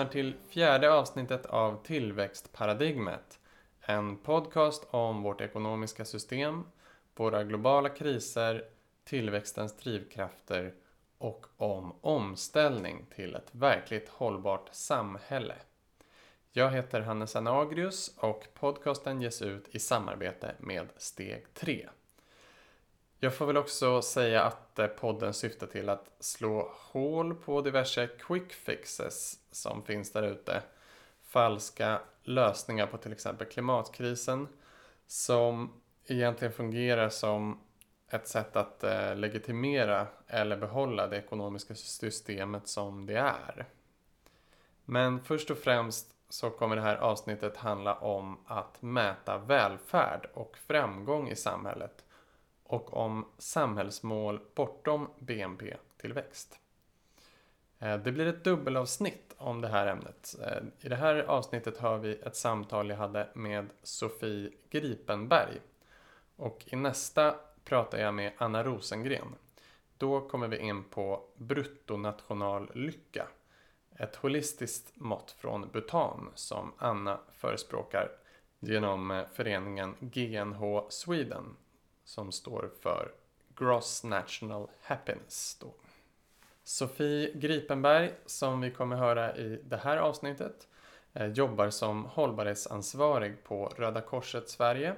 lyssnar 0.00 0.12
till 0.12 0.34
fjärde 0.48 0.92
avsnittet 0.92 1.46
av 1.46 1.82
Tillväxtparadigmet. 1.84 3.38
En 3.80 4.16
podcast 4.16 4.86
om 4.90 5.22
vårt 5.22 5.40
ekonomiska 5.40 6.04
system, 6.04 6.64
våra 7.16 7.44
globala 7.44 7.88
kriser, 7.88 8.64
tillväxtens 9.04 9.76
drivkrafter 9.76 10.74
och 11.18 11.46
om 11.56 11.94
omställning 12.00 13.06
till 13.14 13.34
ett 13.34 13.54
verkligt 13.54 14.08
hållbart 14.08 14.68
samhälle. 14.72 15.54
Jag 16.52 16.70
heter 16.70 17.00
Hannes 17.00 17.36
Anagrius 17.36 18.16
och 18.16 18.46
podcasten 18.54 19.22
ges 19.22 19.42
ut 19.42 19.68
i 19.70 19.78
samarbete 19.78 20.54
med 20.58 20.88
Steg 20.96 21.54
3. 21.54 21.88
Jag 23.22 23.34
får 23.34 23.46
väl 23.46 23.56
också 23.56 24.02
säga 24.02 24.42
att 24.42 24.78
eh, 24.78 24.86
podden 24.86 25.34
syftar 25.34 25.66
till 25.66 25.88
att 25.88 26.10
slå 26.20 26.72
hål 26.74 27.34
på 27.34 27.60
diverse 27.60 28.06
quick 28.06 28.52
fixes 28.52 29.38
som 29.50 29.82
finns 29.82 30.12
där 30.12 30.22
ute. 30.22 30.62
Falska 31.22 32.00
lösningar 32.22 32.86
på 32.86 32.96
till 32.96 33.12
exempel 33.12 33.46
klimatkrisen 33.46 34.48
som 35.06 35.80
egentligen 36.06 36.52
fungerar 36.52 37.08
som 37.08 37.60
ett 38.08 38.28
sätt 38.28 38.56
att 38.56 38.84
eh, 38.84 39.16
legitimera 39.16 40.06
eller 40.26 40.56
behålla 40.56 41.06
det 41.06 41.16
ekonomiska 41.16 41.74
systemet 41.74 42.68
som 42.68 43.06
det 43.06 43.18
är. 43.18 43.66
Men 44.84 45.24
först 45.24 45.50
och 45.50 45.58
främst 45.58 46.06
så 46.28 46.50
kommer 46.50 46.76
det 46.76 46.82
här 46.82 46.96
avsnittet 46.96 47.56
handla 47.56 47.94
om 47.94 48.38
att 48.46 48.82
mäta 48.82 49.38
välfärd 49.38 50.28
och 50.34 50.56
framgång 50.56 51.28
i 51.28 51.36
samhället 51.36 52.04
och 52.70 52.96
om 52.96 53.26
samhällsmål 53.38 54.40
bortom 54.54 55.08
BNP-tillväxt. 55.18 56.58
Eh, 57.78 57.96
det 57.96 58.12
blir 58.12 58.26
ett 58.26 58.44
dubbelavsnitt 58.44 59.34
om 59.36 59.60
det 59.60 59.68
här 59.68 59.86
ämnet. 59.86 60.34
Eh, 60.42 60.86
I 60.86 60.88
det 60.88 60.96
här 60.96 61.14
avsnittet 61.16 61.78
hör 61.78 61.98
vi 61.98 62.14
ett 62.14 62.36
samtal 62.36 62.90
jag 62.90 62.96
hade 62.96 63.28
med 63.34 63.66
Sofie 63.82 64.50
Gripenberg. 64.70 65.60
Och 66.36 66.64
i 66.66 66.76
nästa 66.76 67.34
pratar 67.64 67.98
jag 67.98 68.14
med 68.14 68.32
Anna 68.38 68.64
Rosengren. 68.64 69.34
Då 69.98 70.28
kommer 70.28 70.48
vi 70.48 70.58
in 70.58 70.84
på 70.84 71.24
bruttonationallycka. 71.36 73.26
Ett 73.96 74.16
holistiskt 74.16 74.92
mått 74.94 75.30
från 75.30 75.68
Bhutan 75.72 76.30
som 76.34 76.72
Anna 76.78 77.20
förespråkar 77.32 78.08
genom 78.58 79.10
eh, 79.10 79.24
föreningen 79.32 79.94
GNH 80.00 80.88
Sweden 80.88 81.56
som 82.10 82.32
står 82.32 82.70
för 82.80 83.12
Gross 83.56 84.04
National 84.04 84.68
Happiness. 84.82 85.56
Då. 85.60 85.74
Sofie 86.64 87.32
Gripenberg, 87.34 88.12
som 88.26 88.60
vi 88.60 88.70
kommer 88.70 88.96
höra 88.96 89.36
i 89.36 89.60
det 89.64 89.76
här 89.76 89.96
avsnittet, 89.96 90.68
eh, 91.12 91.26
jobbar 91.26 91.70
som 91.70 92.04
hållbarhetsansvarig 92.04 93.44
på 93.44 93.66
Röda 93.76 94.00
Korset 94.00 94.48
Sverige 94.48 94.94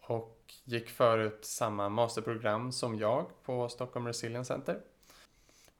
och 0.00 0.38
gick 0.64 0.90
förut 0.90 1.38
samma 1.44 1.88
masterprogram 1.88 2.72
som 2.72 2.98
jag 2.98 3.26
på 3.44 3.68
Stockholm 3.68 4.06
Resilience 4.06 4.54
Center. 4.54 4.80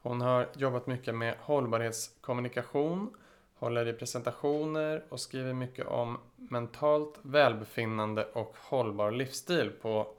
Hon 0.03 0.20
har 0.20 0.48
jobbat 0.57 0.86
mycket 0.86 1.14
med 1.14 1.36
hållbarhetskommunikation, 1.41 3.17
håller 3.55 3.89
i 3.89 3.92
presentationer 3.92 5.05
och 5.08 5.20
skriver 5.20 5.52
mycket 5.52 5.86
om 5.86 6.19
mentalt 6.36 7.19
välbefinnande 7.23 8.25
och 8.25 8.57
hållbar 8.58 9.11
livsstil 9.11 9.70
på 9.70 10.14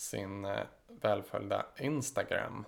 sin 0.00 0.44
eh, 0.44 0.60
välföljda 0.86 1.66
Instagram. 1.78 2.64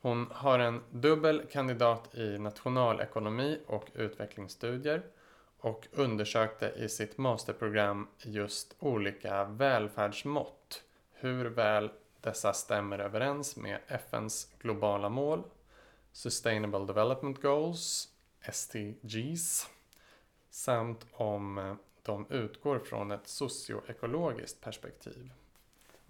Hon 0.00 0.26
har 0.30 0.58
en 0.58 0.82
dubbel 0.90 1.42
kandidat 1.52 2.14
i 2.14 2.38
nationalekonomi 2.38 3.60
och 3.66 3.90
utvecklingsstudier 3.94 5.02
och 5.58 5.88
undersökte 5.92 6.72
i 6.76 6.88
sitt 6.88 7.18
masterprogram 7.18 8.08
just 8.18 8.76
olika 8.78 9.44
välfärdsmått. 9.44 10.82
Hur 11.12 11.44
väl 11.44 11.90
dessa 12.20 12.52
stämmer 12.52 12.98
överens 12.98 13.56
med 13.56 13.78
FNs 13.88 14.52
globala 14.58 15.08
mål, 15.08 15.42
Sustainable 16.12 16.86
Development 16.86 17.42
Goals, 17.42 18.08
SDGs, 18.52 19.70
samt 20.50 21.06
om 21.12 21.58
eh, 21.58 21.74
de 22.02 22.26
utgår 22.30 22.78
från 22.78 23.10
ett 23.10 23.28
socioekologiskt 23.28 24.60
perspektiv. 24.60 25.30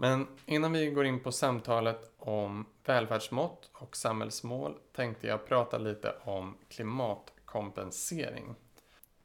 Men 0.05 0.27
innan 0.47 0.73
vi 0.73 0.87
går 0.87 1.07
in 1.07 1.21
på 1.21 1.33
samtalet 1.33 2.11
om 2.19 2.67
välfärdsmått 2.87 3.71
och 3.73 3.97
samhällsmål 3.97 4.75
tänkte 4.93 5.27
jag 5.27 5.47
prata 5.47 5.79
lite 5.79 6.15
om 6.25 6.57
klimatkompensering. 6.69 8.55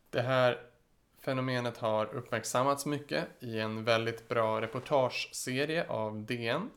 Det 0.09 0.21
här 0.21 0.61
fenomenet 1.21 1.77
har 1.77 2.05
uppmärksammats 2.05 2.85
mycket 2.85 3.25
i 3.39 3.59
en 3.59 3.83
väldigt 3.83 4.27
bra 4.27 4.61
reportageserie 4.61 5.87
av 5.87 6.25
DN. 6.25 6.69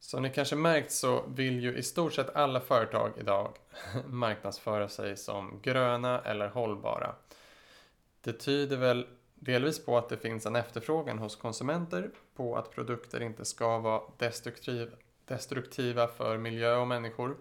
Som 0.00 0.22
ni 0.22 0.30
kanske 0.30 0.56
märkt 0.56 0.92
så 0.92 1.24
vill 1.28 1.60
ju 1.60 1.76
i 1.76 1.82
stort 1.82 2.14
sett 2.14 2.36
alla 2.36 2.60
företag 2.60 3.12
idag 3.18 3.52
marknadsföra 4.06 4.88
sig 4.88 5.16
som 5.16 5.60
gröna 5.62 6.20
eller 6.20 6.48
hållbara. 6.48 7.14
Det 8.20 8.32
tyder 8.32 8.76
väl 8.76 9.06
delvis 9.40 9.84
på 9.84 9.98
att 9.98 10.08
det 10.08 10.16
finns 10.16 10.46
en 10.46 10.56
efterfrågan 10.56 11.18
hos 11.18 11.36
konsumenter 11.36 12.10
på 12.34 12.56
att 12.56 12.70
produkter 12.70 13.22
inte 13.22 13.44
ska 13.44 13.78
vara 13.78 14.02
destruktiv, 14.16 14.94
destruktiva 15.24 16.08
för 16.08 16.38
miljö 16.38 16.76
och 16.76 16.88
människor. 16.88 17.36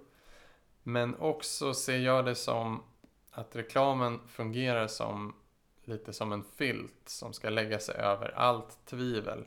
Men 0.83 1.15
också 1.15 1.73
ser 1.73 1.97
jag 1.97 2.25
det 2.25 2.35
som 2.35 2.83
att 3.31 3.55
reklamen 3.55 4.19
fungerar 4.27 4.87
som 4.87 5.35
lite 5.83 6.13
som 6.13 6.31
en 6.31 6.43
filt 6.43 7.01
som 7.05 7.33
ska 7.33 7.49
lägga 7.49 7.79
sig 7.79 7.95
över 7.95 8.33
allt 8.35 8.85
tvivel 8.85 9.45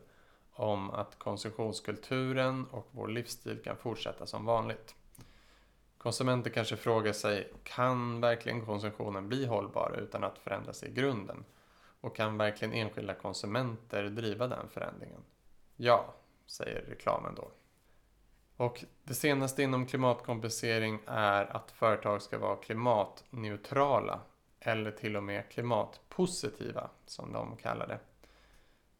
om 0.53 0.91
att 0.91 1.19
konsumtionskulturen 1.19 2.67
och 2.71 2.89
vår 2.91 3.09
livsstil 3.09 3.63
kan 3.65 3.77
fortsätta 3.77 4.27
som 4.27 4.45
vanligt. 4.45 4.95
Konsumenter 5.99 6.51
kanske 6.51 6.77
frågar 6.77 7.13
sig, 7.13 7.53
kan 7.63 8.21
verkligen 8.21 8.67
konsumtionen 8.67 9.29
bli 9.29 9.47
hållbar 9.47 10.01
utan 10.03 10.25
att 10.25 10.39
förändras 10.39 10.83
i 10.83 10.93
grunden? 10.93 11.45
Och 12.01 12.17
kan 12.17 12.39
verkligen 12.39 12.75
enskilda 12.75 13.15
konsumenter 13.15 14.05
driva 14.05 14.47
den 14.47 14.69
förändringen? 14.69 15.21
Ja, 15.77 16.15
säger 16.47 16.83
reklamen 16.83 17.35
då. 17.35 17.51
Och 18.57 18.85
det 19.05 19.15
senaste 19.15 19.63
inom 19.63 19.87
klimatkompensering 19.87 21.01
är 21.07 21.57
att 21.57 21.71
företag 21.71 22.23
ska 22.23 22.39
vara 22.39 22.57
klimatneutrala 22.57 24.21
eller 24.61 24.91
till 24.91 25.17
och 25.17 25.23
med 25.23 25.49
klimatpositiva 25.51 26.91
som 27.07 27.33
de 27.33 27.57
kallar 27.57 27.87
det. 27.87 27.99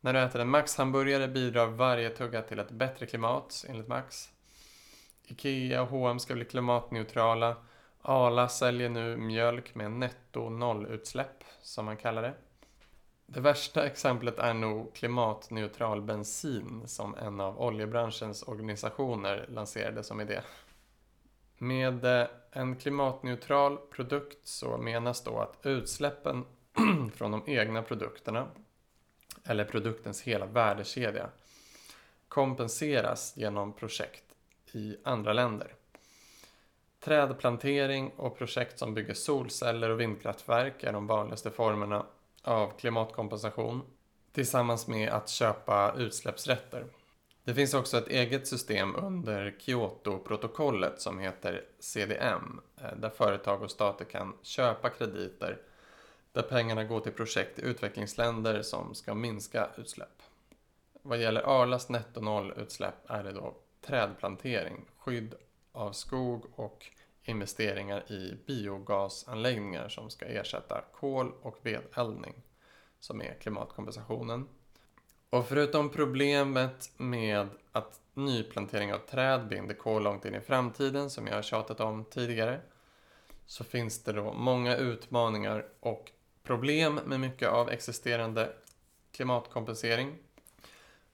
När 0.01 0.13
du 0.13 0.21
äter 0.21 0.41
en 0.41 0.49
Max-hamburgare 0.49 1.29
bidrar 1.29 1.67
varje 1.67 2.11
tugga 2.11 2.43
till 2.43 2.59
ett 2.59 2.71
bättre 2.71 3.07
klimat 3.07 3.65
enligt 3.69 3.89
Max. 3.89 4.31
Ikea 5.25 5.83
och 5.83 5.89
H&M 5.89 6.19
ska 6.19 6.35
bli 6.35 6.45
klimatneutrala. 6.45 7.57
Arla 8.03 8.49
säljer 8.49 8.89
nu 8.89 9.17
mjölk 9.17 9.75
med 9.75 9.91
netto 9.91 10.49
nollutsläpp 10.49 11.45
som 11.63 11.85
man 11.85 11.97
kallar 11.97 12.23
det. 12.23 12.35
Det 13.33 13.41
värsta 13.41 13.87
exemplet 13.87 14.39
är 14.39 14.55
nog 14.55 14.95
klimatneutral 14.95 16.03
bensin 16.03 16.83
som 16.87 17.15
en 17.15 17.41
av 17.41 17.61
oljebranschens 17.61 18.43
organisationer 18.43 19.47
lanserade 19.49 20.03
som 20.03 20.21
idé. 20.21 20.41
Med 21.59 22.05
eh, 22.05 22.27
en 22.51 22.77
klimatneutral 22.77 23.77
produkt 23.77 24.47
så 24.47 24.79
menas 24.79 25.25
då 25.25 25.39
att 25.39 25.67
utsläppen 25.67 26.45
från 27.15 27.31
de 27.31 27.43
egna 27.47 27.83
produkterna 27.83 28.47
eller 29.45 29.65
produktens 29.65 30.23
hela 30.23 30.47
värdekedja 30.47 31.29
kompenseras 32.29 33.37
genom 33.37 33.73
projekt 33.73 34.25
i 34.73 34.97
andra 35.05 35.33
länder. 35.33 35.75
Trädplantering 37.01 38.13
och 38.17 38.39
projekt 38.39 38.79
som 38.79 38.95
bygger 38.95 39.15
solceller 39.15 39.91
och 39.91 40.01
vindkraftverk 40.01 40.83
är 40.83 40.93
de 40.93 41.07
vanligaste 41.07 41.51
formerna 41.51 42.07
av 42.43 42.79
klimatkompensation 42.79 43.83
tillsammans 44.33 44.87
med 44.87 45.09
att 45.09 45.29
köpa 45.29 45.95
utsläppsrätter. 45.97 46.87
Det 47.45 47.55
finns 47.55 47.75
också 47.75 47.99
ett 47.99 48.09
eget 48.09 48.47
system 48.47 48.97
under 48.97 49.57
Kyoto-protokollet 49.59 51.01
som 51.01 51.19
heter 51.19 51.65
CDM 51.79 52.61
eh, 52.81 52.97
där 52.97 53.11
företag 53.11 53.63
och 53.63 53.71
stater 53.71 54.05
kan 54.05 54.37
köpa 54.43 54.91
krediter 54.91 55.59
där 56.33 56.43
pengarna 56.43 56.85
går 56.85 57.01
till 57.01 57.13
projekt 57.13 57.59
i 57.59 57.63
utvecklingsländer 57.63 58.63
som 58.63 58.95
ska 58.95 59.15
minska 59.15 59.71
utsläpp. 59.77 60.23
Vad 61.03 61.19
gäller 61.19 61.63
Arlas 61.63 61.89
nettonollutsläpp 61.89 63.11
är 63.11 63.25
det 63.25 63.33
då 63.33 63.55
trädplantering, 63.81 64.85
skydd 64.97 65.35
av 65.73 65.93
skog 65.93 66.45
och 66.57 66.87
investeringar 67.31 68.13
i 68.13 68.39
biogasanläggningar 68.47 69.89
som 69.89 70.11
ska 70.11 70.27
ersätta 70.27 70.85
kol 70.93 71.33
och 71.43 71.59
vedeldning 71.63 72.35
som 73.01 73.23
är 73.23 73.35
klimatkompensationen. 73.35 74.49
Och 75.31 75.47
förutom 75.47 75.89
problemet 75.89 76.93
med 76.97 77.49
att 77.73 78.01
nyplantering 78.15 78.93
av 78.93 78.99
träd 78.99 79.49
binder 79.49 79.75
kol 79.75 80.03
långt 80.03 80.25
in 80.25 80.35
i 80.35 80.41
framtiden 80.41 81.11
som 81.11 81.27
jag 81.27 81.35
har 81.35 81.43
tjatat 81.43 81.81
om 81.81 82.05
tidigare 82.05 82.61
så 83.47 83.65
finns 83.65 84.03
det 84.03 84.13
då 84.13 84.33
många 84.33 84.77
utmaningar 84.77 85.67
och 85.81 86.13
problem 86.43 87.01
med 87.07 87.21
mycket 87.21 87.49
av 87.49 87.71
existerande 87.71 88.53
klimatkompensering. 89.13 90.19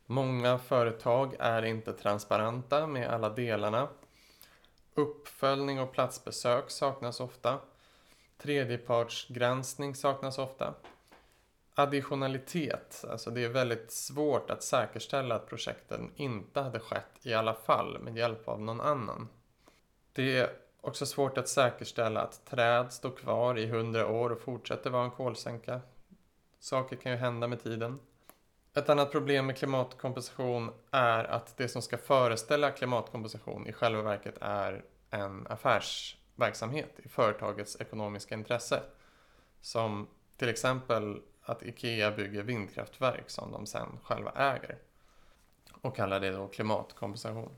Många 0.06 0.58
företag 0.58 1.36
är 1.38 1.64
inte 1.64 1.92
transparenta 1.92 2.86
med 2.86 3.08
alla 3.08 3.30
delarna. 3.30 3.88
Uppföljning 4.98 5.80
och 5.80 5.92
platsbesök 5.92 6.70
saknas 6.70 7.20
ofta. 7.20 7.58
Tredjepartsgranskning 8.38 9.94
saknas 9.94 10.38
ofta. 10.38 10.74
Additionalitet, 11.74 13.04
alltså 13.10 13.30
det 13.30 13.44
är 13.44 13.48
väldigt 13.48 13.92
svårt 13.92 14.50
att 14.50 14.62
säkerställa 14.62 15.34
att 15.34 15.48
projekten 15.48 16.10
inte 16.16 16.60
hade 16.60 16.80
skett 16.80 17.10
i 17.22 17.34
alla 17.34 17.54
fall 17.54 17.98
med 17.98 18.16
hjälp 18.16 18.48
av 18.48 18.60
någon 18.60 18.80
annan. 18.80 19.28
Det 20.12 20.38
är 20.38 20.50
också 20.80 21.06
svårt 21.06 21.38
att 21.38 21.48
säkerställa 21.48 22.20
att 22.20 22.44
träd 22.44 22.92
står 22.92 23.10
kvar 23.10 23.58
i 23.58 23.66
hundra 23.66 24.06
år 24.06 24.30
och 24.30 24.40
fortsätter 24.40 24.90
vara 24.90 25.04
en 25.04 25.10
kolsänka. 25.10 25.80
Saker 26.58 26.96
kan 26.96 27.12
ju 27.12 27.18
hända 27.18 27.46
med 27.46 27.62
tiden. 27.62 27.98
Ett 28.76 28.88
annat 28.88 29.12
problem 29.12 29.46
med 29.46 29.56
klimatkompensation 29.56 30.70
är 30.90 31.24
att 31.24 31.56
det 31.56 31.68
som 31.68 31.82
ska 31.82 31.98
föreställa 31.98 32.70
klimatkompensation 32.70 33.66
i 33.66 33.72
själva 33.72 34.02
verket 34.02 34.38
är 34.40 34.84
en 35.10 35.46
affärsverksamhet 35.46 37.00
i 37.04 37.08
företagets 37.08 37.80
ekonomiska 37.80 38.34
intresse. 38.34 38.82
Som 39.60 40.08
till 40.36 40.48
exempel 40.48 41.22
att 41.42 41.62
IKEA 41.62 42.10
bygger 42.10 42.42
vindkraftverk 42.42 43.30
som 43.30 43.52
de 43.52 43.66
sen 43.66 43.98
själva 44.02 44.30
äger 44.30 44.78
och 45.80 45.96
kallar 45.96 46.20
det 46.20 46.30
då 46.30 46.48
klimatkompensation. 46.48 47.56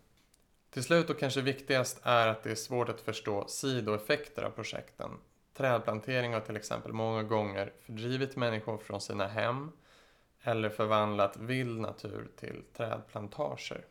Till 0.71 0.85
slut 0.85 1.11
och 1.11 1.19
kanske 1.19 1.41
viktigast 1.41 2.01
är 2.03 2.27
att 2.27 2.43
det 2.43 2.51
är 2.51 2.55
svårt 2.55 2.89
att 2.89 3.01
förstå 3.01 3.45
sidoeffekter 3.49 4.43
av 4.43 4.51
projekten. 4.51 5.11
Trädplantering 5.55 6.33
har 6.35 6.41
till 6.41 6.57
exempel 6.57 6.93
många 6.93 7.23
gånger 7.23 7.73
fördrivit 7.81 8.37
människor 8.37 8.79
från 8.79 9.01
sina 9.01 9.27
hem 9.27 9.73
eller 10.43 10.69
förvandlat 10.69 11.37
vild 11.37 11.81
natur 11.81 12.29
till 12.37 12.63
trädplantager. 12.77 13.85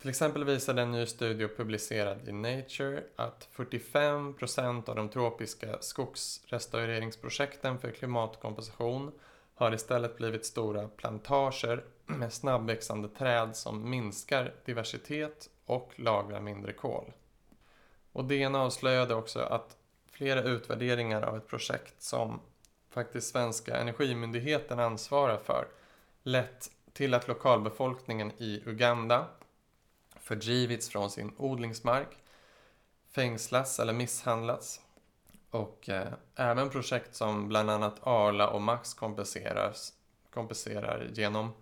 Till 0.00 0.10
exempel 0.10 0.44
visade 0.44 0.82
en 0.82 0.92
ny 0.92 1.06
studie 1.06 1.48
publicerad 1.48 2.28
i 2.28 2.32
Nature 2.32 3.02
att 3.16 3.48
45% 3.54 4.88
av 4.88 4.96
de 4.96 5.08
tropiska 5.08 5.78
skogsrestaureringsprojekten 5.80 7.78
för 7.78 7.90
klimatkompensation 7.90 9.12
har 9.54 9.74
istället 9.74 10.16
blivit 10.16 10.46
stora 10.46 10.88
plantager 10.88 11.84
med 12.06 12.32
snabbväxande 12.32 13.08
träd 13.08 13.56
som 13.56 13.90
minskar 13.90 14.54
diversitet 14.64 15.50
och 15.64 15.92
lagrar 15.96 16.40
mindre 16.40 16.72
kol. 16.72 17.12
Och 18.12 18.24
DN 18.24 18.54
avslöjade 18.54 19.14
också 19.14 19.40
att 19.40 19.76
flera 20.10 20.42
utvärderingar 20.42 21.22
av 21.22 21.36
ett 21.36 21.48
projekt 21.48 22.02
som 22.02 22.40
faktiskt 22.90 23.28
svenska 23.28 23.76
Energimyndigheten 23.76 24.78
ansvarar 24.78 25.38
för 25.38 25.68
lett 26.22 26.70
till 26.92 27.14
att 27.14 27.28
lokalbefolkningen 27.28 28.32
i 28.36 28.62
Uganda 28.66 29.26
fördrivits 30.20 30.88
från 30.88 31.10
sin 31.10 31.32
odlingsmark, 31.36 32.16
fängslats 33.10 33.80
eller 33.80 33.92
misshandlats. 33.92 34.80
Och 35.50 35.88
eh, 35.88 36.12
även 36.34 36.70
projekt 36.70 37.14
som 37.14 37.48
bland 37.48 37.70
annat 37.70 38.06
Arla 38.06 38.50
och 38.50 38.62
Max 38.62 38.94
kompenserar 40.30 41.10
genom 41.12 41.52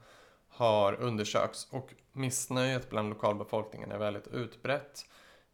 har 0.49 0.93
undersökts 0.93 1.69
och 1.71 1.95
missnöjet 2.13 2.91
bland 2.91 3.09
lokalbefolkningen 3.09 3.93
är 3.93 3.99
väldigt 3.99 4.27
utbrett. 4.27 5.07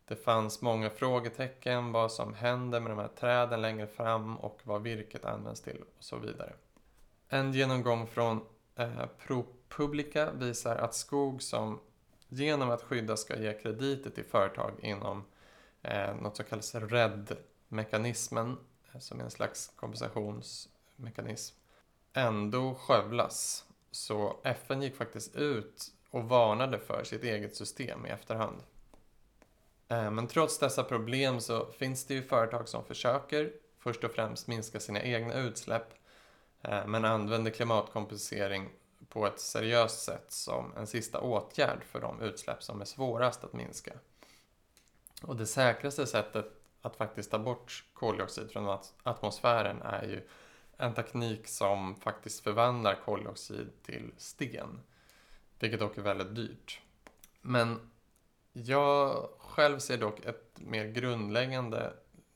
Det 0.09 0.17
fanns 0.17 0.63
många 0.63 0.91
frågetecken 0.91 1.93
vad 1.93 2.13
som 2.13 2.35
händer 2.35 2.81
med 2.81 2.91
de 2.91 2.99
här 2.99 3.09
träden 3.09 3.63
längre 3.63 3.87
fram 3.87 4.37
och 4.37 4.61
vad 4.63 4.83
virket 4.83 5.25
används 5.25 5.61
till 5.61 5.83
och 5.99 6.05
så 6.05 6.17
vidare. 6.17 6.53
En 7.29 7.53
genomgång 7.53 8.07
från 8.07 8.41
eh, 8.77 9.07
ProPublica 9.27 10.33
visar 10.33 10.77
att 10.77 10.95
skog 10.95 11.43
som 11.43 11.81
genom 12.29 12.71
att 12.71 12.83
skydda 12.83 13.17
ska 13.17 13.37
ge 13.37 13.53
krediter 13.53 14.11
till 14.11 14.25
företag 14.25 14.73
inom 14.83 15.25
eh, 15.83 16.15
något 16.17 16.37
som 16.37 16.45
kallas 16.45 16.75
RED-mekanismen 16.75 18.57
som 18.99 19.21
är 19.21 19.25
en 19.25 19.31
slags 19.31 19.73
kompensationsmekanism 19.77 21.57
ändå 22.15 22.75
skövlas. 22.75 23.65
Så 23.91 24.41
FN 24.45 24.83
gick 24.83 24.97
faktiskt 24.97 25.37
ut 25.37 25.93
och 26.11 26.25
varnade 26.25 26.79
för 26.79 27.05
sitt 27.05 27.25
eget 27.25 27.57
system 27.57 28.07
i 28.07 28.09
efterhand. 28.09 28.63
Eh, 29.95 30.11
men 30.11 30.27
trots 30.27 30.59
dessa 30.59 30.85
problem 30.85 31.41
så 31.41 31.73
finns 31.73 32.05
det 32.05 32.15
ju 32.15 32.23
företag 32.23 32.69
som 32.69 32.85
försöker 32.85 33.53
först 33.79 34.05
och 34.05 34.11
främst 34.11 34.47
minska 34.47 34.81
sina 34.81 35.03
egna 35.03 35.35
utsläpp 35.35 35.95
eh, 36.63 36.87
men 36.87 37.05
använder 37.05 37.51
klimatkompensering 37.51 38.69
på 39.09 39.27
ett 39.27 39.41
seriöst 39.41 40.03
sätt 40.03 40.27
som 40.29 40.73
en 40.77 40.87
sista 40.87 41.21
åtgärd 41.21 41.85
för 41.85 42.01
de 42.01 42.21
utsläpp 42.21 42.63
som 42.63 42.81
är 42.81 42.85
svårast 42.85 43.45
att 43.45 43.53
minska. 43.53 43.93
Och 45.23 45.37
det 45.37 45.47
säkraste 45.47 46.07
sättet 46.07 46.47
att 46.83 46.97
faktiskt 46.97 47.31
ta 47.31 47.39
bort 47.39 47.85
koldioxid 47.93 48.51
från 48.51 48.79
atmosfären 49.03 49.83
är 49.83 50.03
ju 50.03 50.29
en 50.77 50.95
teknik 50.95 51.49
som 51.49 51.95
faktiskt 51.95 52.45
förvandlar 52.45 52.95
koldioxid 53.05 53.71
till 53.83 54.13
sten. 54.17 54.81
Vilket 55.59 55.81
dock 55.81 55.99
är 55.99 56.03
väldigt 56.03 56.35
dyrt. 56.35 56.81
Men 57.41 57.91
jag 58.57 59.29
själv 59.39 59.79
ser 59.79 59.99
dock 59.99 60.25
ett 60.25 60.61
mer 60.61 60.85
grundläggande, 60.87 61.93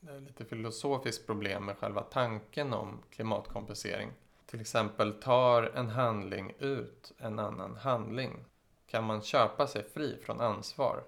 eh, 0.09 0.21
lite 0.21 0.45
filosofiskt 0.45 1.27
problem 1.27 1.65
med 1.65 1.77
själva 1.77 2.03
tanken 2.03 2.73
om 2.73 3.03
klimatkompensering. 3.11 4.11
Till 4.47 4.61
exempel, 4.61 5.13
tar 5.13 5.63
en 5.63 5.89
handling 5.89 6.53
ut 6.59 7.13
en 7.19 7.39
annan 7.39 7.77
handling? 7.77 8.45
Kan 8.87 9.05
man 9.05 9.23
köpa 9.23 9.67
sig 9.67 9.85
fri 9.95 10.19
från 10.23 10.41
ansvar? 10.41 11.03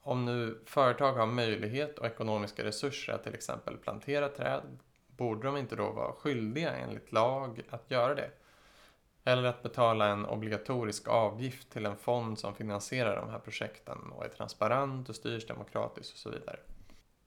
Om 0.00 0.24
nu 0.24 0.58
företag 0.64 1.12
har 1.12 1.26
möjlighet 1.26 1.98
och 1.98 2.06
ekonomiska 2.06 2.64
resurser 2.64 3.12
att 3.12 3.24
till 3.24 3.34
exempel 3.34 3.76
plantera 3.76 4.28
träd, 4.28 4.78
borde 5.06 5.46
de 5.46 5.56
inte 5.56 5.76
då 5.76 5.90
vara 5.90 6.12
skyldiga 6.12 6.72
enligt 6.72 7.12
lag 7.12 7.62
att 7.70 7.90
göra 7.90 8.14
det? 8.14 8.30
Eller 9.24 9.44
att 9.44 9.62
betala 9.62 10.06
en 10.06 10.26
obligatorisk 10.26 11.08
avgift 11.08 11.70
till 11.70 11.86
en 11.86 11.96
fond 11.96 12.38
som 12.38 12.54
finansierar 12.54 13.16
de 13.16 13.30
här 13.30 13.38
projekten 13.38 13.98
och 14.12 14.24
är 14.24 14.28
transparent 14.28 15.08
och 15.08 15.16
styrs 15.16 15.46
demokratiskt 15.46 16.12
och 16.12 16.18
så 16.18 16.30
vidare. 16.30 16.58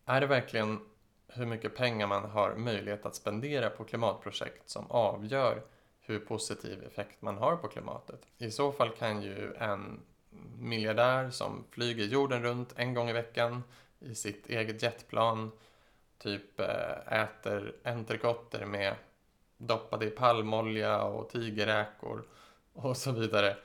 Är 0.05 0.21
det 0.21 0.27
verkligen 0.27 0.79
hur 1.27 1.45
mycket 1.45 1.75
pengar 1.75 2.07
man 2.07 2.29
har 2.29 2.55
möjlighet 2.55 3.05
att 3.05 3.15
spendera 3.15 3.69
på 3.69 3.83
klimatprojekt 3.83 4.69
som 4.69 4.91
avgör 4.91 5.61
hur 6.01 6.19
positiv 6.19 6.83
effekt 6.83 7.21
man 7.21 7.37
har 7.37 7.55
på 7.55 7.67
klimatet? 7.67 8.21
I 8.37 8.51
så 8.51 8.71
fall 8.71 8.89
kan 8.89 9.21
ju 9.21 9.53
en 9.53 9.99
miljardär 10.59 11.29
som 11.29 11.63
flyger 11.71 12.05
jorden 12.05 12.43
runt 12.43 12.73
en 12.75 12.93
gång 12.93 13.09
i 13.09 13.13
veckan 13.13 13.63
i 13.99 14.15
sitt 14.15 14.49
eget 14.49 14.81
jetplan 14.81 15.51
typ 16.17 16.59
eh, 16.59 17.21
äter 17.23 17.75
entrecoter 17.83 18.65
med 18.65 18.95
doppade 19.67 20.05
i 20.05 20.09
palmolja 20.09 21.03
och 21.03 21.29
tigerräkor 21.29 22.25
och 22.73 22.97
så 22.97 23.11
vidare 23.11 23.57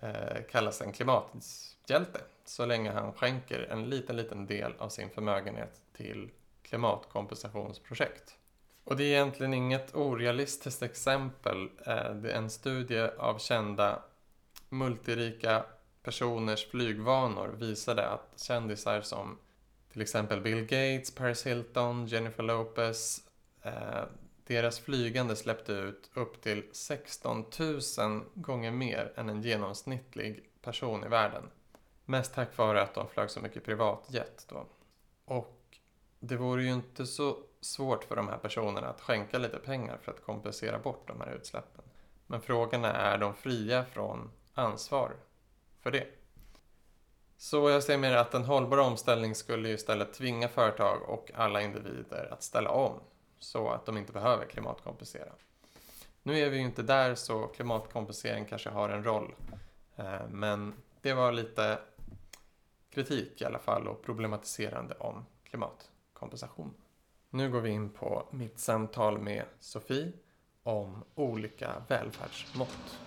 eh, 0.00 0.42
kallas 0.50 0.80
en 0.80 0.92
klimathjälte 0.92 2.20
så 2.44 2.66
länge 2.66 2.90
han 2.90 3.12
skänker 3.12 3.66
en 3.70 3.90
liten, 3.90 4.16
liten 4.16 4.46
del 4.46 4.72
av 4.78 4.88
sin 4.88 5.10
förmögenhet 5.10 5.80
till 5.92 6.30
klimatkompensationsprojekt. 6.62 8.36
Och 8.84 8.96
det 8.96 9.04
är 9.04 9.06
egentligen 9.06 9.54
inget 9.54 9.94
orealistiskt 9.94 10.82
exempel. 10.82 11.70
Eh, 11.86 12.14
det 12.14 12.30
är 12.30 12.36
en 12.36 12.50
studie 12.50 13.08
av 13.18 13.38
kända 13.38 14.02
multirika 14.68 15.64
personers 16.02 16.66
flygvanor 16.70 17.48
visade 17.48 18.08
att 18.08 18.40
kändisar 18.40 19.00
som 19.00 19.38
till 19.92 20.02
exempel 20.02 20.40
Bill 20.40 20.62
Gates, 20.62 21.14
Paris 21.14 21.46
Hilton, 21.46 22.06
Jennifer 22.06 22.42
Lopez 22.42 23.20
eh, 23.62 24.02
deras 24.46 24.80
flygande 24.80 25.36
släppte 25.36 25.72
ut 25.72 26.10
upp 26.14 26.42
till 26.42 26.64
16 26.72 27.44
000 27.98 28.24
gånger 28.34 28.70
mer 28.70 29.12
än 29.16 29.28
en 29.28 29.42
genomsnittlig 29.42 30.50
person 30.62 31.04
i 31.04 31.08
världen. 31.08 31.50
Mest 32.04 32.34
tack 32.34 32.56
vare 32.56 32.82
att 32.82 32.94
de 32.94 33.08
flög 33.08 33.30
så 33.30 33.40
mycket 33.40 33.64
privatjet 33.64 34.46
då. 34.48 34.66
Och 35.24 35.78
det 36.20 36.36
vore 36.36 36.62
ju 36.62 36.72
inte 36.72 37.06
så 37.06 37.38
svårt 37.60 38.04
för 38.04 38.16
de 38.16 38.28
här 38.28 38.38
personerna 38.38 38.88
att 38.88 39.00
skänka 39.00 39.38
lite 39.38 39.58
pengar 39.58 39.98
för 40.02 40.12
att 40.12 40.24
kompensera 40.24 40.78
bort 40.78 41.08
de 41.08 41.20
här 41.20 41.32
utsläppen. 41.32 41.84
Men 42.26 42.40
frågan 42.40 42.84
är, 42.84 42.94
är 42.94 43.18
de 43.18 43.34
fria 43.34 43.84
från 43.84 44.30
ansvar 44.54 45.12
för 45.80 45.90
det? 45.90 46.06
Så 47.36 47.70
jag 47.70 47.82
ser 47.82 47.98
mer 47.98 48.16
att 48.16 48.34
en 48.34 48.44
hållbar 48.44 48.78
omställning 48.78 49.34
skulle 49.34 49.68
istället 49.68 50.14
tvinga 50.14 50.48
företag 50.48 51.02
och 51.02 51.30
alla 51.34 51.62
individer 51.62 52.32
att 52.32 52.42
ställa 52.42 52.70
om 52.70 53.00
så 53.38 53.70
att 53.70 53.86
de 53.86 53.98
inte 53.98 54.12
behöver 54.12 54.46
klimatkompensera. 54.46 55.32
Nu 56.22 56.38
är 56.38 56.50
vi 56.50 56.56
ju 56.56 56.62
inte 56.62 56.82
där 56.82 57.14
så 57.14 57.46
klimatkompensering 57.46 58.44
kanske 58.44 58.70
har 58.70 58.88
en 58.88 59.04
roll. 59.04 59.34
Eh, 59.96 60.28
men 60.30 60.74
det 61.00 61.12
var 61.12 61.32
lite 61.32 61.78
kritik 62.90 63.40
i 63.40 63.44
alla 63.44 63.58
fall 63.58 63.88
och 63.88 64.02
problematiserande 64.02 64.94
om 64.94 65.26
klimatkompensation. 65.44 66.74
Nu 67.30 67.50
går 67.50 67.60
vi 67.60 67.70
in 67.70 67.90
på 67.90 68.26
mitt 68.30 68.58
samtal 68.58 69.18
med 69.18 69.44
Sofie 69.60 70.12
om 70.62 71.04
olika 71.14 71.82
välfärdsmått. 71.88 72.98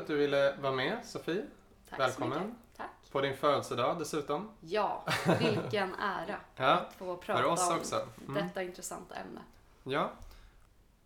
Att 0.00 0.06
du 0.06 0.16
ville 0.16 0.56
vara 0.56 0.72
med 0.72 0.98
Sofie. 1.04 1.46
Tack 1.90 2.00
Välkommen. 2.00 2.38
så 2.38 2.44
mycket. 2.44 2.56
Tack. 2.76 3.10
På 3.12 3.20
din 3.20 3.36
födelsedag 3.36 3.98
dessutom. 3.98 4.50
Ja, 4.60 5.04
vilken 5.40 5.94
ära 5.94 6.36
Ja, 6.56 6.66
att 6.70 6.92
få 6.94 7.16
prata 7.16 7.42
för 7.42 7.48
oss 7.48 7.70
om 7.70 7.76
också. 7.78 8.08
Mm. 8.28 8.34
detta 8.46 8.62
intressanta 8.62 9.14
ämne. 9.14 9.40
Ja. 9.84 10.10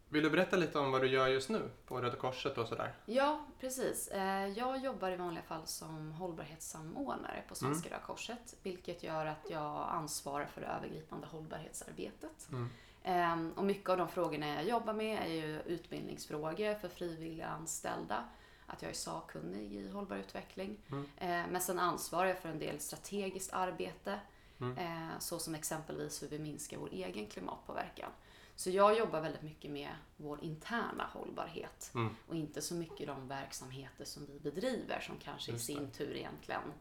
Vill 0.09 0.23
du 0.23 0.31
berätta 0.31 0.57
lite 0.57 0.79
om 0.79 0.93
vad 0.93 1.01
du 1.01 1.07
gör 1.07 1.27
just 1.29 1.49
nu 1.49 1.71
på 1.87 2.01
Röda 2.01 2.17
Korset 2.17 2.59
och 2.59 2.69
sådär? 2.69 2.93
Ja, 3.07 3.45
precis. 3.61 4.09
Eh, 4.09 4.47
Jag 4.49 4.79
jobbar 4.79 5.11
i 5.11 5.17
vanliga 5.17 5.43
fall 5.45 5.67
som 5.67 6.13
hållbarhetssamordnare 6.13 7.43
på 7.49 7.55
Svenska 7.55 7.89
Mm. 7.89 7.99
Röda 7.99 8.07
Korset, 8.07 8.55
vilket 8.63 9.03
gör 9.03 9.27
att 9.27 9.51
jag 9.51 9.87
ansvarar 9.91 10.47
för 10.47 10.61
det 10.61 10.67
övergripande 10.67 11.27
hållbarhetsarbetet. 11.27 12.49
Mm. 12.53 12.71
Ehm, 13.03 13.53
Och 13.57 13.65
mycket 13.65 13.91
av 13.91 13.97
de 13.99 14.09
frågorna 14.09 14.47
jag 14.55 14.65
jobbar 14.65 14.93
med 14.93 15.23
är 15.23 15.33
ju 15.33 15.61
utbildningsfrågor 15.61 16.75
för 16.75 16.89
frivilliga 16.89 17.47
anställda. 17.47 18.25
Att 18.67 18.83
jag 18.83 18.91
är 18.91 18.95
sakkunnig 18.95 19.73
i 19.73 19.89
hållbar 19.91 20.17
utveckling. 20.17 20.77
Mm. 20.91 21.05
Eh, 21.17 21.53
Men 21.53 21.61
sen 21.61 21.79
ansvarar 21.79 22.29
jag 22.29 22.39
för 22.39 22.49
en 22.49 22.59
del 22.59 22.81
strategiskt 22.81 23.53
arbete. 23.53 24.21
Mm. 24.61 24.79
eh, 24.79 25.19
Så 25.19 25.39
som 25.39 25.55
exempelvis 25.55 26.23
hur 26.23 26.29
vi 26.29 26.39
minskar 26.39 26.77
vår 26.77 26.89
egen 26.93 27.27
klimatpåverkan. 27.27 28.11
Så 28.57 28.71
jag 28.71 28.99
jobbar 28.99 29.21
väldigt 29.21 29.43
mycket 29.43 29.71
med 29.71 29.91
vår 30.17 30.45
interna 30.45 31.05
hållbarhet. 31.13 31.91
Mm. 31.95 32.17
Och 32.29 32.35
inte 32.35 32.63
så 32.63 32.75
mycket 32.75 33.07
de 33.07 33.29
verksamheter 33.29 34.05
som 34.05 34.27
vi 34.27 34.41
bedriver 34.41 35.01
som 35.01 35.17
kanske 35.19 35.53
i 35.53 35.59
sin 35.59 35.91
tur 35.91 36.17
egentligen 36.17 36.73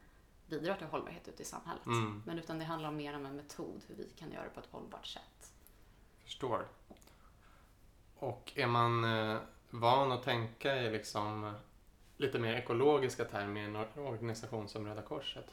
bidrar 0.48 0.76
till 0.76 0.88
hållbarhet 0.88 1.28
ute 1.28 1.42
i 1.42 1.46
samhället. 1.46 1.86
Mm. 1.86 2.24
Men 2.26 2.40
utan 2.40 2.60
det 2.60 2.66
handlar 2.66 2.92
mer 2.92 3.16
om 3.16 3.26
en 3.26 3.36
metod, 3.36 3.82
hur 3.88 3.96
vi 3.96 4.10
kan 4.10 4.32
göra 4.32 4.44
det 4.44 4.50
på 4.50 4.60
ett 4.60 4.72
hållbart 4.72 5.06
sätt. 5.06 5.54
Förstår. 6.24 6.68
Och 8.16 8.52
är 8.56 8.68
man 8.68 9.04
eh, 9.04 9.38
van 9.70 10.12
att 10.12 10.24
tänka 10.24 10.76
i 10.82 10.92
liksom 10.92 11.54
lite 12.18 12.40
mer 12.40 12.54
ekologiska 12.54 13.26
termer 13.26 13.62
i 13.62 13.64
en 13.64 13.76
or- 13.76 14.00
organisation 14.08 14.68
som 14.68 14.86
Röda 14.88 15.02
Korset? 15.02 15.46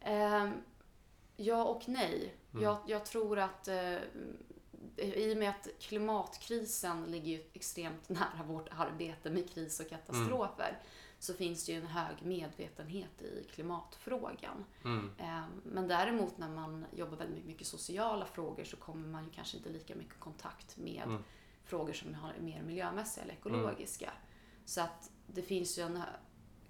Ehm, 0.00 0.52
ja 1.36 1.64
och 1.64 1.82
nej. 1.88 2.34
Mm. 2.52 2.64
Jag, 2.64 2.76
jag 2.86 3.04
tror 3.06 3.38
att 3.38 3.68
eh, 3.68 3.98
i 4.96 5.32
och 5.34 5.38
med 5.38 5.50
att 5.50 5.68
klimatkrisen 5.80 7.04
ligger 7.04 7.32
ju 7.32 7.42
extremt 7.52 8.08
nära 8.08 8.42
vårt 8.46 8.68
arbete 8.78 9.30
med 9.30 9.50
kris 9.50 9.80
och 9.80 9.88
katastrofer 9.88 10.78
så 11.18 11.34
finns 11.34 11.66
det 11.66 11.72
ju 11.72 11.78
en 11.78 11.86
hög 11.86 12.16
medvetenhet 12.22 13.22
i 13.22 13.44
klimatfrågan. 13.54 14.64
Mm. 14.84 15.10
Ehm, 15.18 15.60
Men 15.64 15.88
däremot 15.88 16.38
när 16.38 16.48
man 16.48 16.86
jobbar 16.92 17.16
väldigt 17.16 17.44
mycket 17.46 17.66
sociala 17.66 18.24
frågor 18.26 18.64
så 18.64 18.76
kommer 18.76 19.08
man 19.08 19.24
ju 19.24 19.30
kanske 19.30 19.56
inte 19.56 19.68
lika 19.70 19.94
mycket 19.94 20.20
kontakt 20.20 20.76
med 20.76 21.02
Mm. 21.06 21.22
frågor 21.64 21.92
som 21.92 22.14
har 22.14 22.32
mer 22.40 22.62
miljömässiga 22.62 23.24
eller 23.24 23.34
ekologiska. 23.34 24.12
Så 24.64 24.80
att 24.80 25.10
det 25.26 25.42
finns 25.42 25.78
ju 25.78 25.82
en 25.82 26.02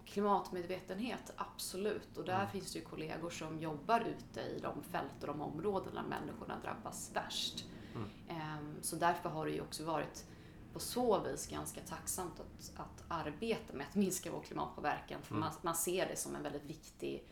klimatmedvetenhet, 0.04 1.32
absolut. 1.36 2.16
Och 2.16 2.24
där 2.24 2.34
Mm. 2.40 2.50
finns 2.50 2.72
det 2.72 2.78
ju 2.78 2.84
kollegor 2.84 3.30
som 3.30 3.58
jobbar 3.58 4.00
ute 4.00 4.40
i 4.40 4.58
de 4.62 4.82
fält 4.82 5.20
och 5.20 5.26
de 5.26 5.40
områden 5.40 5.94
där 5.94 6.02
människorna 6.02 6.58
drabbas 6.62 7.10
värst. 7.14 7.64
Mm. 7.94 8.08
Ehm, 8.28 8.76
Så 8.82 8.96
därför 8.96 9.28
har 9.28 9.46
det 9.46 9.52
ju 9.52 9.60
också 9.60 9.84
varit 9.84 10.24
på 10.72 10.78
så 10.80 11.20
vis 11.20 11.46
ganska 11.46 11.80
tacksamt 11.80 12.40
att, 12.40 12.72
att 12.76 13.04
arbeta 13.08 13.72
med 13.72 13.86
att 13.88 13.94
minska 13.94 14.30
vår 14.32 14.40
klimatpåverkan. 14.42 15.22
För 15.22 15.34
Mm. 15.34 15.40
man, 15.40 15.52
man 15.62 15.74
ser 15.74 16.08
det 16.08 16.16
som 16.16 16.36
en 16.36 16.42
väldigt 16.42 16.64
viktig, 16.64 17.28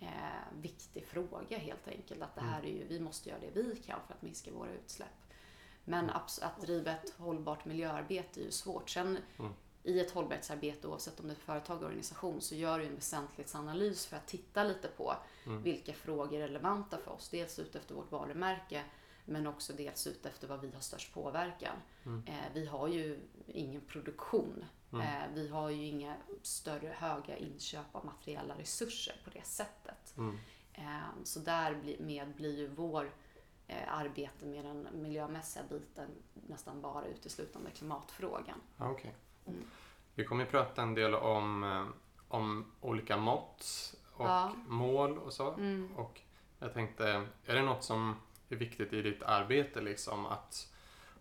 eh, 0.00 0.08
viktig 0.60 1.06
fråga 1.06 1.58
helt 1.58 1.88
enkelt. 1.88 2.22
Att 2.22 2.34
det 2.34 2.40
här 2.40 2.62
är 2.62 2.68
ju, 2.72 2.86
vi 2.88 3.00
måste 3.00 3.28
göra 3.28 3.40
det 3.40 3.62
vi 3.62 3.76
kan 3.76 4.00
för 4.06 4.14
att 4.14 4.22
minska 4.22 4.52
våra 4.52 4.70
utsläpp. 4.72 5.08
Men 5.84 6.10
abs- 6.10 6.42
att 6.44 6.60
driva 6.60 6.90
ett 6.92 7.10
hållbart 7.18 7.64
miljöarbete 7.64 8.40
är 8.40 8.44
ju 8.44 8.50
svårt. 8.50 8.90
Sen 8.90 9.18
Mm. 9.38 9.52
I 9.88 10.00
ett 10.00 10.10
hållbarhetsarbete, 10.10 10.86
oavsett 10.88 11.20
om 11.20 11.26
det 11.26 11.32
är 11.32 11.36
ett 11.36 11.42
företag 11.42 11.76
eller 11.76 11.86
organisation, 11.86 12.40
så 12.40 12.54
gör 12.54 12.78
du 12.78 12.84
en 12.86 12.94
väsentlighetsanalys 12.94 14.06
för 14.06 14.16
att 14.16 14.26
titta 14.26 14.64
lite 14.64 14.88
på 14.88 15.14
Mm. 15.46 15.62
vilka 15.62 15.92
frågor 15.92 16.40
är 16.40 16.48
relevanta 16.48 16.98
för 16.98 17.10
oss. 17.10 17.28
Dels 17.28 17.58
ut 17.58 17.76
efter 17.76 17.94
vårt 17.94 18.12
varumärke, 18.12 18.84
men 19.24 19.46
också 19.46 19.72
dels 19.72 20.06
ut 20.06 20.26
efter 20.26 20.48
vad 20.48 20.60
vi 20.60 20.70
har 20.70 20.80
störst 20.80 21.14
påverkan. 21.14 21.76
Mm. 22.06 22.24
Eh, 22.26 22.52
vi 22.54 22.66
har 22.66 22.88
ju 22.88 23.20
ingen 23.46 23.80
produktion. 23.80 24.64
Mm. 24.92 25.06
Eh, 25.06 25.28
vi 25.34 25.48
har 25.48 25.70
ju 25.70 25.84
inga 25.86 26.16
större 26.42 26.88
höga 26.88 27.36
inköp 27.36 27.86
av 27.94 28.04
materiella 28.04 28.58
resurser 28.58 29.20
på 29.24 29.30
det 29.30 29.46
sättet. 29.46 30.14
Mm. 30.16 30.38
Eh, 30.72 31.24
så 31.24 31.40
därmed 31.40 32.34
blir 32.34 32.58
ju 32.58 32.68
vår 32.68 33.12
eh, 33.66 33.94
arbete 33.94 34.46
med 34.46 34.64
den 34.64 34.88
miljömässiga 34.92 35.62
biten 35.70 36.10
nästan 36.48 36.80
bara 36.80 37.06
uteslutande 37.06 37.70
klimatfrågan. 37.70 38.60
Okej. 38.78 39.14
Mm. 39.46 39.64
Vi 40.18 40.24
kommer 40.24 40.44
ju 40.44 40.50
prata 40.50 40.82
en 40.82 40.94
del 40.94 41.14
om, 41.14 41.64
eh, 41.64 41.84
om 42.28 42.72
olika 42.80 43.16
mått 43.16 43.94
och 44.12 44.26
Ja. 44.26 44.52
mål 44.66 45.18
och 45.18 45.32
så. 45.32 45.50
Mm. 45.52 45.88
Och 45.96 46.20
jag 46.58 46.74
tänkte, 46.74 47.26
är 47.46 47.54
det 47.54 47.62
något 47.62 47.84
som 47.84 48.16
är 48.48 48.56
viktigt 48.56 48.92
i 48.92 49.02
ditt 49.02 49.22
arbete 49.22 49.80
liksom 49.80 50.26
att 50.26 50.72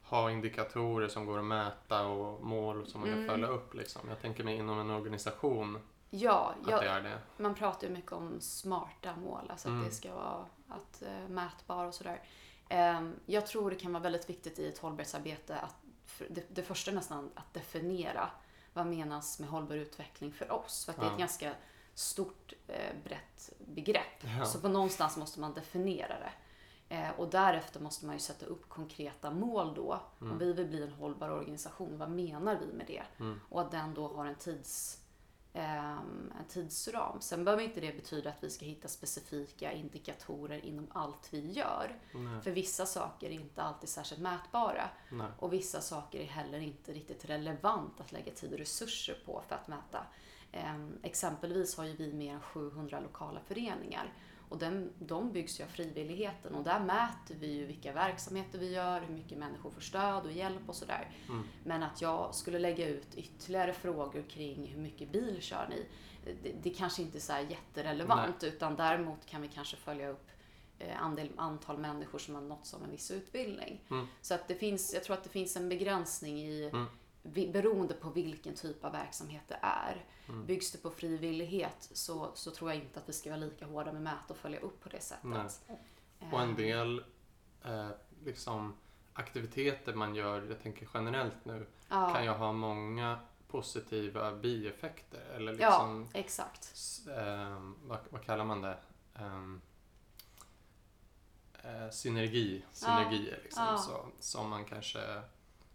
ha 0.03 0.31
indikatorer 0.31 1.07
som 1.07 1.25
går 1.25 1.39
att 1.39 1.45
mäta 1.45 2.05
och 2.07 2.43
mål 2.45 2.87
som 2.87 3.01
man 3.01 3.09
kan 3.09 3.17
Mm. 3.19 3.29
följa 3.29 3.47
upp 3.47 3.73
liksom? 3.73 4.01
Jag 4.09 4.21
tänker 4.21 4.43
mig 4.43 4.55
inom 4.55 4.79
en 4.79 4.89
organisation 4.89 5.79
Ja, 6.09 6.53
att 6.63 6.69
jag, 6.71 6.81
det 6.83 6.89
är 6.89 7.01
det. 7.01 7.19
man 7.37 7.55
pratar 7.55 7.87
ju 7.87 7.93
mycket 7.93 8.11
om 8.11 8.41
smarta 8.41 9.15
mål, 9.15 9.47
alltså 9.49 9.67
Mm. 9.67 9.79
att 9.81 9.89
det 9.89 9.95
ska 9.95 10.13
vara 10.15 10.45
att, 10.67 11.01
eh, 11.01 11.27
mätbara 11.29 11.87
och 11.87 11.93
sådär. 11.93 12.21
Ehm, 12.69 13.15
jag 13.25 13.47
tror 13.47 13.69
det 13.69 13.75
kan 13.75 13.93
vara 13.93 14.03
väldigt 14.03 14.29
viktigt 14.29 14.59
i 14.59 14.67
ett 14.67 14.77
hållbarhetsarbete 14.77 15.55
att 15.59 15.75
det, 16.29 16.45
det 16.49 16.63
första 16.63 16.91
nästan 16.91 17.31
att 17.35 17.53
definiera 17.53 18.29
vad 18.77 18.87
menas 18.87 19.39
med 19.39 19.49
hållbar 19.49 19.75
utveckling 19.75 20.31
för 20.31 20.51
oss. 20.51 20.85
För 20.85 20.91
att 20.91 20.99
det 20.99 21.05
är 21.05 21.11
ett 21.11 21.19
ganska 21.19 21.53
stort, 21.93 22.53
eh, 22.67 22.95
brett 23.03 23.49
begrepp. 23.59 24.23
Ja. 24.39 24.45
Så 24.45 24.59
på 24.59 24.69
någonstans 24.69 25.17
måste 25.17 25.39
man 25.39 25.53
definiera 25.53 26.19
det. 26.19 26.31
Eh, 26.89 27.09
och 27.17 27.27
därefter 27.29 27.79
måste 27.79 28.05
man 28.05 28.15
ju 28.15 28.19
sätta 28.19 28.45
upp 28.45 28.69
konkreta 28.69 29.31
mål 29.31 29.73
då. 29.75 29.99
Mm. 30.21 30.33
Om 30.33 30.39
vi 30.39 30.53
vill 30.53 30.67
bli 30.67 30.83
en 30.83 30.91
hållbar 30.91 31.29
organisation, 31.29 31.97
vad 31.97 32.09
menar 32.09 32.59
vi 32.59 32.73
med 32.73 32.87
det? 32.87 33.03
Mm. 33.19 33.39
Och 33.49 33.61
att 33.61 33.71
den 33.71 33.93
då 33.93 34.07
har 34.07 34.25
en, 34.25 34.35
tids, 34.35 35.01
en 35.61 36.31
tidsram. 36.49 37.21
Sen 37.21 37.45
behöver 37.45 37.63
inte 37.63 37.81
det 37.81 37.95
betyda 37.95 38.29
att 38.29 38.43
vi 38.43 38.49
ska 38.49 38.65
hitta 38.65 38.87
specifika 38.87 39.71
indikatorer 39.71 40.65
inom 40.65 40.87
allt 40.93 41.27
vi 41.31 41.51
gör. 41.51 41.99
Nej, 42.13 42.41
För 42.41 42.51
vissa 42.51 42.85
saker 42.85 43.27
är 43.27 43.31
inte 43.33 43.61
alltid 43.61 43.89
särskilt 43.89 44.21
mätbara. 44.21 44.89
nej. 45.11 45.27
Och 45.39 45.53
vissa 45.53 45.81
saker 45.81 46.19
är 46.19 46.25
heller 46.25 46.59
inte 46.59 46.93
riktigt 46.93 47.25
relevant 47.25 48.01
att 48.01 48.11
lägga 48.11 48.31
tid 48.31 48.53
och 48.53 48.59
resurser 48.59 49.17
på 49.25 49.43
för 49.47 49.55
att 49.55 49.67
mäta. 49.67 49.99
Ehm, 50.51 50.97
exempelvis 51.03 51.77
har 51.77 51.85
ju 51.85 51.95
vi 51.95 52.13
mer 52.13 52.33
än 52.33 52.41
700 52.41 52.99
lokala 52.99 53.39
föreningar. 53.39 54.13
Och 54.49 54.57
den, 54.57 54.93
de 54.99 55.31
byggs 55.31 55.59
ju 55.59 55.63
av 55.63 55.67
frivilligheten 55.67 56.55
och 56.55 56.63
där 56.63 56.79
mäter 56.79 57.35
vi 57.39 57.53
ju 57.53 57.65
vilka 57.65 57.93
verksamheter 57.93 58.59
vi 58.59 58.73
gör, 58.73 59.01
hur 59.01 59.13
mycket 59.13 59.37
människor 59.37 59.71
får 59.71 59.81
stöd 59.81 60.25
och 60.25 60.31
hjälp 60.31 60.61
och 60.69 60.75
sådär. 60.75 61.11
Mm. 61.29 61.43
Men 61.63 61.83
att 61.83 62.01
jag 62.01 62.35
skulle 62.35 62.59
lägga 62.59 62.87
ut 62.87 63.15
ytterligare 63.15 63.73
frågor 63.73 64.23
kring 64.29 64.67
hur 64.67 64.81
mycket 64.81 65.11
bil 65.11 65.41
kör 65.41 65.67
ni, 65.69 65.85
det, 66.43 66.51
det 66.63 66.69
kanske 66.69 67.01
inte 67.01 67.17
är 67.17 67.19
så 67.19 67.33
här 67.33 67.41
jätterelevant 67.41 68.43
utan 68.43 68.75
däremot 68.75 69.25
kan 69.25 69.41
vi 69.41 69.47
kanske 69.47 69.77
följa 69.77 70.09
upp 70.09 70.29
eh, 70.79 71.03
andel, 71.03 71.29
antal 71.35 71.77
människor 71.77 72.19
som 72.19 72.35
har 72.35 72.41
nåtts 72.41 72.73
av 72.73 72.83
en 72.83 72.91
viss 72.91 73.11
utbildning. 73.11 73.81
Mm. 73.91 74.07
Så 74.21 74.33
att 74.33 74.47
det 74.47 74.55
finns, 74.55 74.93
jag 74.93 75.03
tror 75.03 75.15
att 75.15 75.23
det 75.23 75.29
finns 75.29 75.57
en 75.57 75.69
begränsning 75.69 76.39
i 76.39 76.69
Mm. 76.73 76.85
Beroende 77.33 77.93
på 77.93 78.09
vilken 78.09 78.55
typ 78.55 78.83
av 78.85 78.91
verksamhet 78.91 79.41
det 79.47 79.59
är. 79.61 80.05
Mm. 80.29 80.45
Byggs 80.45 80.71
det 80.71 80.77
på 80.77 80.89
frivillighet 80.91 81.89
så, 81.93 82.31
så 82.35 82.51
tror 82.51 82.71
jag 82.71 82.79
inte 82.83 82.99
att 82.99 83.09
vi 83.09 83.13
ska 83.13 83.29
vara 83.29 83.39
lika 83.39 83.65
hårda 83.65 83.93
med 83.93 84.01
mäta 84.01 84.25
och 84.27 84.37
följa 84.37 84.59
upp 84.59 84.81
på 84.83 84.89
det 84.89 85.01
sättet. 85.01 85.23
Nej. 85.69 85.79
Och 86.31 86.41
en 86.41 86.49
Eh, 86.49 86.55
del 86.55 87.03
eh, 87.63 87.89
liksom, 88.25 88.75
aktiviteter 89.13 89.93
man 89.93 90.15
gör, 90.15 90.41
jag 90.49 90.61
tänker 90.63 90.87
generellt 90.93 91.45
nu, 91.45 91.67
ja, 91.89 92.13
kan 92.13 92.23
ju 92.23 92.29
ha 92.29 92.51
många 92.51 93.19
positiva 93.47 94.31
bieffekter. 94.35 95.21
Eller 95.35 95.51
ja, 95.59 95.69
liksom, 95.69 96.07
exakt. 96.13 96.63
s- 96.73 97.07
ehm, 97.07 97.75
vad, 97.83 97.99
vad 98.09 98.23
kallar 98.25 98.45
man 98.45 98.61
det? 98.61 98.77
Ehm, 99.15 99.61
eh, 101.63 101.89
synergi, 101.91 102.65
synergier 102.71 103.39
liksom, 103.43 103.63
ja. 103.65 103.77
Så, 103.77 104.05
som 104.19 104.49
man 104.49 104.65
kanske 104.65 105.21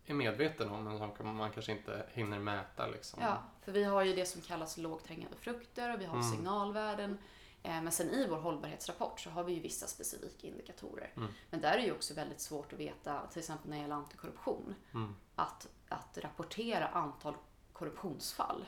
är 0.07 0.15
medveten 0.15 0.69
om 0.69 0.85
men 0.85 0.99
som 0.99 1.37
man 1.37 1.51
kanske 1.51 1.73
inte 1.73 2.07
hinner 2.13 2.39
mäta. 2.39 2.87
Liksom. 2.87 3.23
Ja, 3.23 3.43
för 3.65 3.73
vi 3.73 3.85
har 3.85 4.03
ju 4.03 4.15
det 4.15 4.27
som 4.27 4.41
kallas 4.43 4.77
lågt 4.79 5.07
hängande 5.07 5.37
frukter 5.37 5.95
och 5.95 6.01
vi 6.01 6.05
har 6.05 6.17
Mm. 6.17 6.31
signalvärden. 6.31 7.19
Eh, 7.63 7.83
Men 7.83 7.93
sen 7.93 8.11
i 8.11 8.27
vår 8.27 8.37
hållbarhetsrapport 8.37 9.21
så 9.21 9.31
har 9.31 9.45
vi 9.45 9.53
ju 9.53 9.61
vissa 9.61 9.87
specifika 9.87 10.47
indikatorer. 10.47 11.11
Mm. 11.17 11.29
Men 11.51 11.61
där 11.61 11.73
är 11.73 11.77
det 11.77 11.85
ju 11.85 11.93
också 11.93 12.15
väldigt 12.15 12.41
svårt 12.41 12.73
att 12.73 12.79
veta, 12.79 13.27
till 13.27 13.39
exempel 13.39 13.71
när 13.71 13.77
det 13.77 13.83
gäller 13.83 13.95
antikorruption, 13.95 14.75
Mm. 14.95 15.15
att, 15.35 15.67
att 15.89 16.19
rapportera 16.19 16.87
antal 16.89 17.35
korruptionsfall 17.73 18.65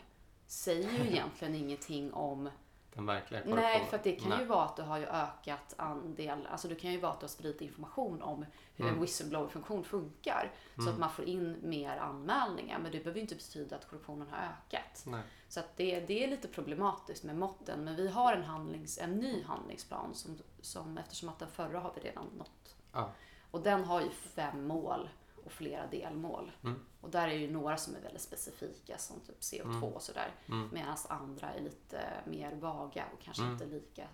säger 0.46 0.90
ju 0.90 0.98
egentligen 1.12 1.54
ingenting 1.54 2.12
om 2.12 2.50
Den 2.94 3.06
verkliga 3.06 3.40
korruptionen. 3.40 3.64
Nej, 3.64 3.86
för 3.90 4.00
det 4.02 4.12
kan 4.12 4.28
Nej. 4.30 4.38
ju 4.40 4.44
vara 4.44 4.64
att 4.64 4.76
du 4.76 4.82
har 4.82 4.98
ju 4.98 5.06
ökat 5.06 5.74
andel, 5.78 6.46
alltså 6.46 6.68
det 6.68 6.74
kan 6.74 6.92
ju 6.92 7.00
vara 7.00 7.12
att 7.12 7.20
du 7.20 7.24
har 7.24 7.28
spridit 7.28 7.60
information 7.60 8.22
om 8.22 8.46
hur 8.74 8.84
Mm. 8.84 8.94
en 8.94 9.00
whistleblower-funktion 9.00 9.84
funkar. 9.84 10.52
Så 10.84 10.90
att 10.90 10.98
man 10.98 11.10
får 11.10 11.24
in 11.24 11.56
mer 11.62 11.96
anmälningar. 11.96 12.78
Men 12.78 12.92
det 12.92 12.98
behöver 12.98 13.14
ju 13.14 13.20
inte 13.20 13.34
betyda 13.34 13.76
att 13.76 13.88
korruptionen 13.88 14.28
har 14.30 14.38
ökat. 14.38 15.04
Nej. 15.06 15.22
Så 15.48 15.60
att 15.60 15.76
det, 15.76 16.00
det 16.00 16.24
är 16.24 16.28
lite 16.28 16.48
problematiskt 16.48 17.24
med 17.24 17.36
måtten. 17.36 17.84
Men 17.84 17.96
vi 17.96 18.08
har 18.08 18.32
en, 18.32 18.44
handlings, 18.44 18.98
en 18.98 19.18
ny 19.18 19.42
handlingsplan 19.42 20.14
som, 20.14 20.38
som, 20.60 20.98
eftersom 20.98 21.28
att 21.28 21.38
den 21.38 21.48
förra 21.48 21.80
har 21.80 21.92
vi 21.94 22.00
redan 22.00 22.26
nått. 22.38 22.76
Ja. 22.92 23.10
Och 23.50 23.60
den 23.60 23.84
har 23.84 24.00
ju 24.00 24.10
fem 24.10 24.66
mål 24.66 25.08
och 25.44 25.52
flera 25.52 25.86
delmål. 25.86 26.52
Mm. 26.64 26.80
Och 27.00 27.10
där 27.10 27.28
är 27.28 27.32
ju 27.32 27.50
några 27.52 27.76
som 27.76 27.94
är 27.96 28.00
väldigt 28.00 28.22
specifika 28.22 28.98
som 28.98 29.20
typ 29.20 29.40
CO2 29.40 29.82
och 29.92 30.02
sådär. 30.02 30.28
Mm. 30.48 30.68
Medan 30.72 30.96
andra 31.08 31.48
är 31.50 31.60
lite 31.60 32.00
mer 32.24 32.54
vaga 32.54 33.04
och 33.12 33.22
kanske 33.24 33.42
Mm. 33.42 33.52
inte 33.54 33.66
lika 33.66 34.04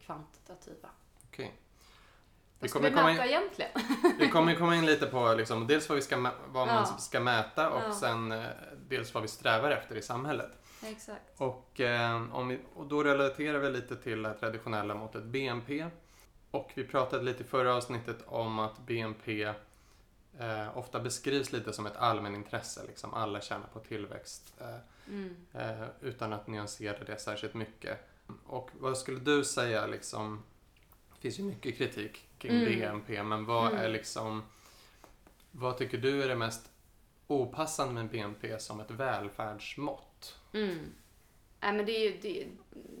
kvantitativa. 0.00 0.88
Okej. 1.28 1.54
Vi 2.58 2.60
Vad 2.60 2.70
ska 2.70 2.78
kommer 2.78 2.90
vi 2.90 2.96
mäta 2.96 3.10
in- 3.24 3.28
egentligen? 3.30 3.70
Vi 4.18 4.28
kommer 4.28 4.54
komma 4.54 4.76
in 4.76 4.86
lite 4.86 5.06
på 5.06 5.34
liksom, 5.34 5.66
dels 5.66 5.88
vad, 5.88 5.96
vi 5.96 6.02
ska, 6.02 6.16
vad 6.48 6.66
man 6.66 6.68
Ja. 6.76 6.84
ska 6.98 7.20
mäta 7.20 7.70
och 7.70 7.82
Ja. 7.82 7.94
sen 7.94 8.32
eh, 8.32 8.44
dels 8.88 9.14
vad 9.14 9.22
vi 9.22 9.28
strävar 9.28 9.70
efter 9.70 9.96
i 9.96 10.02
samhället. 10.02 10.50
Exakt. 10.82 11.40
Och, 11.40 11.80
eh, 11.80 12.34
om 12.36 12.48
vi, 12.48 12.58
och 12.74 12.86
då 12.86 13.04
relaterar 13.04 13.58
vi 13.58 13.70
lite 13.70 13.96
till 13.96 14.22
det 14.22 14.34
traditionella 14.34 14.94
måttet 14.94 15.22
BNP. 15.24 15.86
Och 16.50 16.72
vi 16.74 16.84
pratade 16.84 17.24
lite 17.24 17.42
i 17.42 17.46
förra 17.46 17.74
avsnittet 17.74 18.18
om 18.26 18.58
att 18.58 18.78
BNP 18.78 19.52
eh, 20.38 20.78
ofta 20.78 21.00
beskrivs 21.00 21.52
lite 21.52 21.72
som 21.72 21.86
ett 21.86 21.96
allmänintresse. 21.96 22.86
Liksom 22.86 23.14
alla 23.14 23.40
tjänar 23.40 23.66
på 23.66 23.80
tillväxt 23.80 24.54
eh, 24.60 24.76
Mm. 25.08 25.36
eh, 25.52 25.86
utan 26.00 26.32
att 26.32 26.46
nyansera 26.46 27.04
det 27.04 27.18
särskilt 27.20 27.54
mycket. 27.54 27.98
Och 28.46 28.70
vad 28.80 28.98
skulle 28.98 29.20
du 29.20 29.44
säga 29.44 29.86
liksom, 29.86 30.42
det 31.14 31.20
finns 31.20 31.38
ju 31.38 31.42
mycket 31.42 31.76
kritik 31.78 32.28
kring 32.38 32.56
Mm. 32.56 32.64
BNP, 32.64 33.22
men 33.22 33.44
vad 33.46 33.66
Mm. 33.72 33.84
är 33.84 33.88
liksom, 33.88 34.42
vad 35.50 35.78
tycker 35.78 35.98
du 35.98 36.22
är 36.22 36.28
det 36.28 36.36
mest 36.36 36.70
opassande 37.26 37.94
med 37.94 38.10
BNP 38.10 38.58
som 38.58 38.80
ett 38.80 38.90
välfärdsmått? 38.90 40.36
Mm. 40.52 40.78
Nej, 41.64 41.72
men 41.72 41.86
det, 41.86 41.92
är 41.92 42.10
ju, 42.10 42.18
det, 42.20 42.48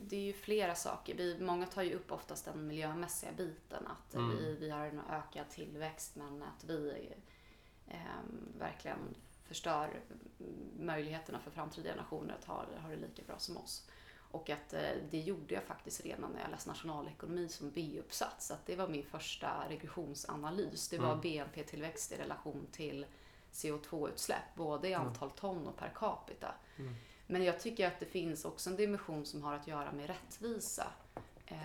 det 0.08 0.16
är 0.16 0.20
ju 0.20 0.32
flera 0.32 0.74
saker. 0.74 1.14
Vi, 1.14 1.38
många 1.40 1.66
tar 1.66 1.82
ju 1.82 1.94
upp 1.94 2.12
oftast 2.12 2.44
den 2.44 2.66
miljömässiga 2.66 3.32
biten. 3.32 3.86
Att 3.86 4.14
Mm. 4.14 4.36
vi, 4.36 4.56
vi 4.60 4.70
har 4.70 4.86
en 4.86 5.00
ökad 5.10 5.50
tillväxt 5.50 6.16
men 6.16 6.42
att 6.42 6.64
vi 6.64 7.08
eh, 7.88 7.96
verkligen 8.58 8.98
förstör 9.44 9.90
möjligheterna 10.78 11.38
för 11.40 11.50
framtida 11.50 11.88
generationer 11.90 12.34
att 12.34 12.44
ha, 12.44 12.56
ha 12.82 12.88
det 12.88 12.96
lika 12.96 13.22
bra 13.26 13.38
som 13.38 13.56
oss. 13.56 13.88
Och 14.30 14.50
att 14.50 14.72
eh, 14.72 14.80
det 15.10 15.18
gjorde 15.18 15.54
jag 15.54 15.62
faktiskt 15.62 16.04
redan 16.04 16.30
när 16.30 16.40
jag 16.40 16.50
läste 16.50 16.68
nationalekonomi 16.68 17.48
som 17.48 17.70
B-uppsats. 17.70 18.50
Att 18.50 18.66
det 18.66 18.76
var 18.76 18.88
min 18.88 19.04
första 19.04 19.68
regressionsanalys. 19.68 20.88
Det 20.88 20.98
var 20.98 21.08
Mm. 21.08 21.20
BNP-tillväxt 21.20 22.12
i 22.12 22.16
relation 22.16 22.66
till 22.72 23.06
CO2-utsläpp, 23.52 24.54
både 24.56 24.88
i 24.88 24.94
antal 24.94 25.30
ton 25.30 25.66
och 25.66 25.76
per 25.76 25.92
capita. 25.94 26.54
Mm. 26.76 26.94
Men 27.26 27.44
jag 27.44 27.60
tycker 27.60 27.86
att 27.86 28.00
det 28.00 28.06
finns 28.06 28.44
också 28.44 28.70
en 28.70 28.76
dimension 28.76 29.26
som 29.26 29.42
har 29.42 29.54
att 29.54 29.66
göra 29.66 29.92
med 29.92 30.06
rättvisa 30.06 30.86
eh, 31.46 31.58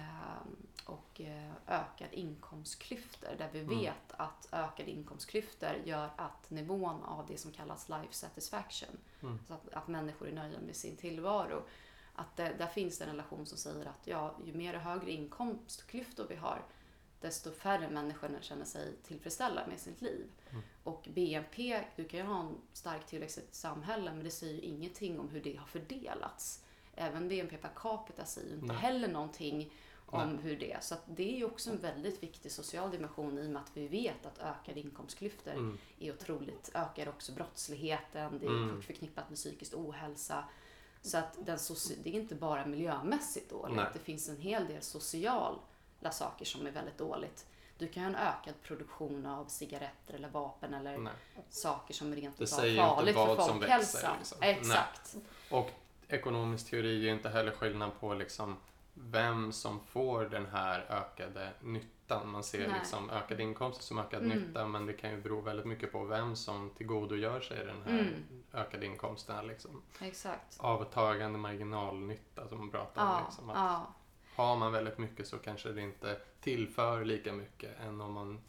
och 0.85 1.21
eh, 1.21 1.51
ökad 1.67 2.07
inkomstklyftor. 2.11 3.29
Där 3.37 3.49
vi 3.53 3.59
Mm. 3.59 3.79
vet 3.79 4.11
att 4.11 4.47
ökade 4.51 4.91
inkomstklyftor 4.91 5.75
gör 5.85 6.09
att 6.15 6.49
nivån 6.49 7.03
av 7.03 7.25
det 7.27 7.37
som 7.37 7.51
kallas 7.51 7.89
life 7.89 8.13
satisfaction, 8.13 8.97
Mm. 9.21 9.39
så 9.47 9.53
att, 9.53 9.73
att 9.73 9.87
människor 9.87 10.27
är 10.27 10.33
nöjda 10.33 10.59
med 10.59 10.75
sin 10.75 10.95
tillvaro, 10.95 11.63
att 12.15 12.35
det, 12.35 12.53
där 12.57 12.67
finns 12.67 12.97
det 12.97 13.03
en 13.05 13.09
relation 13.11 13.45
som 13.45 13.57
säger 13.57 13.85
att 13.85 14.07
ja, 14.07 14.35
ju 14.45 14.53
mer 14.53 14.73
högre 14.73 15.11
inkomstklyftor 15.11 16.25
vi 16.29 16.35
har, 16.35 16.61
desto 17.21 17.51
färre 17.51 17.89
människor 17.89 18.37
känner 18.41 18.65
sig 18.65 18.93
tillfredsställda 19.03 19.67
med 19.67 19.79
sitt 19.79 20.01
liv. 20.01 20.25
Mm. 20.49 20.63
Och 20.83 21.07
BNP, 21.13 21.83
du 21.95 22.05
kan 22.05 22.19
ju 22.19 22.25
ha 22.25 22.39
en 22.39 22.57
stark 22.73 23.05
tillväxt 23.07 23.37
i 23.37 23.41
ett 23.41 23.55
samhälle, 23.55 24.11
men 24.13 24.23
det 24.23 24.31
säger 24.31 24.53
ju 24.53 24.61
ingenting 24.61 25.19
om 25.19 25.29
hur 25.29 25.41
det 25.41 25.55
har 25.55 25.67
fördelats. 25.67 26.63
Även 26.95 27.27
BNP 27.27 27.57
per 27.57 27.71
capita 27.75 28.25
säger 28.25 28.47
ju 28.47 28.53
inte 28.55 28.67
Nej. 28.67 28.77
heller 28.77 29.07
någonting 29.07 29.73
om 30.05 30.29
Nej. 30.29 30.43
hur 30.43 30.59
det 30.59 30.71
är. 30.73 30.79
Så 30.79 30.93
att 30.93 31.03
det 31.05 31.33
är 31.33 31.37
ju 31.37 31.45
också 31.45 31.69
en 31.69 31.77
väldigt 31.77 32.23
viktig 32.23 32.51
social 32.51 32.91
dimension 32.91 33.37
i 33.39 33.47
och 33.47 33.51
med 33.51 33.61
att 33.61 33.71
vi 33.73 33.87
vet 33.87 34.25
att 34.25 34.39
ökade 34.39 34.79
inkomstklyftor 34.79 35.51
Mm. 35.53 35.77
är 35.99 36.13
otroligt, 36.13 36.71
ökar 36.73 37.09
också 37.09 37.31
brottsligheten, 37.31 38.39
det 38.39 38.45
är 38.45 38.49
Mm. 38.63 38.81
förknippat 38.81 39.29
med 39.29 39.37
psykisk 39.37 39.73
ohälsa. 39.75 40.43
Så 41.01 41.17
att 41.17 41.33
den 41.45 41.57
det 42.03 42.09
är 42.09 42.13
inte 42.13 42.35
bara 42.35 42.65
miljömässigt 42.65 43.49
dåligt, 43.49 43.75
Nej. 43.75 43.85
det 43.93 43.99
finns 43.99 44.29
en 44.29 44.37
hel 44.37 44.67
del 44.67 44.81
sociala 44.81 45.57
saker 46.11 46.45
som 46.45 46.67
är 46.67 46.71
väldigt 46.71 46.97
dåligt. 46.97 47.45
Du 47.77 47.87
kan 47.87 48.03
ha 48.03 48.09
en 48.09 48.15
ökad 48.15 48.53
produktion 48.63 49.25
av 49.25 49.45
cigaretter 49.45 50.13
eller 50.13 50.29
vapen 50.29 50.73
eller 50.73 50.97
Nej. 50.97 51.13
saker 51.49 51.93
som 51.93 52.11
är 52.11 52.15
rent 52.15 52.41
utav 52.41 52.65
inte 52.65 52.81
farligt 52.81 53.15
för 53.15 53.25
vad 53.35 53.45
som 53.45 53.59
växer, 53.59 53.77
folkhälsan. 53.99 54.15
liksom. 54.19 54.37
Exakt. 54.41 55.15
Och 55.51 55.69
ekonomisk 56.07 56.69
teori 56.69 57.09
är 57.09 57.13
inte 57.13 57.29
heller 57.29 57.51
skillnad 57.51 57.91
på 57.99 58.13
liksom 58.13 58.57
vem 58.93 59.51
som 59.51 59.79
får 59.79 60.25
den 60.25 60.45
här 60.45 60.79
ökade 60.89 61.49
nyttan. 61.61 62.29
Man 62.29 62.43
ser 62.43 62.67
Nej. 62.67 62.79
liksom 62.79 63.09
ökade 63.09 63.43
inkomster 63.43 63.83
som 63.83 63.99
ökad 63.99 64.23
Mm. 64.23 64.37
nytta 64.37 64.67
men 64.67 64.85
det 64.85 64.93
kan 64.93 65.09
ju 65.11 65.21
bero 65.21 65.41
väldigt 65.41 65.65
mycket 65.65 65.91
på 65.91 66.03
vem 66.03 66.35
som 66.35 66.69
tillgodogör 66.77 67.41
sig 67.41 67.65
den 67.65 67.81
här 67.85 67.99
Mm. 67.99 68.13
ökade 68.53 68.85
inkomsten. 68.85 69.47
Liksom. 69.47 69.81
Exakt. 70.01 70.59
Avtagande 70.59 71.39
marginalnytta 71.39 72.47
som 72.47 72.57
man 72.57 72.71
pratar 72.71 73.01
om. 73.01 73.07
Ja, 73.07 73.21
Liksom. 73.25 73.49
Att 73.49 73.55
ja, 73.57 73.87
Har 74.39 74.55
man 74.55 74.71
väldigt 74.71 74.97
mycket 74.97 75.27
så 75.27 75.37
kanske 75.37 75.69
det 75.71 75.81
inte 75.81 76.19
tillför 76.41 77.05
lika 77.05 77.33
mycket 77.33 77.79
än 77.79 78.01
om 78.01 78.13
man 78.13 78.39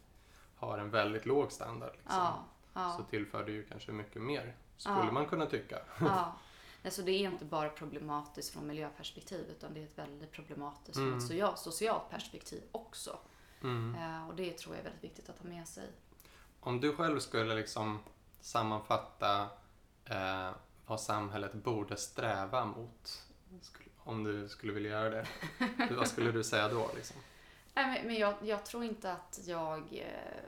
har 0.56 0.78
en 0.78 0.90
väldigt 0.90 1.26
låg 1.26 1.52
standard. 1.52 1.92
Liksom. 1.92 2.16
ja, 2.16 2.44
ja. 2.74 2.94
Så 2.98 3.04
tillför 3.04 3.44
det 3.44 3.52
ju 3.52 3.64
kanske 3.64 3.92
mycket 3.92 4.22
mer, 4.22 4.56
skulle 4.76 4.96
Ja. 4.96 5.12
man 5.12 5.26
kunna 5.26 5.46
tycka. 5.46 5.78
Ja. 6.00 6.36
Nej, 6.82 6.92
så 6.92 7.02
det 7.02 7.12
är 7.12 7.30
inte 7.30 7.44
bara 7.44 7.68
problematiskt 7.68 8.52
från 8.52 8.66
miljöperspektiv 8.66 9.46
utan 9.50 9.74
det 9.74 9.80
är 9.80 9.84
ett 9.84 9.98
väldigt 9.98 10.32
problematiskt 10.32 10.96
från 10.96 11.06
Mm. 11.06 11.18
ett 11.18 11.24
socia- 11.24 11.56
socialt 11.56 12.10
perspektiv 12.10 12.62
också. 12.72 13.18
Mm. 13.62 13.94
Eh, 13.94 14.28
och 14.28 14.34
det 14.34 14.58
tror 14.58 14.74
jag 14.74 14.80
är 14.80 14.84
väldigt 14.84 15.04
viktigt 15.04 15.28
att 15.28 15.38
ha 15.38 15.48
med 15.48 15.68
sig. 15.68 15.88
Om 16.60 16.80
du 16.80 16.96
själv 16.96 17.18
skulle 17.20 17.54
liksom 17.54 17.98
sammanfatta 18.40 19.48
eh, 20.04 20.50
vad 20.86 21.00
samhället 21.00 21.54
borde 21.54 21.96
sträva 21.96 22.64
mot, 22.64 23.22
skulle- 23.62 23.89
om 24.10 24.24
du 24.24 24.48
skulle 24.48 24.72
vilja 24.72 24.90
göra 24.90 25.10
det, 25.10 25.26
vad 25.96 26.08
skulle 26.08 26.32
du 26.32 26.44
säga 26.44 26.68
då? 26.68 26.90
Liksom? 26.96 27.16
Nej, 27.74 27.86
men, 27.86 28.06
men 28.06 28.16
jag, 28.16 28.34
jag 28.42 28.64
tror 28.66 28.84
inte 28.84 29.12
att 29.12 29.40
jag, 29.46 29.78
eh, 29.92 30.42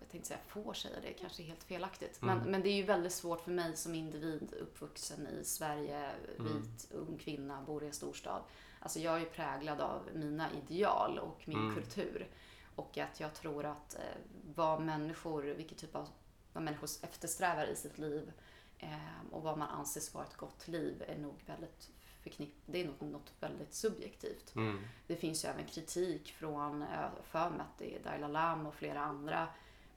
jag 0.00 0.08
tänkte 0.10 0.28
säga 0.28 0.40
får 0.46 0.74
säga 0.74 1.00
det, 1.02 1.12
kanske 1.12 1.42
är 1.42 1.44
helt 1.46 1.64
felaktigt. 1.64 2.22
Men, 2.22 2.36
Mm. 2.38 2.50
men 2.50 2.62
det 2.62 2.68
är 2.68 2.74
ju 2.76 2.82
väldigt 2.82 3.12
svårt 3.12 3.40
för 3.40 3.50
mig 3.50 3.76
som 3.76 3.94
individ 3.94 4.54
uppvuxen 4.60 5.26
i 5.26 5.44
Sverige, 5.44 6.10
Mm. 6.38 6.52
vit, 6.62 6.88
ung 6.92 7.18
kvinna, 7.18 7.62
bor 7.62 7.82
i 7.84 7.86
en 7.86 7.92
storstad. 7.92 8.42
Alltså 8.80 9.00
jag 9.00 9.14
är 9.14 9.20
ju 9.20 9.26
präglad 9.26 9.80
av 9.80 10.02
mina 10.14 10.48
ideal 10.52 11.18
och 11.18 11.42
min 11.44 11.58
Mm. 11.58 11.74
kultur. 11.74 12.28
Och 12.76 12.98
att 12.98 13.20
jag 13.20 13.34
tror 13.34 13.64
att 13.64 13.94
eh, 13.94 14.00
vad 14.54 14.80
människor, 14.80 15.42
vilket 15.42 15.78
typ 15.78 15.96
av, 15.96 16.08
vad 16.52 16.62
människor 16.62 16.88
eftersträvar 17.02 17.66
i 17.66 17.76
sitt 17.76 17.98
liv 17.98 18.32
eh, 18.78 18.88
och 19.30 19.42
vad 19.42 19.58
man 19.58 19.68
anses 19.68 20.14
vara 20.14 20.24
ett 20.24 20.36
gott 20.36 20.68
liv 20.68 21.04
är 21.08 21.18
nog 21.18 21.34
väldigt 21.46 21.90
förknipp, 22.30 22.54
det 22.66 22.80
är 22.82 22.86
nog 22.86 23.02
något 23.02 23.32
väldigt 23.40 23.74
subjektivt. 23.74 24.54
Mm. 24.56 24.78
Det 25.06 25.16
finns 25.16 25.44
ju 25.44 25.48
även 25.48 25.64
kritik 25.66 26.32
från, 26.32 26.82
eh, 26.82 27.08
för 27.22 27.50
mig 27.50 27.60
att 27.60 27.78
det 27.78 27.96
är 27.96 28.02
Dalai 28.02 28.32
Lama 28.32 28.68
och 28.68 28.74
flera 28.74 29.00
andra 29.00 29.48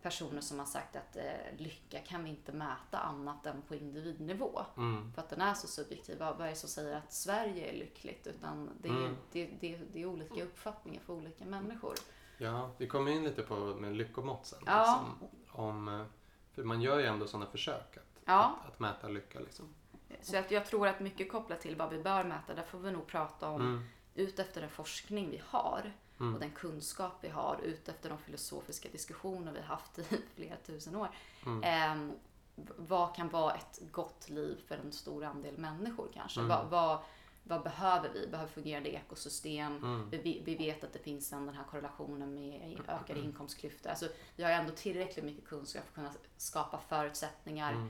personer 0.02 0.42
som 0.42 0.60
har 0.60 0.66
sagt 0.66 0.96
att 0.96 1.16
eh, 1.16 1.58
lycka 1.58 2.00
kan 2.00 2.24
vi 2.24 2.30
inte 2.30 2.52
mäta 2.52 3.00
annat 3.00 3.46
än 3.46 3.62
på 3.62 3.76
individnivå. 3.76 4.62
Mm. 4.78 5.14
För 5.14 5.22
att 5.22 5.30
den 5.30 5.42
är 5.42 5.54
så 5.54 5.68
subjektiv. 5.68 6.20
Vad 6.20 6.38
vad 6.38 6.48
är 6.48 6.52
det 6.52 6.56
som 6.58 6.70
säger 6.70 6.96
att 6.98 7.14
Sverige 7.14 7.72
är 7.74 7.80
lyckligt? 7.80 8.28
Utan 8.28 8.70
det 8.82 8.90
är, 8.90 8.94
Mm. 8.98 9.16
det, 9.32 9.50
det, 9.60 9.78
det 9.94 10.02
är 10.02 10.06
olika 10.06 10.44
uppfattningar 10.44 11.02
för 11.02 11.14
olika 11.14 11.46
människor. 11.46 11.94
Ja, 12.38 12.72
vi 12.78 12.88
kommer 12.88 13.12
in 13.12 13.24
lite 13.24 13.42
på 13.42 13.56
med 13.56 13.96
lyckomått 13.96 14.46
sen. 14.46 14.60
Ja. 14.66 14.80
Liksom, 15.10 15.30
om, 15.64 15.88
eh, 15.88 16.06
för 16.54 16.64
man 16.64 16.82
gör 16.82 17.00
ju 17.00 17.06
ändå 17.06 17.28
sådana 17.28 17.46
försök 17.52 17.98
att, 17.98 18.22
Ja. 18.26 18.60
att, 18.64 18.74
att 18.74 18.80
mäta 18.80 19.08
lycka. 19.08 19.40
Liksom. 19.40 19.74
Så 20.22 20.38
att 20.38 20.52
jag 20.52 20.66
tror 20.66 20.88
att 20.88 21.00
mycket 21.00 21.32
kopplat 21.32 21.62
till 21.62 21.76
vad 21.76 21.90
vi 21.90 22.04
bör 22.04 22.24
mäta, 22.24 22.54
där 22.54 22.64
får 22.64 22.80
vi 22.80 22.92
nog 22.92 23.08
prata 23.08 23.50
om 23.50 23.62
Mm. 23.62 23.84
ut 24.16 24.40
efter 24.40 24.62
den 24.62 24.70
forskning 24.70 25.30
vi 25.32 25.42
har 25.46 25.94
Mm. 26.20 26.34
och 26.34 26.40
den 26.40 26.52
kunskap 26.52 27.14
vi 27.22 27.30
har, 27.30 27.60
ut 27.64 27.90
efter 27.90 28.10
de 28.10 28.18
filosofiska 28.18 28.90
diskussioner 28.92 29.52
vi 29.52 29.62
haft 29.62 30.00
i 30.00 30.04
flera 30.36 30.56
tusen 30.56 30.96
år. 30.96 31.10
Mm. 31.46 32.12
V- 32.56 32.74
vad 32.78 33.16
kan 33.16 33.30
vara 33.30 33.54
ett 33.54 33.80
gott 33.92 34.30
liv 34.30 34.58
för 34.68 34.76
en 34.78 34.92
stor 34.92 35.24
andel 35.24 35.58
människor 35.58 36.08
kanske? 36.14 36.40
Mm. 36.40 36.50
Vad, 36.50 36.66
vad, 36.70 37.00
vad 37.44 37.64
behöver 37.64 38.10
vi? 38.10 38.28
Behöver 38.28 38.52
fungerande 38.52 38.90
ekosystem? 38.90 39.76
Mm. 39.78 40.10
Vi, 40.10 40.42
vi 40.46 40.56
vet 40.56 40.84
att 40.84 40.94
det 40.94 41.00
finns 41.00 41.34
en, 41.34 41.46
den 41.46 41.56
här 41.56 41.64
korrelationen 41.64 42.34
med 42.36 42.82
ökade 42.88 43.20
inkomstklyftor. 43.20 43.90
Alltså, 43.90 44.08
vi 44.36 44.44
har 44.44 44.52
ändå 44.52 44.72
tillräckligt 44.72 45.26
mycket 45.26 45.46
kunskap 45.48 45.84
för 45.84 45.90
att 45.90 45.96
kunna 45.96 46.14
skapa 46.38 46.80
förutsättningar 46.90 47.72
Mm. 47.72 47.90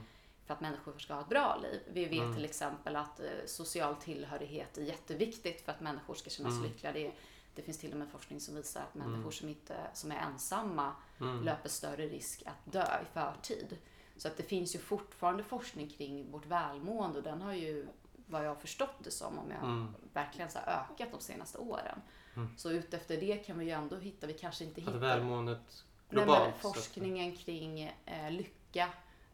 För 0.50 0.54
att 0.54 0.60
människor 0.60 0.98
ska 0.98 1.14
ha 1.14 1.20
ett 1.20 1.28
bra 1.28 1.56
liv. 1.62 1.80
Vi 1.92 2.04
vet 2.04 2.18
Mm. 2.20 2.34
till 2.34 2.44
exempel 2.44 2.96
att 2.96 3.20
eh, 3.20 3.26
social 3.46 3.96
tillhörighet 3.96 4.78
är 4.78 4.82
jätteviktigt 4.82 5.60
för 5.64 5.72
att 5.72 5.80
människor 5.80 6.14
ska 6.14 6.30
känna 6.30 6.48
sig 6.48 6.58
Mm. 6.58 6.70
lyckliga. 6.70 6.92
Det, 6.92 7.12
det 7.54 7.62
finns 7.62 7.78
till 7.78 7.92
och 7.92 7.98
med 7.98 8.08
forskning 8.08 8.40
som 8.40 8.54
visar 8.54 8.80
att 8.80 8.94
Mm. 8.94 9.10
människor 9.10 9.30
som, 9.30 9.48
inte, 9.48 9.76
som 9.94 10.12
är 10.12 10.16
ensamma 10.16 10.92
Mm. 11.20 11.42
löper 11.44 11.68
större 11.68 12.06
risk 12.06 12.42
att 12.46 12.72
dö 12.72 13.00
i 13.02 13.04
förtid. 13.14 13.76
Så 14.16 14.28
att 14.28 14.36
det 14.36 14.42
finns 14.42 14.74
ju 14.74 14.78
fortfarande 14.78 15.42
forskning 15.44 15.88
kring 15.88 16.30
vårt 16.30 16.46
välmående 16.46 17.18
och 17.18 17.24
den 17.24 17.42
har 17.42 17.52
ju, 17.52 17.86
vad 18.26 18.44
jag 18.44 18.48
har 18.48 18.56
förstått 18.56 18.94
det 19.04 19.10
som, 19.10 19.38
om 19.38 19.50
jag 19.50 19.62
Mm. 19.62 19.94
verkligen 20.12 20.50
så 20.50 20.58
ökat 20.58 21.08
de 21.12 21.20
senaste 21.20 21.58
åren. 21.58 22.00
Mm. 22.36 22.56
Så 22.58 22.70
utefter 22.70 23.20
det 23.20 23.36
kan 23.36 23.58
vi 23.58 23.64
ju 23.64 23.70
ändå 23.70 23.96
hitta, 23.96 24.26
vi 24.26 24.32
kanske 24.32 24.64
inte 24.64 24.80
Att 24.80 24.86
hittar 24.86 24.98
välmåendet 24.98 25.84
Nej, 26.08 26.24
globalt. 26.24 26.40
men 26.42 26.60
så 26.62 26.68
att- 26.68 26.74
forskningen 26.76 27.36
kring 27.36 27.80
eh, 28.06 28.30
lycka, 28.30 28.88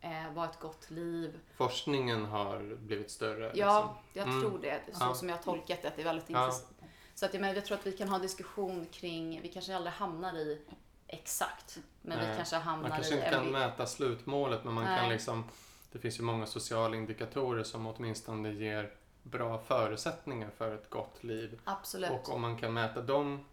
eh, 0.07 0.33
vad 0.35 0.51
ett 0.51 0.61
gott 0.61 0.91
liv. 0.91 1.39
Forskningen 1.57 2.25
har 2.25 2.77
blivit 2.77 3.11
större. 3.11 3.53
Ja, 3.55 3.99
jag 4.13 4.29
Mm. 4.29 4.41
tror 4.41 4.59
det. 4.59 4.81
Så 4.93 5.05
Ja. 5.05 5.15
som 5.15 5.29
jag 5.29 5.37
har 5.37 5.43
tolkat 5.43 5.83
det, 5.83 5.89
att 5.89 5.97
det 5.97 6.03
är 6.03 6.05
väldigt 6.07 6.31
Ja. 6.31 6.45
intressant. 6.45 6.73
Så 7.15 7.27
att 7.27 7.35
jag, 7.35 7.41
menar, 7.41 7.55
jag 7.55 7.65
tror 7.67 7.79
att 7.79 7.87
vi 7.87 7.93
kan 7.93 8.09
ha 8.09 8.19
diskussion 8.19 8.87
kring, 8.93 9.41
vi 9.43 9.49
kanske 9.49 9.77
aldrig 9.77 9.93
hamnar 9.95 10.37
i 10.37 10.63
exakt, 11.07 11.79
men 12.03 12.19
vi 12.21 12.27
Nej, 12.27 12.37
kanske 12.37 12.57
Liksom. 12.57 12.59
Man 12.59 12.63
hamnar 12.75 12.89
kanske 12.91 13.15
i 13.15 13.19
inte 13.19 13.31
kan 13.31 13.45
vi- 13.47 13.53
mäta 13.53 13.87
slutmålet 13.87 14.65
men 14.65 14.75
man 14.75 14.85
kan 14.85 14.95
Nej. 14.95 15.11
liksom 15.11 15.45
Det 15.93 15.99
finns 15.99 16.19
ju 16.19 16.23
många 16.23 16.47
sociala 16.47 16.97
indikatorer 16.97 17.63
som 17.63 17.87
åtminstone 17.87 18.53
ger 18.53 18.95
bra 19.23 19.59
förutsättningar 19.59 20.51
för 20.51 20.75
ett 20.75 20.91
gott 20.91 21.25
liv. 21.25 21.61
Absolut. 21.65 22.11
Och 22.11 22.33
om 22.35 22.41
man 22.41 22.57
kan 22.57 22.73
mäta 22.75 23.01
de 23.03 23.45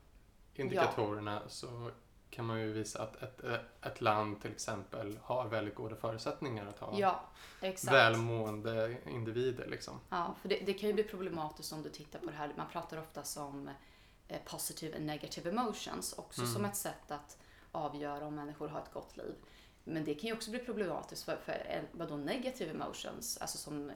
indikatorerna 0.56 1.42
så 1.48 1.92
kan 2.34 2.46
man 2.46 2.60
ju 2.60 2.72
visa 2.74 3.04
att 3.04 3.24
ett, 3.24 3.42
ett 3.82 4.02
land 4.02 4.42
till 4.42 4.52
exempel 4.52 5.20
har 5.24 5.48
väldigt 5.48 5.76
goda 5.76 5.96
förutsättningar 5.96 6.66
att 6.66 6.80
ha 6.80 7.00
Ja, 7.00 7.24
välmående 7.92 8.98
individer. 9.08 9.68
Liksom. 9.68 10.00
Ja, 10.10 10.36
för 10.42 10.50
det, 10.50 10.60
det 10.66 10.74
kan 10.74 10.88
ju 10.90 10.94
bli 10.94 11.04
problematiskt 11.04 11.74
om 11.74 11.84
du 11.84 11.90
tittar 11.90 12.20
på 12.20 12.26
det 12.26 12.32
här. 12.32 12.54
Man 12.58 12.68
pratar 12.72 12.98
ofta 13.00 13.24
som 13.24 13.70
eh, 14.28 14.40
positive 14.46 14.98
and 14.98 15.06
negative 15.06 15.50
emotions, 15.50 16.14
också 16.14 16.42
Mm. 16.42 16.54
som 16.54 16.66
ett 16.66 16.76
sätt 16.76 17.12
att 17.12 17.38
avgöra 17.72 18.26
om 18.28 18.36
människor 18.36 18.68
har 18.68 18.80
ett 18.80 18.94
gott 18.94 19.18
liv. 19.18 19.36
Men 19.84 20.04
det 20.06 20.16
kan 20.16 20.28
ju 20.28 20.34
också 20.34 20.52
bli 20.52 20.60
problematiskt 20.60 21.24
för, 21.24 21.38
för 21.46 21.84
vadå 21.92 22.18
negative 22.18 22.72
emotions, 22.72 23.38
alltså 23.38 23.58
som 23.58 23.92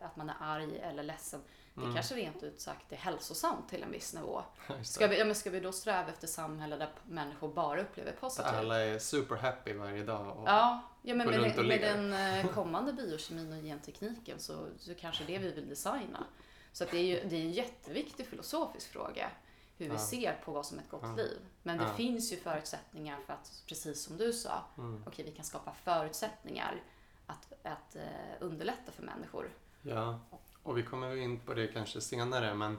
att 0.00 0.16
man 0.16 0.30
är 0.30 0.36
arg 0.40 0.78
eller 0.78 1.02
ledsen. 1.02 1.40
Det 1.74 1.80
Mm. 1.80 1.94
kanske 1.94 2.14
rent 2.14 2.42
ut 2.42 2.60
sagt 2.60 2.92
är 2.92 2.96
hälsosamt 2.96 3.68
till 3.68 3.82
en 3.82 3.90
viss 3.90 4.14
nivå. 4.14 4.42
Ska 4.82 5.06
vi, 5.06 5.18
ja, 5.18 5.24
men 5.24 5.34
ska 5.34 5.50
vi 5.50 5.60
då 5.60 5.72
sträva 5.72 6.08
efter 6.08 6.26
samhälle 6.26 6.76
där 6.76 6.88
människor 7.06 7.48
bara 7.54 7.80
upplever 7.82 8.12
positivt? 8.12 8.46
alla 8.46 8.80
är 8.80 8.98
super 8.98 9.36
happy 9.36 9.72
varje 9.72 10.04
dag. 10.04 10.36
Och, 10.38 10.48
Ja, 10.48 10.80
ja 11.02 11.14
men 11.14 11.26
går 11.26 11.32
med, 11.32 11.42
runt 11.42 11.58
och 11.58 11.64
med 11.64 11.80
ler. 11.80 11.94
den 11.96 12.12
eh, 12.44 12.46
kommande 12.54 12.92
biokemin 12.92 13.52
och 13.52 13.62
gentekniken 13.62 14.38
så, 14.40 14.66
så 14.78 14.94
kanske 14.94 15.24
det 15.24 15.38
vi 15.38 15.50
vill 15.52 15.68
designa. 15.68 16.24
Så 16.72 16.84
att 16.84 16.90
det 16.90 16.96
är 16.98 17.02
ju 17.04 17.28
det 17.28 17.36
är 17.36 17.40
en 17.40 17.52
jätteviktig 17.52 18.26
filosofisk 18.26 18.92
fråga 18.92 19.30
hur 19.76 19.86
vi 19.88 19.92
Ja. 19.94 19.98
ser 19.98 20.40
på 20.44 20.52
vad 20.52 20.66
som 20.66 20.78
är 20.78 20.82
ett 20.82 20.90
gott 20.90 21.00
Ja. 21.02 21.14
liv. 21.16 21.38
Men 21.62 21.78
det 21.78 21.84
Ja. 21.84 21.94
finns 21.94 22.32
ju 22.32 22.36
förutsättningar 22.36 23.18
för 23.26 23.32
att, 23.32 23.62
precis 23.66 24.02
som 24.02 24.16
du 24.16 24.32
sa, 24.32 24.64
Mm. 24.78 25.04
okej 25.06 25.24
vi 25.24 25.30
kan 25.32 25.44
skapa 25.44 25.72
förutsättningar 25.84 26.82
att, 27.26 27.52
att 27.62 27.96
eh, 27.96 28.02
underlätta 28.40 28.92
för 28.92 29.02
människor. 29.02 29.50
Ja, 29.82 30.20
och 30.30 30.42
vi 30.72 30.82
kommer 30.82 31.16
in 31.16 31.40
på 31.40 31.54
det 31.54 31.66
kanske 31.66 32.00
senare 32.00 32.54
men 32.54 32.78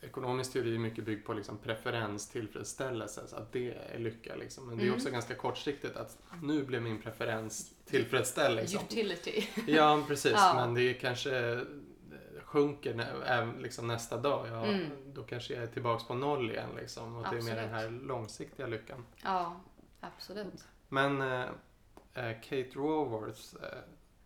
ekonomisk 0.00 0.52
teori 0.52 0.74
är 0.74 0.78
mycket 0.78 1.04
byggd 1.04 1.26
på 1.26 1.32
liksom 1.32 1.58
preferens, 1.58 2.28
tillfredsställelse, 2.28 3.26
så 3.26 3.36
att 3.36 3.52
det 3.52 3.74
är 3.74 3.98
lycka. 3.98 4.34
Liksom. 4.36 4.66
Men 4.68 4.76
det 4.78 4.82
är 4.82 4.86
Mm. 4.86 4.96
också 4.96 5.10
ganska 5.10 5.34
kortsiktigt 5.34 5.96
att 5.96 6.18
nu 6.42 6.62
blev 6.64 6.82
min 6.82 7.02
preferens 7.02 7.74
tillfredsställd. 7.84 8.56
Liksom. 8.56 8.80
Utility. 8.84 9.46
Ja, 9.66 10.04
precis. 10.08 10.32
Ja. 10.32 10.52
Men 10.54 10.74
det 10.74 10.82
är 10.82 10.94
kanske 10.94 11.38
eh, 11.52 11.60
sjunker 12.44 13.54
liksom 13.62 13.86
nästa 13.86 14.16
dag. 14.16 14.48
Ja, 14.48 14.64
Mm. 14.66 14.90
Då 15.14 15.22
kanske 15.22 15.54
jag 15.54 15.62
är 15.62 15.66
tillbaks 15.66 16.04
på 16.04 16.14
noll 16.14 16.50
igen. 16.50 16.70
Liksom, 16.76 17.16
och 17.16 17.26
det 17.30 17.38
är 17.38 17.42
mer 17.42 17.56
den 17.56 17.68
här 17.68 17.84
Absolut. 17.84 18.02
långsiktiga 18.06 18.66
lyckan. 18.66 19.04
Ja, 19.24 19.60
absolut. 20.00 20.64
Men 20.88 21.20
eh, 21.20 21.40
eh, 22.14 22.40
Kate 22.42 22.70
Raworth 22.74 23.54
eh, 23.62 23.78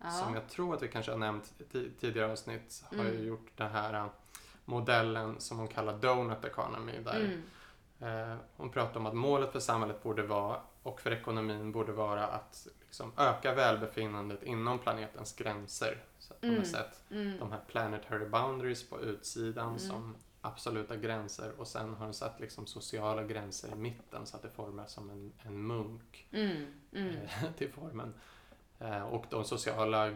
Ja. 0.03 0.11
som 0.11 0.35
jag 0.35 0.49
tror 0.49 0.75
att 0.75 0.83
vi 0.83 0.89
kanske 0.89 1.13
har 1.13 1.19
nämnt 1.19 1.53
i 1.59 1.63
ti- 1.65 1.91
tidigare 2.01 2.33
avsnitt 2.33 2.85
har 2.97 3.05
ju 3.05 3.11
Mm. 3.11 3.27
gjort 3.27 3.51
den 3.57 3.71
här 3.73 3.95
eh, 3.95 4.07
modellen 4.65 5.41
som 5.41 5.59
hon 5.59 5.69
kallar 5.69 5.99
Donut 5.99 6.45
Economy. 6.45 6.93
Där 7.05 7.21
Mm. 8.01 8.31
eh, 8.33 8.37
hon 8.57 8.71
pratar 8.71 9.01
om 9.01 9.07
att 9.07 9.15
målet 9.15 9.53
för 9.53 9.61
samhället 9.61 10.03
borde 10.03 10.23
vara 10.23 10.61
och 10.83 11.01
för 11.01 11.11
ekonomin 11.11 11.73
borde 11.73 11.93
vara 11.93 12.27
att 12.27 12.67
liksom, 12.87 13.13
öka 13.17 13.55
välbefinnandet 13.55 14.43
inom 14.43 14.79
planetens 14.79 15.37
gränser. 15.37 16.03
Så 16.19 16.35
har 16.43 16.49
Mm. 16.49 16.65
sett 16.65 17.03
Mm. 17.11 17.39
de 17.39 17.53
här 17.53 17.61
planetary 17.69 18.29
boundaries 18.29 18.89
på 18.89 19.01
utsidan 19.01 19.67
Mm. 19.67 19.79
som 19.79 20.17
absoluta 20.41 20.97
gränser 20.97 21.53
och 21.59 21.67
sen 21.69 21.95
har 21.95 22.05
hon 22.05 22.15
satt 22.15 22.41
liksom 22.41 22.67
sociala 22.67 23.23
gränser 23.25 23.73
i 23.73 23.75
mitten 23.75 24.27
så 24.27 24.37
att 24.37 24.43
det 24.43 24.51
formar 24.51 24.87
som 24.87 25.11
en, 25.11 25.33
en 25.43 25.67
munk 25.67 26.27
eh, 26.31 26.51
till 27.59 27.73
formen. 27.73 28.15
Eh, 28.83 29.03
Och 29.03 29.25
de 29.31 29.45
sociala 29.45 30.15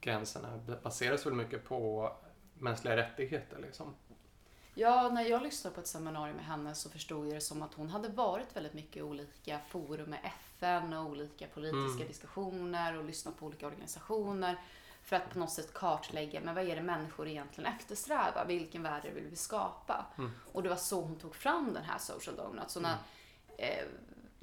gränserna 0.00 0.60
baseras 0.82 1.26
väl 1.26 1.32
mycket 1.34 1.64
på 1.64 2.12
mänskliga 2.58 2.96
rättigheter. 2.96 3.58
Liksom. 3.58 3.94
Ja, 4.74 5.08
när 5.08 5.22
jag 5.22 5.42
lyssnade 5.42 5.74
på 5.74 5.80
ett 5.80 5.86
seminarium 5.86 6.36
med 6.36 6.44
henne 6.46 6.74
så 6.74 6.90
förstod 6.90 7.26
jag 7.26 7.34
det 7.34 7.40
som 7.40 7.62
att 7.62 7.74
hon 7.74 7.90
hade 7.90 8.08
varit 8.08 8.56
väldigt 8.56 8.74
mycket 8.74 8.96
i 8.96 9.02
olika 9.02 9.58
forum 9.68 10.10
med 10.10 10.18
FN 10.52 10.92
och 10.92 11.06
olika 11.10 11.46
politiska 11.46 11.94
Mm. 12.02 12.08
diskussioner 12.08 12.98
och 12.98 13.04
lyssnat 13.04 13.38
på 13.38 13.46
olika 13.46 13.66
organisationer 13.66 14.56
för 15.02 15.16
att 15.16 15.30
på 15.32 15.38
något 15.38 15.50
sätt 15.52 15.74
kartlägga, 15.74 16.40
men 16.40 16.54
vad 16.54 16.64
är 16.68 16.76
det 16.76 16.82
människor 16.82 17.28
egentligen 17.28 17.72
eftersträvar? 17.74 18.44
Vilken 18.46 18.82
värld 18.82 19.10
vill 19.14 19.24
vi 19.26 19.36
skapa? 19.36 20.06
Mm. 20.18 20.30
Och 20.52 20.62
det 20.62 20.68
var 20.68 20.76
så 20.76 21.00
hon 21.02 21.16
tog 21.18 21.34
fram 21.34 21.72
den 21.72 21.84
här 21.84 21.98
Social 21.98 22.36
Donut. 22.36 22.70
Så 22.70 22.80
när, 22.80 22.96
Mm. 23.58 23.78
eh, 23.78 23.84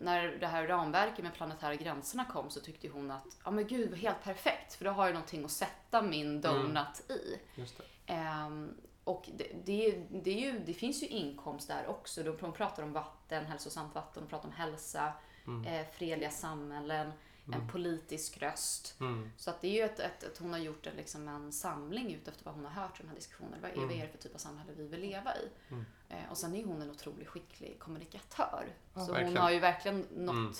när 0.01 0.27
det 0.39 0.47
här 0.47 0.67
ramverket 0.67 1.23
med 1.23 1.33
planetära 1.33 1.75
gränserna 1.75 2.25
kom 2.25 2.49
så 2.49 2.59
tyckte 2.59 2.87
hon 2.87 3.11
att, 3.11 3.37
ja 3.45 3.51
men 3.51 3.67
gud, 3.67 3.95
helt 3.97 4.23
perfekt, 4.23 4.73
för 4.73 4.85
då 4.85 4.91
har 4.91 5.05
jag 5.05 5.13
någonting 5.13 5.45
att 5.45 5.51
sätta 5.51 6.01
min 6.01 6.41
donut 6.41 7.09
i. 7.09 7.39
Just 7.55 7.77
det. 7.77 8.13
Ehm, 8.13 8.73
och 9.03 9.29
det, 9.37 9.47
det, 9.65 9.91
det, 10.23 10.31
ju, 10.31 10.59
det 10.59 10.73
finns 10.73 11.03
ju 11.03 11.07
inkomst 11.07 11.67
där 11.67 11.87
också. 11.87 12.23
De 12.23 12.53
pratar 12.53 12.83
om 12.83 12.93
vatten, 12.93 13.45
hälsosamt 13.45 13.95
vatten, 13.95 14.23
de 14.23 14.29
pratar 14.29 14.47
om 14.47 14.53
hälsa, 14.55 15.13
Mm. 15.47 15.65
eh, 15.65 15.87
fredliga 15.93 16.29
samhällen, 16.29 17.11
en 17.53 17.59
Mm. 17.61 17.67
politisk 17.67 18.37
röst. 18.37 18.95
Mm. 18.99 19.31
Så 19.37 19.49
att 19.49 19.61
det 19.61 19.67
är 19.67 19.71
ju 19.71 19.81
ett, 19.81 19.99
ett, 19.99 20.23
ett, 20.23 20.37
hon 20.37 20.51
har 20.53 20.59
gjort 20.59 20.87
en, 20.87 20.95
liksom 20.95 21.27
en 21.27 21.51
samling 21.51 22.13
ut 22.15 22.27
efter 22.27 22.45
vad 22.45 22.53
hon 22.53 22.65
har 22.65 22.71
hört 22.71 22.99
i 22.99 23.03
de 23.03 23.09
här 23.09 23.15
diskussionerna. 23.15 23.57
Vad 23.61 23.71
är, 23.71 23.75
Mm. 23.75 23.87
vad 23.87 23.97
är 23.97 24.01
det 24.01 24.07
för 24.11 24.17
typ 24.17 24.33
av 24.35 24.39
samhälle 24.39 24.71
vi 24.77 24.87
vill 24.87 24.99
leva 25.01 25.35
i? 25.35 25.49
Mm. 25.69 25.85
Eh, 26.09 26.31
och 26.31 26.37
sen 26.37 26.55
är 26.55 26.65
hon 26.65 26.81
en 26.81 26.89
otroligt 26.91 27.27
skicklig 27.27 27.79
kommunikatör. 27.79 28.65
Ja, 28.93 28.99
så 28.99 28.99
hon 28.99 29.13
verkligen. 29.13 29.37
har 29.37 29.51
ju 29.51 29.59
verkligen 29.59 29.99
nått 30.11 30.35
Mm. 30.35 30.53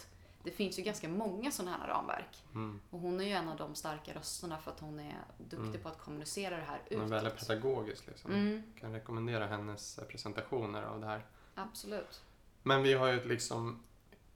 Det 0.44 0.52
finns 0.52 0.80
ju 0.80 0.84
ganska 0.84 1.10
många 1.10 1.52
sådana 1.52 1.78
här 1.78 1.88
ramverk. 1.88 2.44
Mm. 2.54 2.82
Och 2.90 3.00
hon 3.00 3.20
är 3.22 3.26
ju 3.26 3.32
en 3.32 3.50
av 3.50 3.58
de 3.58 3.76
starka 3.76 4.14
rösterna 4.14 4.58
för 4.58 4.72
att 4.72 4.80
hon 4.80 5.00
är 5.00 5.18
duktig 5.38 5.58
Mm. 5.70 5.82
på 5.82 5.90
att 5.90 6.00
kommunicera 6.00 6.56
det 6.58 6.64
här 6.64 6.82
Hon 6.90 6.98
är 7.00 7.06
utåt. 7.06 7.12
väldigt 7.12 7.48
pedagogisk. 7.48 8.08
Liksom. 8.08 8.32
Mm, 8.32 8.64
kan 8.80 8.94
rekommendera 8.94 9.48
hennes 9.48 9.98
eh, 9.98 10.06
presentationer 10.06 10.84
av 10.84 11.00
det 11.00 11.06
här. 11.06 11.26
absolut. 11.56 12.22
Men 12.64 12.84
vi 12.84 12.94
har 12.94 13.08
ju 13.08 13.24
liksom, 13.28 13.84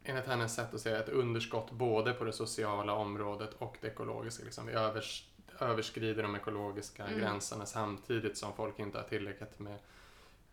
enligt 0.05 0.25
hennes 0.27 0.55
sätt 0.55 0.73
att 0.73 0.81
se 0.81 0.89
ett 0.91 1.09
underskott 1.09 1.71
både 1.71 2.13
på 2.13 2.23
det 2.23 2.33
sociala 2.33 2.93
området 2.93 3.53
och 3.53 3.77
det 3.81 3.87
ekologiska. 3.87 4.43
Liksom. 4.45 4.65
Vi 4.65 4.73
övers, 4.73 5.27
överskrider 5.59 6.23
de 6.23 6.35
ekologiska 6.35 7.03
Mm. 7.05 7.19
gränserna 7.19 7.65
samtidigt 7.65 8.37
som 8.37 8.53
folk 8.53 8.79
inte 8.79 8.97
har 8.97 9.05
tillräckligt 9.05 9.59
med 9.59 9.79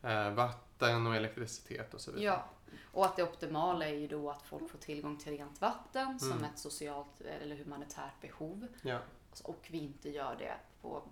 eh, 0.03 0.35
vatten 0.35 1.07
och 1.07 1.17
elektricitet 1.17 1.95
och 1.95 2.01
så 2.01 2.13
vidare. 2.13 2.25
Ja, 2.27 2.45
och 2.93 3.05
att 3.05 3.17
det 3.17 3.23
optimala 3.23 3.89
är 3.89 3.95
ju 3.95 4.09
då 4.09 4.31
att 4.31 4.43
folk 4.43 4.71
får 4.71 4.79
tillgång 4.79 5.17
till 5.19 5.33
rent 5.33 5.61
vatten 5.61 6.21
som 6.21 6.33
Mm. 6.33 6.45
ett 6.45 6.59
socialt 6.59 7.21
eller 7.21 7.57
humanitärt 7.57 8.21
behov. 8.21 8.67
Ja. 8.83 8.99
Och 9.45 9.69
vi 9.71 9.79
inte 9.79 10.11
gör 10.11 10.37
det 10.39 10.55
på, 10.83 11.03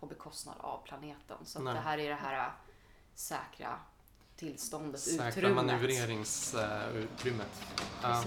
på 0.00 0.06
bekostnad 0.06 0.54
av 0.58 0.82
planeten. 0.86 1.36
Så 1.44 1.62
det 1.62 1.70
här 1.80 1.98
är 1.98 2.08
det 2.08 2.14
här 2.14 2.46
äh, 2.46 2.52
säkra 3.14 3.78
tillståndet, 4.40 5.00
Säkra 5.00 5.28
utrymmet. 5.28 5.54
manövreringsutrymmet. 5.56 7.62
Ja. 8.02 8.24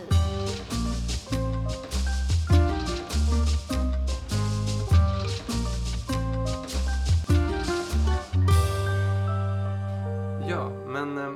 Ja, 10.49 10.69
men 10.69 11.17
eh, 11.17 11.34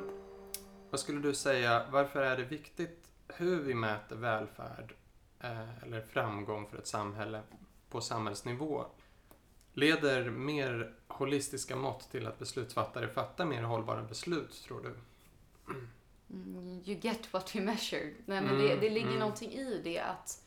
vad 0.89 0.99
skulle 0.99 1.21
du 1.21 1.33
säga, 1.33 1.85
varför 1.91 2.21
är 2.21 2.37
det 2.37 2.43
viktigt 2.43 3.09
hur 3.27 3.61
vi 3.61 3.73
mäter 3.73 4.15
välfärd 4.15 4.93
eh, 5.39 5.83
eller 5.83 6.01
framgång 6.01 6.67
för 6.69 6.77
ett 6.77 6.87
samhälle 6.87 7.41
på 7.89 8.01
samhällsnivå? 8.01 8.85
Leder 9.77 10.29
mer 10.29 10.93
holistiska 11.07 11.75
mått 11.75 12.11
till 12.11 12.27
att 12.27 12.39
beslutsfattare 12.39 13.07
fattar 13.07 13.45
mer 13.45 13.61
hållbara 13.63 14.03
beslut, 14.03 14.63
tror 14.63 14.81
du? 14.81 14.95
Mm, 16.29 16.81
you 16.85 16.99
get 17.01 17.33
what 17.33 17.55
you 17.55 17.65
measure. 17.65 18.03
Nej, 18.03 18.41
men 18.41 18.45
Mm, 18.45 18.61
det, 18.61 18.75
det 18.75 18.89
ligger 18.89 19.07
mm. 19.07 19.19
någonting 19.19 19.51
i 19.51 19.81
det 19.83 19.99
att 19.99 20.43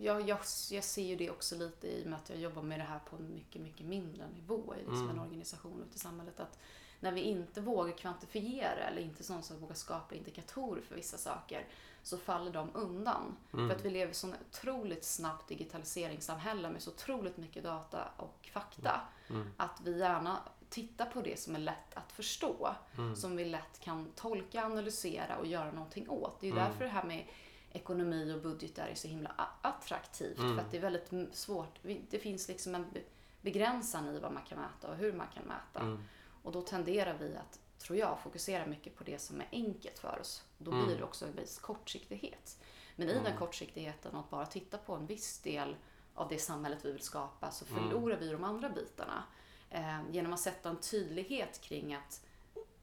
jag, 0.00 0.28
jag, 0.28 0.38
jag 0.70 0.84
ser 0.84 1.02
ju 1.02 1.16
det 1.16 1.30
också 1.30 1.56
lite 1.56 1.86
i 1.88 2.04
och 2.04 2.10
med 2.10 2.18
att 2.18 2.30
jag 2.30 2.38
jobbar 2.38 2.62
med 2.62 2.80
det 2.80 2.84
här 2.84 2.98
på 3.10 3.16
en 3.16 3.34
mycket, 3.34 3.62
mycket 3.62 3.86
mindre 3.86 4.28
nivå 4.34 4.74
i 4.74 4.78
liksom 4.78 5.02
Mm. 5.02 5.10
en 5.10 5.18
organisation 5.18 5.84
ute 5.88 5.96
i 5.96 5.98
samhället. 5.98 6.40
Att 6.40 6.58
när 7.00 7.12
vi 7.12 7.20
inte 7.20 7.60
vågar 7.60 7.92
kvantifiera 7.96 8.88
eller 8.90 9.02
inte 9.02 9.24
sånt 9.24 9.44
som 9.44 9.60
vågar 9.60 9.74
skapa 9.74 10.14
indikatorer 10.14 10.82
för 10.82 10.94
vissa 10.94 11.18
saker 11.18 11.66
så 12.02 12.18
faller 12.18 12.50
de 12.52 12.70
undan. 12.74 13.36
Mm. 13.52 13.68
För 13.68 13.76
att 13.76 13.84
vi 13.84 13.90
lever 13.90 14.26
i 14.26 14.30
ett 14.30 14.40
otroligt 14.50 15.04
snabbt 15.04 15.48
digitaliseringssamhälle 15.48 16.70
med 16.70 16.82
så 16.82 16.90
otroligt 16.90 17.36
mycket 17.36 17.62
data 17.64 18.08
och 18.16 18.48
fakta. 18.52 19.00
Mm. 19.30 19.46
Att 19.56 19.80
vi 19.84 19.98
gärna 19.98 20.38
tittar 20.68 21.06
på 21.06 21.20
det 21.20 21.40
som 21.40 21.54
är 21.54 21.58
lätt 21.58 21.94
att 21.94 22.12
förstå. 22.12 22.74
Mm. 22.98 23.16
Som 23.16 23.36
vi 23.36 23.44
lätt 23.44 23.80
kan 23.80 24.06
tolka, 24.16 24.64
analysera 24.64 25.36
och 25.36 25.46
göra 25.46 25.72
någonting 25.72 26.08
åt. 26.08 26.40
Det 26.40 26.46
är 26.46 26.50
ju 26.50 26.58
Mm. 26.58 26.70
därför 26.70 26.84
det 26.84 26.90
här 26.90 27.04
med 27.04 27.26
ekonomi 27.72 28.32
och 28.34 28.40
budget 28.42 28.78
är 28.78 28.94
så 28.94 29.08
himla 29.08 29.32
attraktivt. 29.62 30.38
Mm. 30.38 30.56
För 30.56 30.62
att 30.64 30.70
det 30.70 30.76
är 30.76 30.80
väldigt 30.80 31.34
svårt. 31.36 31.78
Det 32.10 32.18
finns 32.18 32.48
liksom 32.48 32.74
en 32.74 32.86
be- 32.92 33.00
begränsning 33.40 34.06
i 34.16 34.18
vad 34.18 34.32
man 34.32 34.42
kan 34.42 34.58
mäta 34.58 34.88
och 34.90 34.96
hur 34.96 35.12
man 35.12 35.26
kan 35.34 35.44
mäta. 35.44 35.80
Mm. 35.80 36.02
Och 36.42 36.52
då 36.52 36.62
tenderar 36.62 37.14
vi 37.20 37.36
att, 37.36 37.58
tror 37.78 37.98
jag, 37.98 38.18
fokusera 38.20 38.66
mycket 38.66 38.96
på 38.96 39.04
det 39.04 39.18
som 39.18 39.40
är 39.40 39.48
enkelt 39.52 39.98
för 39.98 40.18
oss. 40.20 40.42
Då 40.58 40.70
Mm. 40.72 40.86
blir 40.86 40.96
det 40.96 41.04
också 41.04 41.26
en 41.26 41.36
viss 41.36 41.58
kortsiktighet. 41.58 42.58
Men 42.96 43.08
i 43.08 43.12
Mm. 43.12 43.24
den 43.24 43.36
kortsiktigheten 43.36 44.16
att 44.16 44.30
bara 44.30 44.46
titta 44.46 44.78
på 44.78 44.94
en 44.94 45.06
viss 45.06 45.38
del 45.38 45.76
av 46.14 46.28
det 46.28 46.38
samhället 46.38 46.84
vi 46.84 46.92
vill 46.92 47.02
skapa 47.02 47.50
så 47.50 47.64
Mm. 47.70 47.82
förlorar 47.88 48.16
vi 48.16 48.28
de 48.28 48.44
andra 48.44 48.68
bitarna. 48.70 49.24
Eh, 49.70 50.00
genom 50.10 50.32
att 50.32 50.40
sätta 50.40 50.68
en 50.68 50.80
tydlighet 50.80 51.60
kring 51.60 51.94
att 51.94 52.20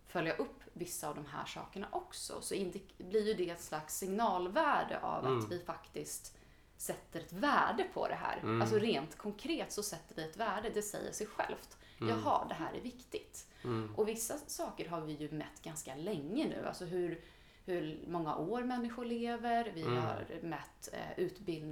följa 0.08 0.36
upp 0.36 0.60
vissa 0.73 1.10
av 1.10 1.15
de 1.15 1.25
här 1.25 1.45
sakerna 1.45 1.88
också 1.91 2.41
så 2.41 2.55
blir 2.97 3.27
ju 3.27 3.34
det 3.34 3.49
ett 3.49 3.62
slags 3.62 3.97
signalvärde 3.97 4.99
av 5.01 5.25
Mm. 5.25 5.39
att 5.39 5.51
vi 5.51 5.60
faktiskt 5.60 6.38
sätter 6.77 7.19
ett 7.19 7.34
värde 7.34 7.84
på 7.93 8.08
det 8.08 8.15
här. 8.15 8.38
Mm. 8.38 8.62
Alltså 8.62 8.77
rent 8.77 9.17
konkret 9.17 9.71
så 9.71 9.84
sätter 9.84 10.15
vi 10.15 10.23
ett 10.23 10.38
värde, 10.38 10.69
det 10.69 10.81
säger 10.81 11.12
sig 11.12 11.27
självt. 11.27 11.77
Mm. 12.01 12.10
Jaha, 12.19 12.45
det 12.49 12.53
här 12.53 12.73
är 12.73 12.81
viktigt. 12.81 13.47
Mm. 13.63 13.95
Och 13.95 14.08
vissa 14.08 14.38
saker 14.47 14.89
har 14.89 15.01
vi 15.01 15.13
ju 15.13 15.31
mätt 15.31 15.62
ganska 15.63 15.95
länge 15.95 16.47
nu. 16.47 16.65
Alltså 16.67 16.86
hur, 16.86 17.21
hur 17.65 17.99
många 18.08 18.36
år 18.38 18.63
människor 18.63 19.05
lever. 19.05 19.71
Vi 19.75 19.81
Mm. 19.81 19.97
har 19.97 20.25
mätt 20.41 20.89
eh, 20.93 21.19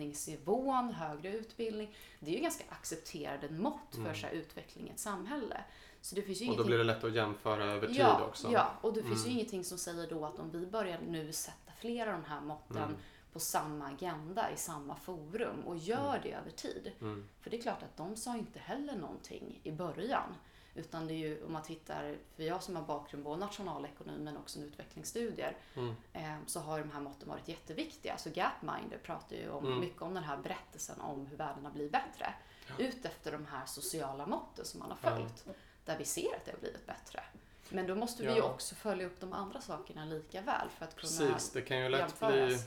utbildningsnivån, 0.03 0.93
högre 0.93 1.31
utbildning. 1.37 1.95
Det 2.19 2.31
är 2.31 2.35
ju 2.35 2.41
ganska 2.41 2.63
accepterade 2.69 3.49
mått 3.49 3.79
för 3.91 3.99
Mm. 4.01 4.15
så 4.15 4.25
här, 4.27 4.33
utveckling 4.33 4.87
i 4.87 4.91
ett 4.91 4.99
samhälle. 4.99 5.61
Så 6.01 6.15
det 6.15 6.21
finns 6.21 6.41
ju 6.41 6.45
Och 6.45 6.47
då 6.47 6.53
ingenting... 6.53 6.67
blir 6.67 6.77
det 6.77 6.83
lätt 6.83 7.03
att 7.03 7.13
jämföra 7.15 7.63
över 7.65 7.87
tid 7.87 7.95
ja, 7.99 8.21
också. 8.27 8.51
Ja, 8.51 8.71
och 8.81 8.93
det 8.93 9.03
finns 9.03 9.19
ju 9.25 9.29
Mm. 9.29 9.37
ingenting 9.37 9.63
som 9.63 9.77
säger 9.77 10.07
då 10.09 10.25
att 10.25 10.39
om 10.39 10.51
vi 10.51 10.65
börjar 10.65 10.99
nu 11.07 11.31
sätta 11.33 11.71
flera 11.79 12.15
av 12.15 12.21
de 12.21 12.29
här 12.29 12.41
måtten 12.41 12.77
Mm. 12.77 12.95
På 13.33 13.39
samma 13.39 13.87
agenda 13.87 14.51
i 14.51 14.57
samma 14.57 14.95
forum 14.95 15.63
och 15.65 15.77
gör 15.77 16.19
det 16.23 16.33
över 16.33 16.51
tid. 16.51 16.91
Mm. 17.01 17.27
För 17.41 17.49
det 17.49 17.57
är 17.57 17.61
klart 17.61 17.83
att 17.83 17.97
de 17.97 18.15
sa 18.15 18.35
inte 18.37 18.59
heller 18.59 18.95
någonting 18.95 19.59
i 19.63 19.71
början. 19.71 20.35
Utan 20.75 21.07
det 21.07 21.13
är 21.13 21.17
ju 21.17 21.43
om 21.45 21.53
man 21.53 21.63
tittar, 21.63 22.17
för 22.35 22.43
jag 22.43 22.63
som 22.63 22.75
har 22.75 22.83
bakgrund 22.83 23.23
både 23.23 23.39
nationalekonomi 23.39 24.17
men 24.19 24.37
också 24.37 24.59
utvecklingsstudier, 24.59 25.57
Mm. 25.75 25.95
eh, 26.13 26.35
så 26.45 26.59
har 26.59 26.79
de 26.79 26.91
här 26.91 26.99
måtten 27.01 27.29
varit 27.29 27.47
jätteviktiga. 27.47 28.17
Så 28.17 28.29
Gapminder 28.29 28.97
pratar 29.03 29.35
ju 29.35 29.49
om, 29.49 29.65
Mm. 29.65 29.79
mycket 29.79 30.01
om 30.01 30.13
den 30.13 30.23
här 30.23 30.37
berättelsen 30.37 31.01
om 31.01 31.25
hur 31.25 31.37
världen 31.37 31.65
har 31.65 31.71
blivit 31.71 31.91
bättre. 31.91 32.33
Ja. 32.67 32.85
Ut 32.85 33.05
efter 33.05 33.31
de 33.31 33.45
här 33.45 33.65
sociala 33.65 34.25
måtten 34.25 34.65
som 34.65 34.79
man 34.79 34.89
har 34.91 34.97
Ja. 35.01 35.09
följt. 35.17 35.45
Där 35.85 35.97
vi 35.97 36.05
ser 36.05 36.35
att 36.35 36.45
det 36.45 36.51
har 36.51 36.59
blivit 36.59 36.85
bättre. 36.85 37.23
Men 37.69 37.87
då 37.87 37.95
måste 37.95 38.23
vi 38.23 38.29
ju 38.31 38.37
Ja. 38.37 38.43
också 38.43 38.75
följa 38.75 39.05
upp 39.07 39.19
de 39.19 39.33
andra 39.33 39.61
sakerna 39.61 40.05
lika 40.05 40.41
väl 40.41 40.69
för 40.69 40.85
att 40.85 40.95
kunna 40.95 41.29
Precis, 41.29 41.51
det 41.51 41.61
kan 41.61 41.79
ju 41.79 41.89
lätt 41.89 42.19
bli... 42.19 42.57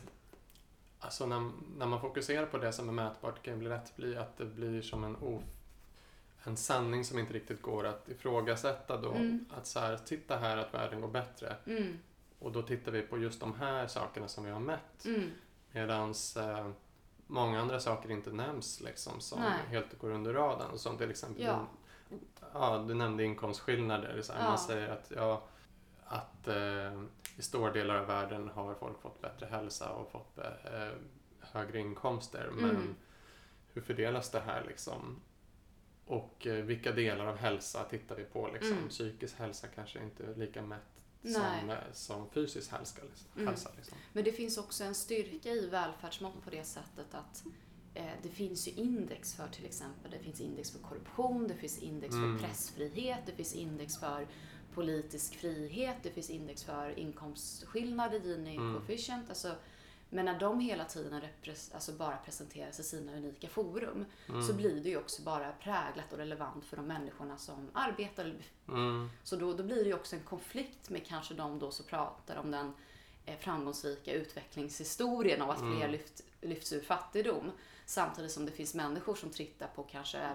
Alltså 1.07 1.27
när, 1.27 1.51
när 1.77 1.87
man 1.87 2.01
fokuserar 2.01 2.47
på 2.47 2.59
det 2.59 2.73
som 2.73 2.89
är 2.89 2.93
mätbart 2.93 3.43
kan 3.43 3.55
det 3.55 3.59
bli 3.61 3.69
lätt 3.69 3.97
bli 3.97 4.17
att 4.17 4.37
det 4.37 4.45
blir 4.45 4.83
som 4.83 5.05
en, 5.05 5.17
o, 5.17 5.43
en 6.45 6.57
sanning 6.57 7.05
som 7.05 7.19
inte 7.19 7.33
riktigt 7.33 7.63
går 7.63 7.87
att 7.87 8.09
ifrågasätta 8.09 8.97
då. 9.01 9.13
Mm. 9.13 9.45
Att 9.59 9.67
så 9.67 9.81
här, 9.81 9.97
titta 9.97 10.37
här 10.37 10.57
att 10.57 10.75
världen 10.75 11.01
går 11.01 11.09
bättre. 11.09 11.57
Mm, 11.67 11.99
Och 12.39 12.53
då 12.53 12.63
tittar 12.63 12.93
vi 12.93 13.03
på 13.03 13.19
just 13.19 13.41
de 13.41 13.55
här 13.55 13.87
sakerna 13.87 14.29
som 14.29 14.45
vi 14.45 14.51
har 14.51 14.61
mätt. 14.61 15.05
mm, 15.05 15.31
Medan 15.73 16.15
eh, 16.37 16.71
många 17.27 17.61
andra 17.61 17.81
saker 17.81 18.11
inte 18.11 18.33
nämns 18.33 18.81
liksom 18.81 19.21
som 19.21 19.41
Nej. 19.41 19.59
helt 19.69 19.99
går 19.99 20.11
under 20.11 20.33
radarn. 20.33 20.79
Som 20.79 20.99
till 20.99 21.11
exempel, 21.11 21.45
Ja. 21.45 21.67
ja, 22.53 22.85
du 22.89 22.95
nämnde 22.95 23.25
inkomstskillnader. 23.25 24.23
Så 24.23 24.33
här, 24.33 24.41
Ja. 24.43 24.49
Man 24.49 24.59
säger 24.59 24.89
att, 24.89 25.13
ja, 25.17 25.43
att 26.05 26.49
eh, 26.49 27.03
i 27.37 27.43
stora 27.43 27.73
delar 27.73 27.97
av 27.97 28.07
världen 28.07 28.49
har 28.49 28.75
folk 28.75 29.01
fått 29.01 29.21
bättre 29.21 29.47
hälsa 29.47 29.93
och 29.93 30.11
fått 30.11 30.39
eh, 30.39 30.89
högre 31.41 31.79
inkomster. 31.81 32.51
Men 32.53 32.71
Mm. 32.71 32.95
hur 33.73 33.83
fördelas 33.83 34.31
det 34.31 34.41
här 34.41 34.65
liksom? 34.69 35.21
Och 36.07 36.47
eh, 36.47 36.65
vilka 36.65 36.93
delar 36.93 37.27
av 37.27 37.37
hälsa 37.37 37.85
tittar 37.85 38.17
vi 38.17 38.25
på? 38.25 38.49
Liksom? 38.53 38.73
Mm. 38.73 38.89
Psykisk 38.89 39.39
hälsa 39.39 39.67
kanske 39.75 40.03
inte 40.03 40.25
är 40.27 40.35
lika 40.35 40.63
mätt 40.63 40.81
som, 41.23 41.71
eh, 41.71 41.77
som 41.93 42.31
fysisk 42.31 42.71
hälsa. 42.73 43.01
Liksom. 43.05 43.27
Mm. 43.37 43.49
hälsa 43.49 43.71
liksom. 43.77 43.99
Men 44.13 44.25
det 44.25 44.33
finns 44.33 44.59
också 44.59 44.85
en 44.85 44.95
styrka 44.95 45.49
i 45.49 45.67
välfärdsmått 45.69 46.45
på 46.45 46.51
det 46.51 46.65
sättet 46.65 47.15
att 47.15 47.45
eh, 47.95 48.05
det 48.23 48.29
finns 48.29 48.69
ju 48.69 48.73
index 48.73 49.35
för 49.35 49.49
till 49.49 49.65
exempel, 49.65 50.11
det 50.11 50.19
finns 50.19 50.41
index 50.41 50.71
för 50.71 50.79
korruption, 50.79 51.49
det 51.49 51.55
finns 51.55 51.79
index 51.79 52.15
Mm. 52.15 52.39
för 52.39 52.47
pressfrihet, 52.47 53.21
det 53.27 53.33
finns 53.33 53.55
index 53.55 53.99
för 54.01 54.27
politisk 54.77 55.35
frihet, 55.35 55.97
det 56.03 56.11
finns 56.11 56.31
index 56.31 56.65
för 56.65 56.99
inkomstskillnader, 56.99 58.21
Gini 58.21 58.57
Mm. 58.57 58.75
coefficient. 58.75 59.29
Alltså, 59.29 59.55
men 60.11 60.25
när 60.25 60.39
de 60.41 60.61
hela 60.61 60.85
tiden 60.85 61.23
alltså 61.75 61.93
bara 61.93 62.17
presenteras 62.17 62.81
i 62.81 62.83
sina 62.83 63.13
unika 63.17 63.49
forum 63.49 64.05
Mm. 64.29 64.43
så 64.43 64.55
blir 64.55 64.81
det 64.83 64.89
ju 64.89 64.97
också 64.97 65.23
bara 65.23 65.53
präglat 65.53 66.13
och 66.13 66.19
relevant 66.19 66.65
för 66.65 66.77
de 66.77 66.87
människorna 66.87 67.37
som 67.39 67.71
arbetar 67.75 68.35
Mm. 68.69 69.11
så 69.25 69.37
då, 69.37 69.53
då 69.53 69.63
blir 69.65 69.77
det 69.85 69.89
ju 69.89 69.95
också 69.95 70.17
en 70.17 70.23
konflikt 70.23 70.91
med 70.91 71.07
kanske 71.07 71.35
de 71.35 71.59
då 71.59 71.71
som 71.71 71.87
pratar 71.87 72.37
om 72.37 72.51
den 72.51 72.73
eh, 73.27 73.39
framgångsrika 73.39 74.13
utvecklingshistorien 74.13 75.43
av 75.43 75.51
att 75.51 75.61
Mm. 75.61 75.77
fler 75.77 75.89
lyft, 75.89 76.21
lyfts 76.41 76.73
ur 76.73 76.81
fattigdom. 76.81 77.51
Samtidigt 77.87 78.33
som 78.33 78.47
det 78.47 78.53
finns 78.53 78.75
människor 78.75 79.15
som 79.15 79.31
tittar 79.31 79.67
på 79.75 79.83
kanske 79.83 80.31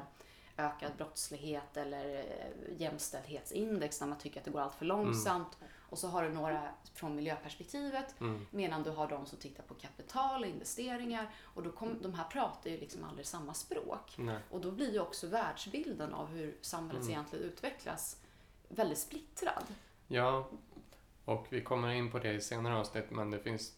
ökad 0.61 0.91
brottslighet 0.97 1.77
eller 1.77 2.15
eh, 2.19 2.81
jämställdhetsindex 2.81 4.01
när 4.01 4.07
man 4.07 4.17
tycker 4.17 4.39
att 4.39 4.45
det 4.45 4.51
går 4.51 4.59
allt 4.61 4.75
för 4.75 4.85
långsamt. 4.85 5.57
Och 5.89 5.97
så 5.97 6.07
har 6.07 6.23
du 6.23 6.29
några 6.29 6.69
från 6.93 7.15
miljöperspektivet 7.15 8.19
Mm. 8.21 8.45
medan 8.51 8.83
du 8.83 8.89
har 8.89 9.07
de 9.07 9.25
som 9.25 9.37
tittar 9.37 9.63
på 9.63 9.73
kapital 9.73 10.41
och 10.41 10.47
investeringar. 10.49 11.29
Och 11.41 11.63
då 11.63 11.71
kom, 11.71 12.01
de 12.01 12.13
här 12.13 12.23
pratar 12.23 12.69
ju 12.69 12.77
liksom 12.77 13.03
aldrig 13.03 13.25
samma 13.25 13.53
språk. 13.53 14.15
Nej. 14.17 14.39
Och 14.49 14.61
då 14.61 14.71
blir 14.71 14.93
ju 14.93 14.99
också 14.99 15.27
världsbilden 15.27 16.13
av 16.13 16.27
hur 16.27 16.57
samhället 16.61 17.01
Mm. 17.01 17.11
egentligen 17.13 17.45
utvecklas 17.45 18.17
väldigt 18.67 18.97
splittrad. 18.99 19.63
Ja, 20.07 20.47
och 21.25 21.47
vi 21.49 21.61
kommer 21.63 21.89
in 21.89 22.11
på 22.11 22.19
det 22.19 22.33
i 22.33 22.41
senare 22.41 22.75
avsnitt, 22.75 23.11
men 23.11 23.31
det 23.31 23.39
finns 23.39 23.73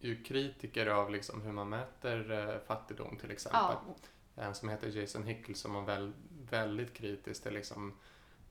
ju 0.00 0.22
kritiker 0.22 0.86
av 0.86 1.10
liksom 1.10 1.42
hur 1.42 1.52
man 1.52 1.68
mäter 1.68 2.30
eh, 2.32 2.58
fattigdom 2.66 3.16
till 3.16 3.30
exempel. 3.30 3.60
Ja, 3.62 3.94
En 4.36 4.54
som 4.54 4.68
heter 4.68 4.88
Jason 4.88 5.24
Hickel 5.24 5.54
som 5.54 5.74
var 5.74 5.82
väl, 5.82 6.12
väldigt 6.50 6.94
kritisk 6.94 7.42
till 7.42 7.52
liksom 7.54 7.92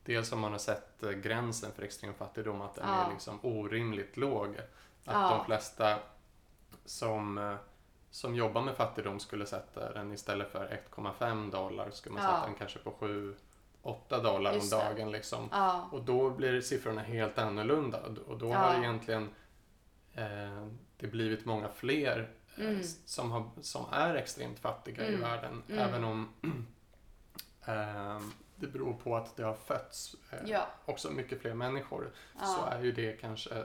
Dels 0.04 0.32
om 0.32 0.40
man 0.40 0.52
har 0.52 0.58
sett 0.58 1.02
eh, 1.02 1.10
gränsen 1.10 1.72
för 1.72 1.82
extrem 1.82 2.14
fattigdom, 2.14 2.60
att 2.60 2.74
den 2.74 2.88
Ja. 2.88 3.04
är 3.06 3.10
liksom 3.12 3.38
orimligt 3.42 4.16
låg. 4.16 4.56
Att 5.04 5.14
Ja. 5.30 5.36
de 5.36 5.44
flesta 5.44 5.98
som, 6.84 7.38
eh, 7.38 7.54
som 8.10 8.34
jobbar 8.34 8.62
med 8.62 8.76
fattigdom 8.76 9.20
skulle 9.20 9.46
sätta 9.46 9.92
den 9.92 10.12
istället 10.12 10.48
för 10.52 10.66
1,5 10.66 11.50
dollar, 11.50 11.90
skulle 11.90 12.14
man 12.14 12.22
Ja. 12.24 12.30
sätta 12.30 12.46
den 12.46 12.54
kanske 12.54 12.78
på 12.78 12.90
7-8 12.90 14.22
dollar 14.22 14.50
om 14.50 14.56
Just 14.56 14.70
det. 14.70 14.76
dagen. 14.76 15.10
Liksom. 15.12 15.48
ja, 15.52 15.88
Och 15.92 16.02
då 16.02 16.30
blir 16.30 16.60
siffrorna 16.60 17.00
helt 17.02 17.38
annorlunda 17.38 18.00
och 18.26 18.38
då 18.38 18.52
har 18.52 18.74
egentligen 18.74 19.28
eh, 20.14 20.66
det 20.96 21.06
blivit 21.06 21.44
många 21.44 21.68
fler 21.68 22.30
Mm. 22.58 22.82
som, 23.04 23.30
har, 23.30 23.50
som 23.60 23.84
är 23.92 24.14
extremt 24.14 24.58
fattiga 24.58 25.04
i 25.04 25.08
Mm. 25.08 25.20
världen. 25.20 25.62
Mm. 25.68 25.78
Även 25.88 26.04
om 26.04 26.28
eh, 27.66 28.20
det 28.56 28.66
beror 28.66 28.92
på 28.94 29.16
att 29.16 29.36
det 29.36 29.42
har 29.42 29.54
fötts 29.54 30.16
eh, 30.30 30.38
ja, 30.50 30.66
också 30.84 31.10
mycket 31.10 31.40
fler 31.40 31.54
människor 31.54 32.12
så 32.38 32.44
ja. 32.44 32.66
är 32.70 32.82
ju 32.82 32.92
det 32.92 33.20
kanske 33.20 33.64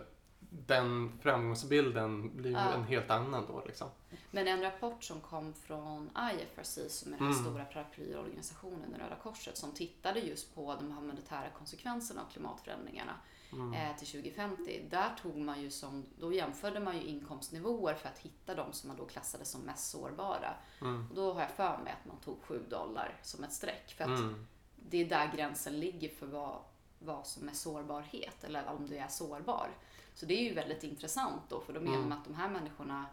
den 0.50 1.12
framgångsbilden 1.22 2.38
blir 2.38 2.50
ju 2.52 2.56
Ja. 2.58 2.74
en 2.74 2.84
helt 2.84 3.10
annan 3.10 3.46
då 3.48 3.64
liksom. 3.66 3.90
Men 4.32 4.48
en 4.48 4.62
rapport 4.62 5.04
som 5.04 5.22
kom 5.22 5.54
från 5.54 6.10
IFRC 6.34 6.90
som 6.90 7.14
är 7.14 7.18
den 7.18 7.28
Mm. 7.28 7.40
stora 7.44 7.66
paraplyorganisationen 7.66 8.96
i 8.96 9.00
Röda 9.00 9.16
Korset 9.24 9.58
som 9.58 9.72
tittade 9.72 10.20
just 10.20 10.56
på 10.56 10.76
de 10.76 10.92
humanitära 10.92 11.50
konsekvenserna 11.58 12.22
av 12.22 12.32
klimatförändringarna 12.32 13.14
Mm. 13.52 13.74
eh, 13.74 13.96
till 13.98 14.08
2050. 14.08 14.88
Där 14.90 15.16
tog 15.22 15.38
man 15.38 15.62
ju 15.62 15.70
som, 15.72 16.06
då 16.20 16.34
jämförde 16.34 16.80
man 16.80 16.96
ju 16.98 17.04
inkomstnivåer 17.04 17.94
för 17.94 18.10
att 18.10 18.20
hitta 18.20 18.56
de 18.56 18.74
som 18.74 18.88
man 18.88 18.98
då 18.98 19.06
klassade 19.06 19.46
som 19.46 19.62
mest 19.62 19.90
sårbara. 19.92 20.54
Mm. 20.82 21.08
Och 21.10 21.16
då 21.16 21.34
har 21.34 21.42
jag 21.42 21.52
för 21.52 21.78
mig 21.84 21.94
att 22.02 22.06
man 22.08 22.18
tog 22.20 22.42
7 22.44 22.64
dollar 22.70 23.20
som 23.24 23.44
ett 23.44 23.54
streck. 23.54 23.94
För 23.98 24.04
att 24.04 24.20
Mm. 24.20 24.48
det 24.76 24.98
är 24.98 25.06
där 25.10 25.32
gränsen 25.36 25.80
ligger 25.80 26.10
för 26.10 26.26
vad, 26.26 26.60
vad 27.00 27.28
som 27.28 27.50
är 27.50 27.54
sårbarhet 27.54 28.44
eller 28.44 28.68
om 28.68 28.88
du 28.88 28.98
är 28.98 29.08
sårbar. 29.08 29.70
Så 30.14 30.26
det 30.26 30.34
är 30.34 30.44
ju 30.44 30.54
väldigt 30.54 30.84
intressant 30.84 31.42
då 31.50 31.60
för 31.62 31.74
då 31.74 31.80
menar 31.80 31.96
Mm. 31.98 32.10
man 32.10 32.18
att 32.18 32.26
de 32.26 32.34
här 32.36 32.50
människorna 32.50 33.06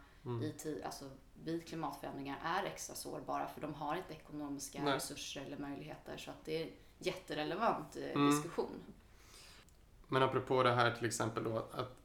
i 0.42 0.53
tid, 0.53 0.83
alltså 0.85 1.11
vid 1.44 1.66
klimatförändringar 1.68 2.38
är 2.44 2.64
extra 2.64 2.94
sårbara 2.97 3.49
för 3.49 3.61
de 3.61 3.75
har 3.75 3.97
inte 3.97 4.12
ekonomiska 4.14 4.83
Nej. 4.83 4.94
resurser 4.94 5.40
eller 5.40 5.59
möjligheter 5.59 6.16
så 6.16 6.31
att 6.31 6.44
det 6.44 6.62
är 6.62 6.66
en 6.66 6.73
jätterelevant 6.99 7.97
eh, 7.97 8.11
Mm. 8.11 8.31
diskussion. 8.31 8.81
Men 10.09 10.23
apropå 10.23 10.62
det 10.62 10.73
här 10.73 10.90
till 10.90 11.07
exempel 11.07 11.45
då 11.45 11.57
att 11.73 11.97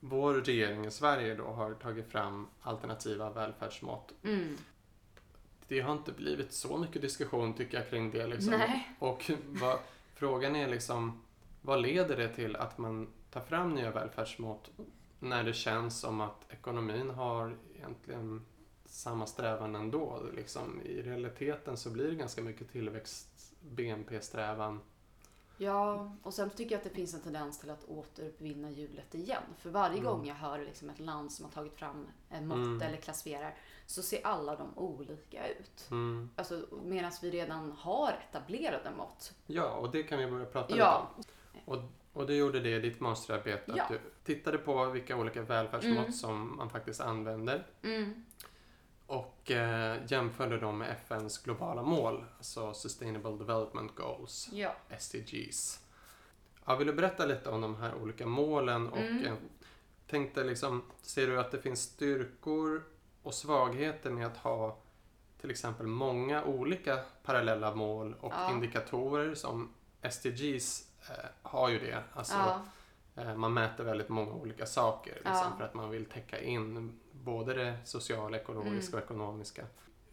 vår 0.00 0.34
regering 0.34 0.86
i 0.86 0.90
Sverige 0.90 1.34
då 1.34 1.44
har 1.44 1.74
tagit 1.74 2.08
fram 2.08 2.48
alternativa 2.60 3.30
välfärdsmått. 3.30 4.12
Mm. 4.22 4.56
Det 5.68 5.80
har 5.80 5.92
inte 5.92 6.12
blivit 6.12 6.52
så 6.52 6.78
mycket 6.78 7.02
diskussion 7.02 7.54
tycker 7.54 7.78
jag 7.78 7.90
kring 7.90 8.10
det. 8.10 8.26
Liksom. 8.26 8.50
Nej. 8.50 8.96
Och 8.98 9.30
vad, 9.46 9.78
frågan 10.14 10.56
är 10.56 10.68
liksom 10.68 11.22
vad 11.62 11.82
leder 11.82 12.16
det 12.16 12.28
till 12.28 12.56
att 12.56 12.78
man 12.78 13.08
tar 13.30 13.40
fram 13.40 13.74
nya 13.74 13.90
välfärdsmått 13.90 14.70
när 15.20 15.44
det 15.44 15.52
känns 15.52 16.00
som 16.00 16.20
att 16.20 16.52
ekonomin 16.52 17.10
har 17.10 17.56
egentligen 17.76 18.46
samma 18.84 19.26
strävan 19.26 19.74
ändå. 19.74 20.22
Liksom, 20.34 20.80
I 20.84 21.02
realiteten 21.02 21.76
så 21.76 21.90
blir 21.90 22.08
det 22.08 22.14
ganska 22.14 22.42
mycket 22.42 22.72
tillväxt, 22.72 23.54
BNP-strävan. 23.60 24.80
Ja, 25.56 26.12
och 26.22 26.34
sen 26.34 26.50
tycker 26.50 26.72
jag 26.74 26.78
att 26.78 26.84
det 26.84 26.90
finns 26.90 27.14
en 27.14 27.20
tendens 27.20 27.58
till 27.58 27.70
att 27.70 27.84
återuppvinna 27.88 28.70
hjulet 28.70 29.14
igen. 29.14 29.42
För 29.58 29.70
varje 29.70 29.98
Mm. 29.98 30.04
gång 30.04 30.26
jag 30.26 30.34
hör 30.34 30.58
liksom 30.58 30.90
ett 30.90 30.98
land 31.00 31.32
som 31.32 31.44
har 31.44 31.52
tagit 31.52 31.74
fram 31.74 32.06
en 32.30 32.46
mått 32.46 32.56
Mm. 32.56 32.82
eller 32.82 32.96
klassificerar 32.96 33.54
så 33.86 34.02
ser 34.02 34.26
alla 34.26 34.56
de 34.56 34.78
olika 34.78 35.48
ut. 35.48 35.86
Mm. 35.90 36.30
Alltså, 36.36 36.66
Medan 36.84 37.12
vi 37.22 37.30
redan 37.30 37.72
har 37.72 38.12
etablerade 38.30 38.90
mått. 38.96 39.32
Ja, 39.46 39.70
och 39.70 39.90
det 39.90 40.02
kan 40.02 40.18
vi 40.18 40.26
börja 40.30 40.46
prata 40.46 40.76
Ja. 40.76 41.10
lite 41.18 41.30
om. 41.64 41.74
Och, 41.74 41.82
och 42.20 42.26
du 42.26 42.36
gjorde 42.36 42.60
det 42.60 42.70
i 42.76 42.80
ditt 42.80 43.00
masterarbete. 43.00 43.72
Ja. 43.76 43.82
Att 43.82 43.88
du 43.88 44.00
tittade 44.24 44.58
på 44.58 44.84
vilka 44.90 45.16
olika 45.16 45.42
välfärdsmått 45.42 45.96
Mm. 45.98 46.12
som 46.12 46.56
man 46.56 46.70
faktiskt 46.70 47.00
använder 47.00 47.66
Mm. 47.82 48.24
Och 49.14 49.50
eh, 49.50 49.96
jämförde 50.08 50.58
dem 50.58 50.78
med 50.78 50.90
FNs 50.90 51.38
globala 51.38 51.82
mål, 51.82 52.24
alltså 52.36 52.74
Sustainable 52.74 53.30
Development 53.30 53.94
Goals, 53.94 54.48
Ja. 54.52 54.74
SDGs. 54.98 55.80
Ja, 56.64 56.76
vill 56.76 56.86
du 56.86 56.92
berätta 56.92 57.26
lite 57.26 57.50
om 57.50 57.60
de 57.60 57.76
här 57.76 57.94
olika 57.94 58.26
målen 58.26 58.88
och 58.88 58.98
Mm. 58.98 59.24
eh, 59.26 59.34
tänkte 60.10 60.44
liksom, 60.44 60.82
ser 61.02 61.26
du 61.26 61.40
att 61.40 61.50
det 61.50 61.58
finns 61.58 61.82
styrkor 61.82 62.82
och 63.22 63.34
svagheter 63.34 64.10
med 64.10 64.26
att 64.26 64.36
ha 64.36 64.78
till 65.40 65.50
exempel 65.50 65.86
många 65.86 66.44
olika 66.44 66.98
parallella 67.24 67.74
mål 67.74 68.14
och 68.20 68.32
Ja. 68.32 68.50
indikatorer 68.50 69.34
som 69.34 69.68
SDGs 70.10 70.88
eh, 71.10 71.24
har 71.42 71.68
ju 71.68 71.78
det. 71.78 72.02
Alltså, 72.12 72.34
ja. 73.14 73.22
eh, 73.22 73.34
man 73.36 73.52
mäter 73.54 73.84
väldigt 73.84 74.08
många 74.08 74.32
olika 74.32 74.66
saker 74.66 75.14
liksom, 75.14 75.56
för 75.58 75.64
att 75.64 75.74
man 75.74 75.90
vill 75.90 76.04
täcka 76.04 76.40
in 76.42 77.00
både 77.24 77.54
det 77.54 77.76
sociala, 77.84 78.36
ekologiska 78.36 78.92
Mm. 78.96 78.98
och 78.98 79.10
ekonomiska. 79.10 79.66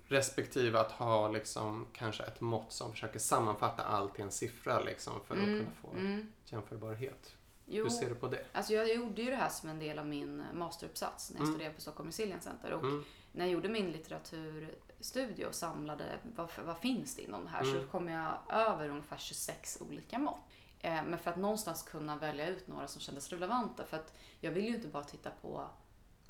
Respektive 0.08 0.80
att 0.80 0.92
ha 0.92 1.28
liksom, 1.30 1.88
kanske 1.94 2.24
ett 2.24 2.42
mått 2.42 2.72
som 2.72 2.92
försöker 2.92 3.20
sammanfatta 3.20 3.84
allt 3.84 4.20
i 4.20 4.22
en 4.22 4.32
siffra 4.32 4.80
liksom, 4.80 5.14
för 5.28 5.36
att 5.36 5.44
Mm. 5.44 5.60
kunna 5.60 5.72
få 5.82 5.92
Mm. 5.98 6.32
jämförbarhet. 6.46 7.36
Jo, 7.66 7.84
Hur 7.84 7.90
ser 7.90 8.10
du 8.10 8.16
på 8.16 8.28
det? 8.28 8.46
alltså 8.54 8.74
jag 8.74 8.96
gjorde 8.96 9.22
ju 9.22 9.30
det 9.30 9.36
här 9.36 9.50
som 9.50 9.70
en 9.70 9.80
del 9.80 10.00
av 10.00 10.06
min 10.08 10.44
masteruppsats 10.54 11.30
när 11.32 11.38
jag 11.38 11.44
Mm. 11.44 11.54
studerade 11.54 11.76
på 11.76 11.82
Stockholm 11.82 12.10
Resilience 12.10 12.50
Center. 12.50 12.72
Och 12.74 12.84
Mm. 12.84 13.04
när 13.32 13.46
jag 13.46 13.52
gjorde 13.54 13.70
min 13.70 13.92
litteraturstudie 13.92 15.46
och 15.46 15.56
samlade 15.56 16.04
vad, 16.36 16.50
vad 16.66 16.78
finns 16.78 17.16
det 17.16 17.22
inom 17.22 17.44
det 17.44 17.50
här 17.50 17.64
Mm. 17.64 17.82
så 17.82 17.88
kom 17.88 18.08
jag 18.08 18.34
över 18.50 18.90
ungefär 18.90 19.18
26 19.18 19.78
olika 19.82 20.20
mått. 20.20 20.40
Eh, 20.80 21.04
men 21.06 21.20
för 21.20 21.30
att 21.32 21.38
någonstans 21.38 21.84
kunna 21.84 22.18
välja 22.18 22.48
ut 22.48 22.68
några 22.68 22.88
som 22.88 23.02
kändes 23.02 23.30
relevanta. 23.30 23.84
För 23.86 23.98
att 23.98 24.14
jag 24.40 24.52
vill 24.52 24.66
ju 24.66 24.76
inte 24.76 24.88
bara 24.88 25.04
titta 25.04 25.30
på 25.42 25.68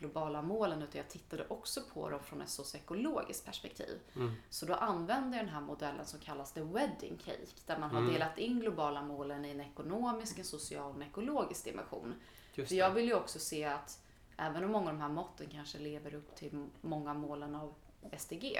globala 0.01 0.41
målen 0.41 0.81
utan 0.81 0.97
jag 0.97 1.09
tittade 1.09 1.45
också 1.47 1.81
på 1.93 2.09
dem 2.09 2.19
från 2.23 2.41
ett 2.41 2.49
socioekologiskt 2.49 3.45
perspektiv. 3.45 3.99
Mm. 4.15 4.33
Så 4.49 4.65
då 4.65 4.73
använde 4.73 5.37
jag 5.37 5.45
den 5.45 5.53
här 5.53 5.61
modellen 5.61 6.05
som 6.05 6.19
kallas 6.19 6.53
the 6.53 6.61
wedding 6.61 7.17
cake 7.25 7.47
där 7.65 7.79
man 7.79 7.89
har 7.89 7.99
Mm. 7.99 8.13
delat 8.13 8.37
in 8.37 8.59
globala 8.59 9.01
målen 9.01 9.45
i 9.45 9.49
en 9.51 9.61
ekonomisk, 9.61 10.37
en 10.39 10.45
social 10.45 10.89
och 10.89 10.95
en 10.95 11.01
ekologisk 11.07 11.63
dimension. 11.65 12.13
För 12.55 12.75
jag 12.75 12.89
vill 12.91 13.05
ju 13.05 13.13
också 13.13 13.39
se 13.39 13.63
att 13.65 13.99
även 14.37 14.63
om 14.63 14.71
många 14.71 14.89
av 14.89 14.95
de 14.95 15.01
här 15.01 15.09
måtten 15.09 15.47
kanske 15.51 15.77
lever 15.79 16.13
upp 16.15 16.35
till 16.35 16.67
många 16.81 17.13
målen 17.13 17.55
av 17.55 17.73
SDG. 18.17 18.59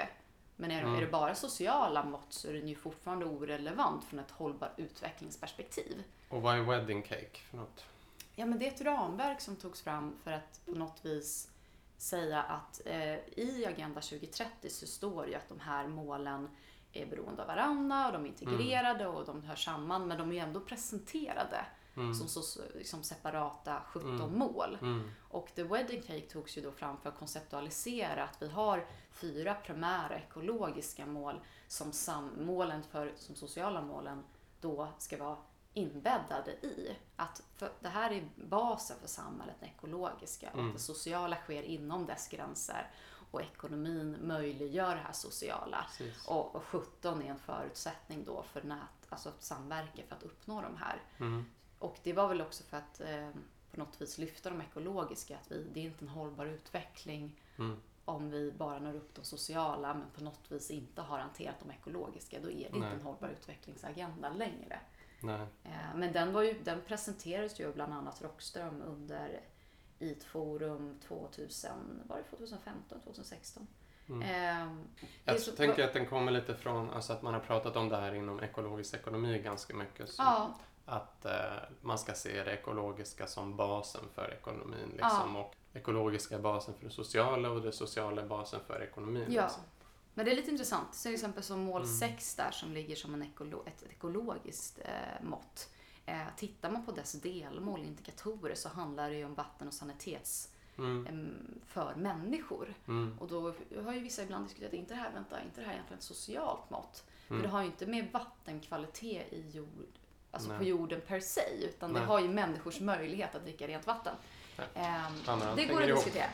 Men 0.56 0.70
är, 0.70 0.82
Mm. 0.82 0.94
är 0.94 1.00
det 1.00 1.06
bara 1.06 1.34
sociala 1.34 2.04
mått 2.04 2.32
så 2.32 2.48
är 2.48 2.52
den 2.52 2.68
ju 2.68 2.74
fortfarande 2.74 3.24
orelevant 3.26 4.04
från 4.04 4.18
ett 4.20 4.30
hållbart 4.30 4.78
utvecklingsperspektiv. 4.78 6.02
Och 6.28 6.42
vad 6.42 6.54
är 6.58 6.60
wedding 6.62 7.02
cake 7.02 7.38
för 7.50 7.56
något? 7.56 7.84
Ja, 8.34 8.46
men 8.46 8.58
det 8.58 8.66
är 8.68 8.72
ett 8.72 8.80
ramverk 8.80 9.40
som 9.40 9.56
togs 9.56 9.82
fram 9.82 10.16
för 10.24 10.32
att 10.32 10.60
på 10.66 10.72
något 10.72 11.04
vis 11.04 11.50
säga 11.96 12.42
att 12.42 12.80
eh, 12.84 13.14
i 13.38 13.66
Agenda 13.68 14.00
2030 14.00 14.70
så 14.70 14.86
står 14.86 15.26
ju 15.28 15.34
att 15.34 15.48
de 15.48 15.60
här 15.60 15.86
målen 15.88 16.48
är 16.92 17.06
beroende 17.06 17.42
av 17.42 17.48
varandra 17.48 18.06
och 18.06 18.12
de 18.12 18.24
är 18.24 18.28
integrerade 18.28 19.06
och 19.06 19.26
de 19.26 19.42
hör 19.42 19.56
samman 19.56 20.08
men 20.08 20.18
de 20.18 20.28
är 20.30 20.34
ju 20.34 20.38
ändå 20.40 20.60
presenterade 20.60 21.66
Mm. 21.96 22.14
som, 22.14 22.42
som 22.84 23.02
separata 23.02 23.82
17 23.86 24.20
Mm. 24.20 24.38
mål. 24.38 24.78
Mm. 24.82 25.10
Och 25.30 25.48
The 25.54 25.62
Wedding 25.62 26.02
Cake 26.02 26.20
togs 26.20 26.58
ju 26.58 26.62
då 26.62 26.72
fram 26.72 26.96
för 26.96 27.08
att 27.08 27.18
konceptualisera 27.18 28.24
att 28.24 28.42
vi 28.42 28.48
har 28.48 28.86
fyra 29.10 29.54
primära 29.54 30.18
ekologiska 30.18 31.06
mål 31.06 31.40
som 31.68 31.92
sam- 31.92 32.44
målen 32.46 32.82
för 32.82 33.12
som 33.16 33.34
sociala 33.34 33.82
målen 33.82 34.22
då 34.60 34.88
ska 34.98 35.24
vara 35.24 35.36
inbäddade 35.74 36.50
i. 36.52 36.96
Att 37.16 37.42
det 37.80 37.88
här 37.88 38.10
är 38.10 38.28
basen 38.36 38.96
för 39.00 39.08
samhället, 39.08 39.56
det 39.60 39.66
ekologiska 39.66 40.50
Mm. 40.50 40.66
att 40.68 40.72
det 40.74 40.80
sociala 40.80 41.36
sker 41.36 41.62
inom 41.62 42.06
dess 42.06 42.28
gränser 42.28 42.90
och 43.30 43.42
ekonomin 43.42 44.16
möjliggör 44.22 44.94
det 44.94 45.00
här 45.00 45.12
sociala. 45.12 45.86
Precis. 45.98 46.26
Och, 46.26 46.54
och 46.56 46.62
17 46.64 47.22
är 47.22 47.26
en 47.30 47.38
förutsättning 47.38 48.24
då 48.24 48.42
för 48.42 48.62
nät, 48.62 48.78
alltså 49.08 49.28
att 49.28 49.42
samverka 49.42 50.02
för 50.08 50.16
att 50.16 50.22
uppnå 50.22 50.62
de 50.62 50.76
här. 50.76 51.02
Mm. 51.18 51.44
Och 51.78 51.98
det 52.02 52.12
var 52.12 52.28
väl 52.28 52.40
också 52.40 52.64
för 52.64 52.76
att 52.76 53.00
eh, 53.00 53.28
på 53.70 53.78
något 53.78 54.00
vis 54.02 54.18
lyfta 54.18 54.50
de 54.50 54.60
ekologiska. 54.60 55.36
Att 55.38 55.52
vi, 55.52 55.66
det 55.74 55.80
är 55.80 55.84
inte 55.84 56.04
en 56.04 56.08
hållbar 56.08 56.46
utveckling 56.46 57.40
Mm. 57.58 57.76
om 58.04 58.30
vi 58.30 58.52
bara 58.52 58.78
når 58.78 58.94
upp 58.94 59.14
de 59.14 59.24
sociala 59.24 59.94
men 59.94 60.10
på 60.10 60.24
något 60.24 60.52
vis 60.52 60.70
inte 60.70 61.02
har 61.02 61.18
hanterat 61.18 61.54
de 61.60 61.70
ekologiska. 61.70 62.40
Då 62.42 62.50
är 62.50 62.54
det 62.54 62.76
inte 62.76 62.78
Nej. 62.78 62.92
en 62.94 63.00
hållbar 63.02 63.28
utvecklingsagenda 63.28 64.28
längre. 64.28 64.80
Eh, 65.64 65.70
men 65.96 66.12
den, 66.12 66.32
var 66.32 66.42
ju, 66.42 66.54
den 66.64 66.80
presenterades 66.86 67.60
ju 67.60 67.72
bland 67.72 67.92
annat 67.92 68.22
Rockström 68.22 68.82
under 68.82 69.40
IT 69.98 70.24
Forum 70.24 70.98
2000, 71.08 71.70
var 72.08 72.16
det 72.16 72.22
2015, 72.36 73.00
2016? 73.04 73.66
Mm. 74.08 74.22
Eh, 74.22 74.76
Jag 75.24 75.40
så- 75.40 75.52
tänker 75.52 75.84
att 75.84 75.92
den 75.92 76.06
kommer 76.06 76.32
lite 76.32 76.54
från 76.54 76.90
alltså 76.90 77.12
att 77.12 77.22
man 77.22 77.34
har 77.34 77.40
pratat 77.40 77.76
om 77.76 77.88
det 77.88 77.96
här 77.96 78.14
inom 78.14 78.40
ekologisk 78.40 78.94
ekonomi 78.94 79.38
ganska 79.38 79.74
mycket. 79.76 80.08
Så 80.08 80.22
Ja, 80.22 80.54
Att 80.84 81.24
eh, 81.24 81.32
man 81.80 81.98
ska 81.98 82.12
se 82.14 82.44
det 82.44 82.50
ekologiska 82.52 83.26
som 83.26 83.56
basen 83.56 84.04
för 84.14 84.32
ekonomin. 84.34 84.88
Liksom, 84.96 85.36
Och 85.36 85.54
ekologiska 85.72 86.34
är 86.34 86.38
basen 86.40 86.74
för 86.74 86.84
det 86.84 86.90
sociala 86.90 87.50
och 87.50 87.62
det 87.62 87.72
sociala 87.72 88.22
är 88.22 88.26
basen 88.26 88.60
för 88.66 88.82
ekonomin. 88.82 89.26
Ja. 89.28 89.42
Liksom. 89.42 89.62
Men 90.14 90.24
det 90.24 90.32
är 90.32 90.36
lite 90.36 90.50
intressant. 90.50 90.92
Till 91.02 91.14
exempel 91.14 91.42
som 91.42 91.60
mål 91.60 91.82
Mm. 91.82 91.94
6 91.94 92.34
där 92.34 92.50
som 92.50 92.72
ligger 92.72 92.96
som 92.96 93.14
en 93.14 93.22
ekolo- 93.22 93.66
ett 93.68 93.82
ekologiskt 93.90 94.78
eh, 94.84 95.22
mått. 95.24 95.68
Eh, 96.06 96.22
tittar 96.36 96.70
man 96.70 96.86
på 96.86 96.92
dess 96.92 97.12
delmål 97.12 97.84
indikatorer 97.84 98.54
så 98.54 98.68
handlar 98.68 99.10
det 99.10 99.16
ju 99.16 99.24
om 99.24 99.34
vatten 99.34 99.68
och 99.68 99.74
sanitets 99.74 100.48
Mm. 100.78 101.06
em, 101.06 101.60
för 101.66 101.94
människor. 101.94 102.74
Mm. 102.88 103.18
Och 103.18 103.28
då 103.28 103.54
har 103.84 103.92
ju 103.94 104.00
vissa 104.00 104.22
ibland 104.22 104.44
diskuterat, 104.46 104.72
inte 104.72 104.94
det 104.94 105.00
här, 105.00 105.12
vänta, 105.12 105.42
inte 105.42 105.60
det 105.60 105.66
här 105.66 105.72
egentligen 105.72 105.98
ett 105.98 106.04
socialt 106.04 106.70
mått? 106.70 107.04
För 107.26 107.34
Mm. 107.34 107.42
det 107.42 107.48
har 107.52 107.60
ju 107.60 107.66
inte 107.66 107.86
med 107.86 108.12
vattenkvalitet 108.12 109.32
i 109.32 109.50
jord, 109.50 109.86
alltså 110.30 110.48
Nej. 110.48 110.58
på 110.58 110.64
jorden 110.64 111.00
per 111.06 111.20
se, 111.20 111.64
utan 111.64 111.92
Nej. 111.92 112.00
det 112.00 112.06
har 112.06 112.20
ju 112.20 112.28
människors 112.28 112.80
möjlighet 112.80 113.34
att 113.34 113.42
dricka 113.42 113.66
rent 113.68 113.86
vatten. 113.86 114.14
Allt 115.26 115.56
det 115.56 115.64
går 115.66 115.82
att 115.82 115.88
ihop. 115.88 116.04
diskutera. 116.04 116.28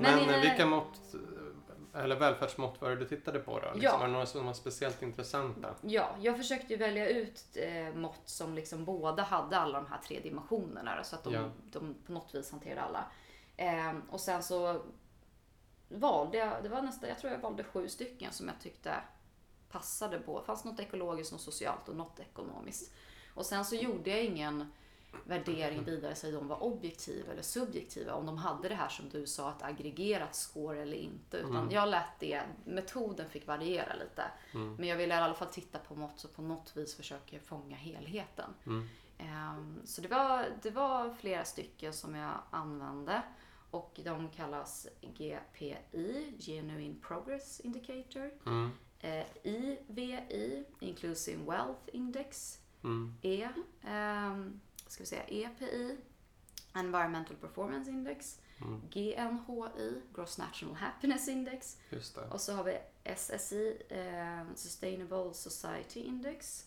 Men, 0.00 0.18
Men, 0.18 0.28
eh, 0.28 0.34
eh, 0.34 0.40
vilka 0.40 0.66
mått, 0.66 1.14
eh, 1.94 2.00
eller 2.02 2.16
välfärdsmått 2.16 2.80
var 2.80 2.90
det 2.90 2.96
du 2.96 3.04
tittade 3.04 3.38
på 3.38 3.52
då? 3.60 3.66
Liksom, 3.74 3.80
Ja. 3.82 3.98
Var 3.98 4.06
det 4.06 4.12
några 4.12 4.26
som 4.26 4.46
var 4.46 4.52
speciellt 4.52 5.02
intressanta? 5.02 5.74
Ja, 5.80 6.16
jag 6.20 6.36
försökte 6.36 6.76
välja 6.76 7.08
ut 7.08 7.44
eh, 7.54 7.94
mått 7.94 8.22
som 8.24 8.54
liksom 8.54 8.84
båda 8.84 9.22
hade 9.22 9.56
alla 9.58 9.80
de 9.80 9.86
här 9.90 9.98
tre 9.98 10.20
dimensionerna 10.20 10.96
då, 10.96 11.04
så 11.04 11.16
att 11.16 11.24
de, 11.24 11.34
Ja. 11.34 11.50
de 11.72 11.94
på 12.06 12.12
något 12.12 12.34
vis 12.34 12.50
hanterade 12.50 12.80
alla. 12.80 13.04
Ehm, 13.56 14.02
och 14.10 14.20
sen 14.20 14.42
så 14.42 14.82
valde 15.88 16.38
jag, 16.38 16.62
det 16.62 16.68
var 16.68 16.82
nästan, 16.82 17.08
jag 17.08 17.18
tror 17.18 17.32
jag 17.32 17.38
valde 17.40 17.64
sju 17.64 17.88
stycken 17.88 18.32
som 18.32 18.48
jag 18.48 18.60
tyckte 18.60 18.94
passade 19.70 20.18
på. 20.18 20.40
Det 20.40 20.46
fanns 20.46 20.64
något 20.64 20.80
ekologiskt, 20.80 21.32
något 21.32 21.40
socialt 21.40 21.88
och 21.88 21.96
något 21.96 22.20
ekonomiskt. 22.20 22.92
Och 23.34 23.46
sen 23.46 23.64
så 23.64 23.76
gjorde 23.76 24.10
jag 24.10 24.24
ingen 24.24 24.72
värdering 25.24 25.84
vidare 25.84 26.14
sig 26.14 26.32
de 26.32 26.48
var 26.48 26.62
objektiva 26.62 27.32
eller 27.32 27.42
subjektiva. 27.42 28.14
Om 28.14 28.26
de 28.26 28.38
hade 28.38 28.68
det 28.68 28.74
här 28.74 28.88
som 28.88 29.08
du 29.08 29.26
sa, 29.26 29.50
ett 29.50 29.62
aggregerat 29.62 30.34
score 30.34 30.82
eller 30.82 30.96
inte. 30.96 31.36
Utan 31.36 31.56
Mm. 31.56 31.70
jag 31.70 31.88
lät 31.88 32.18
det, 32.20 32.42
metoden 32.64 33.30
fick 33.30 33.46
variera 33.46 33.94
lite. 33.94 34.24
Mm. 34.54 34.74
Men 34.74 34.88
jag 34.88 34.96
ville 34.96 35.14
i 35.14 35.16
alla 35.16 35.34
fall 35.34 35.48
titta 35.48 35.78
på 35.78 35.94
mått 35.94 36.18
så 36.20 36.28
på 36.28 36.42
något 36.42 36.76
vis 36.76 36.94
försöker 36.96 37.38
fånga 37.38 37.76
helheten. 37.76 38.50
Mm. 38.66 38.88
Ehm, 39.18 39.80
Så 39.84 40.00
det 40.00 40.08
var, 40.08 40.46
det 40.62 40.70
var 40.70 41.14
flera 41.14 41.44
stycken 41.44 41.92
som 41.92 42.14
jag 42.14 42.32
använde. 42.50 43.22
Och 43.70 44.00
de 44.04 44.28
kallas 44.28 44.86
GPI, 45.02 46.34
Genuine 46.38 46.96
Progress 47.02 47.60
Indicator. 47.60 48.30
Mm. 48.46 48.70
Eh, 49.00 49.26
IVI, 49.42 50.64
Inclusive 50.80 51.42
Wealth 51.44 51.80
Index. 51.92 52.58
Mm. 52.84 53.14
E, 53.22 53.48
ehm, 53.84 54.60
ska 54.92 55.02
vi 55.02 55.06
säga 55.06 55.22
EPI, 55.22 55.96
Environmental 56.74 57.36
Performance 57.36 57.90
Index. 57.90 58.38
Mm. 58.60 58.80
GNHI, 58.90 60.00
Gross 60.14 60.38
National 60.38 60.74
Happiness 60.74 61.28
Index. 61.28 61.76
Och 62.30 62.40
så 62.40 62.52
har 62.52 62.64
vi 62.64 62.78
SSI, 63.04 63.82
eh, 63.88 64.54
Sustainable 64.54 65.34
Society 65.34 66.00
Index. 66.00 66.66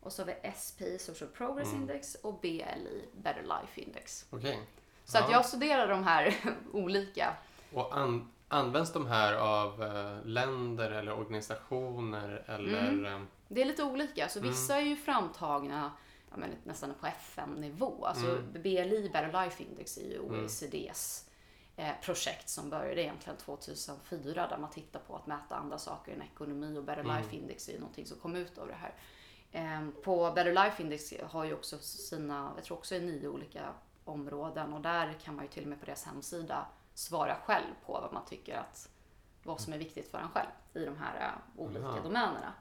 Och 0.00 0.12
så 0.12 0.22
har 0.22 0.26
vi 0.26 0.50
SP, 0.60 0.80
Social 0.98 1.28
Progress 1.30 1.68
Mm. 1.68 1.80
Index. 1.80 2.14
Och 2.14 2.40
BLI, 2.40 3.08
Better 3.16 3.42
Life 3.42 3.80
Index. 3.80 4.26
Okej. 4.30 4.60
Så 5.04 5.18
att 5.18 5.24
Ja. 5.24 5.32
jag 5.32 5.46
studerar 5.46 5.88
de 5.88 6.04
här 6.04 6.36
olika. 6.72 7.36
Och 7.72 7.96
an, 7.96 8.30
används 8.48 8.92
de 8.92 9.06
här 9.06 9.34
av 9.34 9.82
eh, 9.82 10.24
länder 10.26 10.90
eller 10.90 11.12
organisationer 11.12 12.44
eller... 12.46 12.88
Mm. 12.88 13.04
eh, 13.06 13.20
Det 13.48 13.60
är 13.62 13.64
lite 13.64 13.82
olika. 13.84 14.28
Så 14.28 14.40
vissa 14.40 14.76
är 14.76 14.80
ju 14.82 14.96
framtagna 14.96 15.92
ja, 16.32 16.38
men 16.40 16.50
nästan 16.64 16.94
på 17.00 17.06
FN-nivå. 17.06 18.04
Alltså 18.04 18.26
Mm. 18.26 18.52
BLI, 18.52 19.10
Better 19.12 19.44
Life 19.44 19.62
Index, 19.62 19.98
är 19.98 20.02
ju 20.02 20.18
Mm. 20.18 20.40
OECDs 20.44 21.28
eh, 21.76 21.92
projekt 22.02 22.48
som 22.48 22.70
började 22.70 23.02
egentligen 23.02 23.36
2004 23.36 24.46
där 24.48 24.58
man 24.58 24.70
tittar 24.70 25.00
på 25.00 25.16
att 25.16 25.26
mäta 25.26 25.56
andra 25.56 25.78
saker 25.78 26.12
än 26.12 26.22
ekonomi 26.22 26.78
och 26.78 26.84
Better 26.84 27.00
Mm. 27.04 27.16
Life 27.16 27.36
Index 27.36 27.68
är 27.68 27.72
ju 27.72 27.78
någonting 27.78 28.06
som 28.06 28.18
kom 28.18 28.36
ut 28.36 28.58
av 28.58 28.66
det 28.66 28.74
här. 28.74 28.94
Ehm, 29.52 29.92
På 30.04 30.30
Better 30.34 30.52
Life 30.52 30.82
Index 30.82 31.12
har 31.30 31.44
ju 31.44 31.54
också 31.54 31.78
sina, 31.78 32.52
jag 32.56 32.64
tror 32.64 32.76
också 32.78 32.94
är 32.94 33.00
nio 33.00 33.28
olika 33.28 33.74
områden 34.04 34.72
och 34.72 34.80
där 34.80 35.12
kan 35.24 35.34
man 35.36 35.44
ju 35.44 35.50
till 35.50 35.62
och 35.62 35.68
med 35.68 35.80
på 35.80 35.86
deras 35.86 36.04
hemsida 36.04 36.66
svara 36.94 37.36
själv 37.44 37.74
på 37.86 37.92
vad 37.92 38.12
man 38.12 38.24
tycker 38.24 38.56
att 38.56 38.88
vad 39.42 39.60
som 39.60 39.72
är 39.72 39.78
viktigt 39.78 40.10
för 40.10 40.18
en 40.18 40.28
själv 40.28 40.48
i 40.74 40.84
de 40.84 40.96
här 40.96 41.20
eh, 41.20 41.60
olika 41.62 41.86
Aha. 41.86 42.00
domänerna. 42.02 42.52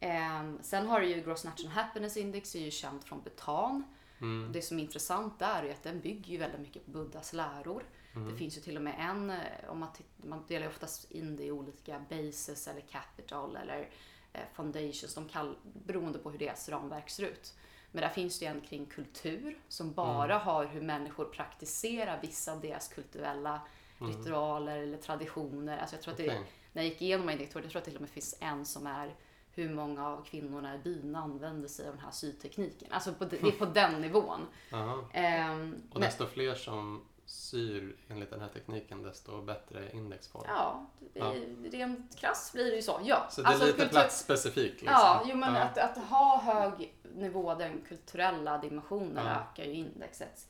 Ehm, 0.00 0.58
sen 0.62 0.86
har 0.86 1.00
du 1.00 1.06
ju 1.06 1.22
Gross 1.22 1.44
National 1.44 1.72
Happiness 1.72 2.16
Index, 2.16 2.54
är 2.54 2.60
ju 2.60 2.70
känt 2.70 3.04
från 3.04 3.22
Bhutan. 3.22 3.84
Mm. 4.20 4.52
Det 4.52 4.62
som 4.62 4.78
är 4.78 4.82
intressant 4.82 5.38
där 5.38 5.62
är 5.62 5.70
att 5.72 5.82
den 5.82 6.00
bygger 6.00 6.32
ju 6.32 6.38
väldigt 6.38 6.60
mycket 6.60 6.84
på 6.84 6.90
Buddhas 6.90 7.32
läror. 7.32 7.84
Mm. 8.14 8.32
Det 8.32 8.36
finns 8.38 8.56
ju 8.56 8.60
till 8.60 8.76
och 8.76 8.82
med 8.82 8.94
en, 8.98 9.30
eh, 9.30 9.36
om 9.68 9.78
man, 9.78 9.88
man 10.16 10.44
delar 10.48 10.62
ju 10.66 10.68
oftast 10.68 11.10
in 11.10 11.36
det 11.36 11.44
i 11.44 11.50
olika 11.52 11.98
bases 12.08 12.68
eller 12.68 12.80
capital 12.80 13.56
eller 13.56 13.88
eh, 14.32 14.40
foundations, 14.54 15.14
de 15.14 15.28
kall, 15.28 15.56
beroende 15.86 16.18
på 16.18 16.30
hur 16.30 16.38
deras 16.38 16.68
ramverk 16.68 17.10
ser 17.10 17.22
ut. 17.24 17.54
Men 17.92 18.02
där 18.02 18.08
finns 18.08 18.38
det 18.38 18.46
en 18.46 18.60
kring 18.60 18.86
kultur 18.86 19.58
som 19.68 19.92
bara 19.92 20.34
Mm. 20.34 20.46
har 20.46 20.64
hur 20.66 20.80
människor 20.80 21.24
praktiserar 21.24 22.18
vissa 22.22 22.52
av 22.52 22.60
deras 22.60 22.88
kulturella 22.88 23.60
ritualer 23.98 24.76
eller 24.78 24.98
traditioner. 24.98 25.78
Alltså 25.78 25.96
jag 25.96 26.02
tror 26.02 26.12
att 26.12 26.18
det. 26.18 26.38
När 26.72 26.82
jag 26.82 26.90
gick 26.92 27.02
igenom 27.02 27.26
min 27.26 27.32
indikator, 27.32 27.62
jag 27.62 27.70
tror 27.70 27.78
att 27.80 27.84
det 27.84 27.90
till 27.90 27.96
och 27.98 28.00
med 28.02 28.10
finns 28.10 28.36
en 28.40 28.64
som 28.66 28.86
är 28.86 29.14
hur 29.52 29.74
många 29.74 30.06
av 30.08 30.24
kvinnorna 30.24 30.74
i 30.74 30.78
byn 30.78 31.16
använder 31.16 31.68
sig 31.68 31.88
av 31.88 31.94
den 31.94 32.04
här 32.04 32.10
sytekniken. 32.10 32.88
Alltså 32.92 33.12
på, 33.14 33.24
det 33.24 33.42
är 33.42 33.50
på 33.50 33.64
den 33.64 34.00
nivån. 34.00 34.40
Ehm, 35.12 35.82
Och 35.90 36.00
men- 36.00 36.08
desto 36.08 36.26
fler 36.26 36.54
som 36.54 37.04
syr 37.26 37.96
enligt 38.08 38.30
den 38.30 38.40
här 38.40 38.48
tekniken 38.48 39.02
desto 39.02 39.42
bättre 39.42 39.90
indexform. 39.92 40.44
Ja, 40.48 40.86
Ja. 41.14 41.34
i- 41.34 41.70
rent 41.72 42.16
krasst 42.16 42.52
blir 42.52 42.64
det 42.70 42.76
ju 42.76 42.82
så. 42.82 43.00
Ja. 43.04 43.26
Så 43.30 43.42
det 43.42 43.46
är 43.48 43.50
Alltså, 43.50 43.66
lite 43.66 43.78
kultur- 43.78 43.90
platsspecifikt 43.90 44.72
liksom. 44.80 44.86
Ja, 44.86 45.22
jo, 45.26 45.36
men 45.36 45.54
Ja. 45.54 45.60
Att, 45.62 45.78
att 45.78 45.98
ha 45.98 46.40
hög 46.40 46.94
nivå, 47.14 47.54
den 47.54 47.84
kulturella 47.88 48.58
dimensionen 48.58 49.26
Ja. 49.26 49.32
ökar 49.52 49.64
ju 49.64 49.72
indexet. 49.72 50.46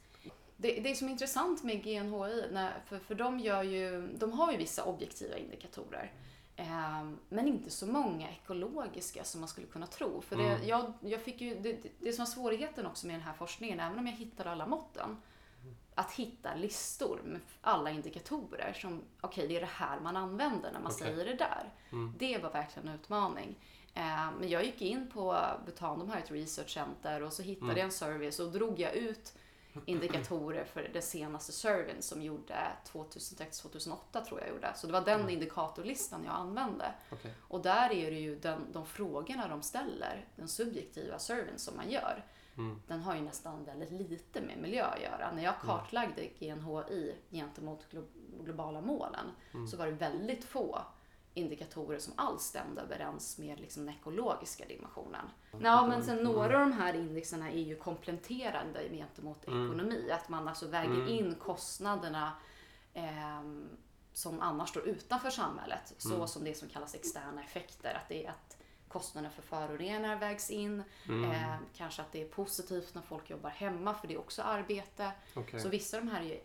Det, 0.63 0.81
det 0.81 0.95
som 0.95 1.07
är 1.09 1.13
intressant 1.13 1.63
med 1.65 1.83
GNHI, 1.85 2.45
när, 2.53 2.81
för, 2.87 2.99
för 2.99 3.15
de, 3.15 3.39
gör 3.41 3.63
ju, 3.63 4.09
de 4.19 4.33
har 4.33 4.53
ju 4.53 4.59
vissa 4.59 4.85
objektiva 4.85 5.37
indikatorer. 5.37 6.13
Ehm, 6.57 7.19
men 7.29 7.49
inte 7.49 7.71
så 7.71 7.87
många 7.87 8.31
ekologiska 8.31 9.25
som 9.25 9.41
man 9.41 9.49
skulle 9.49 9.67
kunna 9.67 9.87
tro. 9.87 10.21
För 10.21 10.37
det, 10.37 10.43
Mm. 10.43 10.67
jag, 10.69 10.93
jag 11.01 11.21
fick 11.23 11.41
ju, 11.41 11.55
det, 11.61 11.79
det, 12.01 12.13
som 12.13 12.25
var 12.25 12.31
svårigheten 12.31 12.87
också 12.87 13.07
med 13.07 13.15
den 13.15 13.23
här 13.23 13.33
forskningen, 13.33 13.81
även 13.81 13.99
om 13.99 14.07
jag 14.07 14.15
hittade 14.15 14.51
alla 14.51 14.67
måtten, 14.67 15.17
att 15.95 16.13
hitta 16.13 16.55
listor 16.55 17.21
med 17.25 17.41
alla 17.61 17.91
indikatorer 17.91 18.73
som, 18.73 19.03
okej 19.21 19.49
det 19.49 19.57
är 19.57 19.61
det 19.61 19.67
här 19.73 20.01
man 20.01 20.17
använder 20.17 20.73
när 20.73 20.81
man 20.81 20.93
Okej. 20.93 21.07
säger 21.07 21.25
det 21.25 21.35
där. 21.35 21.71
Mm. 21.93 22.15
Det 22.19 22.39
var 22.39 22.51
verkligen 22.51 22.89
en 22.89 22.95
utmaning. 22.95 23.55
Eh, 23.95 24.31
Men 24.41 24.49
jag 24.49 24.65
gick 24.65 24.83
in 24.83 25.11
på 25.11 25.41
Bhutan, 25.67 25.99
de 25.99 26.11
har 26.11 26.17
ett 26.19 26.31
research 26.31 26.71
center 26.71 27.23
och 27.23 27.33
så 27.33 27.43
hittade 27.43 27.67
Mm. 27.67 27.77
jag 27.79 27.85
en 27.85 27.93
survey 27.93 28.31
och 28.47 28.53
drog 28.53 28.81
jag 28.81 28.95
ut 28.95 29.33
indikatorer 29.87 30.65
för 30.65 30.91
den 30.93 31.03
senaste 31.03 31.53
surveyn 31.53 32.03
som 32.03 32.23
gjorde 32.23 32.55
2006-2008 32.93 34.25
tror 34.25 34.41
jag 34.41 34.49
gjorde. 34.49 34.73
Så 34.77 34.87
det 34.87 34.93
var 34.93 35.01
den 35.05 35.21
Mm. 35.21 35.31
indikatorlistan 35.33 36.25
jag 36.25 36.35
använde. 36.35 36.93
Okej. 37.13 37.35
Och 37.49 37.63
där 37.63 37.91
är 37.93 38.11
det 38.11 38.19
ju 38.21 38.39
den, 38.39 38.73
de 38.73 38.87
frågorna 38.87 39.49
de 39.49 39.63
ställer, 39.63 40.25
den 40.37 40.49
subjektiva 40.49 41.19
surveyn 41.19 41.59
som 41.59 41.77
man 41.77 41.91
gör, 41.91 42.25
Mm. 42.57 42.83
den 42.87 43.01
har 43.01 43.15
ju 43.15 43.21
nästan 43.21 43.65
väldigt 43.65 43.91
lite 43.91 44.41
med 44.41 44.59
miljö 44.59 44.85
att 44.85 45.01
göra. 45.03 45.33
När 45.35 45.43
jag 45.43 45.55
kartlagde 45.61 46.27
GNHI 46.39 47.15
gentemot 47.31 47.87
glo- 47.91 48.43
globala 48.45 48.81
målen 48.81 49.27
Mm. 49.55 49.67
så 49.69 49.77
var 49.77 49.87
det 49.87 49.93
väldigt 49.93 50.45
få 50.45 50.81
indikatorer 51.35 51.99
som 51.99 52.13
alls 52.17 52.43
stämde 52.43 52.83
överens 52.83 53.39
med 53.39 53.61
liksom 53.61 53.87
den 53.87 53.95
ekologiska 53.95 54.65
dimensionen. 54.67 55.27
Ja, 55.63 55.87
men 55.87 56.05
sen 56.05 56.19
några 56.25 56.55
av 56.55 56.61
de 56.61 56.73
här 56.73 56.95
indexerna 56.95 57.51
är 57.51 57.59
ju 57.61 57.77
kompletterande 57.77 58.89
gentemot 58.91 59.47
Mm. 59.47 59.67
ekonomi. 59.67 60.11
Att 60.11 60.29
man 60.29 60.49
alltså 60.49 60.67
väger 60.69 60.91
Mm. 60.95 61.09
in 61.09 61.35
kostnaderna 61.35 62.33
ehm, 62.95 63.69
som 64.13 64.41
annars 64.41 64.69
står 64.69 64.89
utanför 64.89 65.31
samhället. 65.31 65.95
Så 65.99 66.15
Mm. 66.15 66.29
som 66.29 66.45
det 66.45 66.55
som 66.55 66.69
kallas 66.69 66.95
externa 66.95 67.45
effekter. 67.45 67.95
Att 67.95 68.09
det 68.09 68.27
är 68.27 68.31
att 68.31 68.57
kostnaderna 68.89 69.31
för 69.35 69.43
föroreningar 69.43 70.17
vägs 70.17 70.51
in. 70.51 70.83
Mm. 71.09 71.31
Eh, 71.31 71.55
kanske 71.77 72.03
att 72.03 72.13
det 72.13 72.23
är 72.23 72.29
positivt 72.29 72.95
när 72.95 73.03
folk 73.03 73.31
jobbar 73.31 73.51
hemma 73.51 73.95
för 73.95 74.09
det 74.09 74.15
är 74.15 74.19
också 74.19 74.43
arbete. 74.43 75.11
Okej. 75.35 75.61
Så 75.61 75.69
vissa 75.69 75.97
av 75.99 76.05
de 76.05 76.11
här 76.11 76.23
är, 76.23 76.41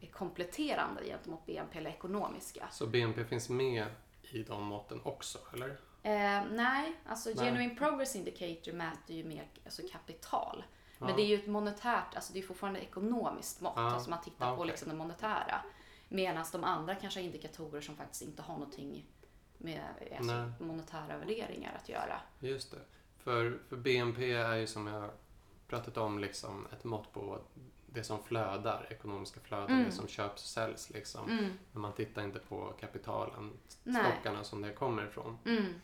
är 0.00 0.06
kompletterande 0.06 1.04
gentemot 1.04 1.46
BNP 1.46 1.78
eller 1.78 1.90
ekonomiska. 1.90 2.68
Så 2.70 2.86
BNP 2.86 3.24
finns 3.24 3.48
med 3.48 3.86
i 4.30 4.42
de 4.42 4.64
måtten 4.64 5.00
också, 5.04 5.38
eller? 5.52 5.68
Eh, 6.02 6.42
nej, 6.50 6.96
alltså 7.06 7.28
Nej. 7.34 7.44
Genuine 7.46 7.76
Progress 7.76 8.16
Indicator 8.16 8.72
mäter 8.72 9.16
ju 9.16 9.24
mer 9.24 9.48
alltså 9.64 9.82
kapital. 9.92 10.64
Men 10.98 11.08
Ja. 11.08 11.16
det 11.16 11.22
är 11.22 11.26
ju 11.26 11.34
ett 11.34 11.46
monetärt, 11.46 12.14
alltså 12.14 12.32
det 12.32 12.38
är 12.38 12.42
fortfarande 12.42 12.80
ekonomiskt 12.80 13.60
mått. 13.60 13.72
Ja. 13.76 13.82
Alltså 13.90 14.10
man 14.10 14.20
tittar 14.22 14.46
Ja, 14.46 14.54
på 14.54 14.60
okej. 14.60 14.70
liksom 14.70 14.88
det 14.88 14.94
monetära. 14.94 15.60
Medan 16.08 16.44
de 16.52 16.64
andra 16.64 16.94
kanske 16.94 17.20
har 17.20 17.24
indikatorer 17.24 17.80
som 17.80 17.96
faktiskt 17.96 18.22
inte 18.22 18.42
har 18.42 18.54
någonting 18.54 19.04
med 19.58 19.80
alltså, 20.18 20.64
monetära 20.64 21.18
värderingar 21.18 21.74
att 21.82 21.88
göra. 21.88 22.20
Just 22.40 22.70
det. 22.70 22.78
För, 23.18 23.58
för 23.68 23.76
BNP 23.76 24.32
är 24.32 24.54
ju 24.56 24.66
som 24.66 24.86
jag 24.86 25.10
pratat 25.68 25.96
om 25.96 26.18
liksom 26.18 26.66
ett 26.72 26.84
mått 26.84 27.12
på 27.12 27.40
det 27.98 28.04
som 28.04 28.24
flödar, 28.24 28.86
ekonomiska 28.90 29.40
flöden, 29.40 29.70
Mm. 29.70 29.84
det 29.84 29.92
som 29.92 30.08
köps 30.08 30.42
och 30.42 30.48
säljs 30.48 30.90
liksom. 30.90 31.30
Mm. 31.30 31.52
Men 31.72 31.82
man 31.82 31.92
tittar 31.92 32.22
inte 32.22 32.38
på 32.38 32.72
kapitalen, 32.80 33.52
Nej. 33.84 34.02
stockarna 34.12 34.44
som 34.44 34.62
det 34.62 34.72
kommer 34.72 35.06
ifrån. 35.06 35.38
Mm. 35.44 35.74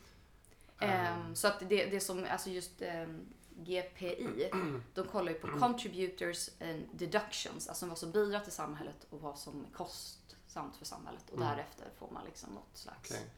Ehm, 0.79 1.35
så 1.35 1.47
att 1.47 1.59
det, 1.69 1.85
det 1.85 1.99
som, 1.99 2.27
alltså 2.31 2.49
just 2.49 2.81
ehm, 2.81 3.25
GPI, 3.57 4.49
de 4.93 5.07
kollar 5.07 5.31
ju 5.31 5.37
på 5.39 5.47
contributors 5.59 6.49
and 6.61 6.85
deductions, 6.91 7.67
alltså 7.67 7.85
vad 7.85 7.97
som 7.97 8.11
bidrar 8.11 8.39
till 8.39 8.51
samhället 8.51 9.07
och 9.09 9.21
vad 9.21 9.37
som 9.39 9.65
är 9.65 9.73
kostsamt 9.77 10.75
för 10.77 10.85
samhället. 10.85 11.29
Och 11.29 11.37
Mm. 11.37 11.47
därefter 11.49 11.85
får 11.97 12.09
man 12.11 12.25
liksom 12.25 12.53
något 12.53 12.77
slags... 12.77 13.11
Okej. 13.11 13.29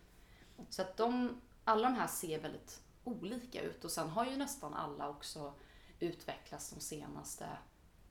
Så 0.70 0.82
att 0.82 0.98
de, 0.98 1.42
alla 1.64 1.90
de 1.90 1.96
här 1.96 2.08
ser 2.08 2.40
väldigt 2.40 2.82
olika 3.04 3.62
ut 3.62 3.86
och 3.86 3.92
sen 3.92 4.10
har 4.10 4.26
ju 4.26 4.36
nästan 4.38 4.74
alla 4.74 5.10
också 5.10 5.54
utvecklats 6.00 6.70
de 6.70 6.80
senaste 6.82 7.48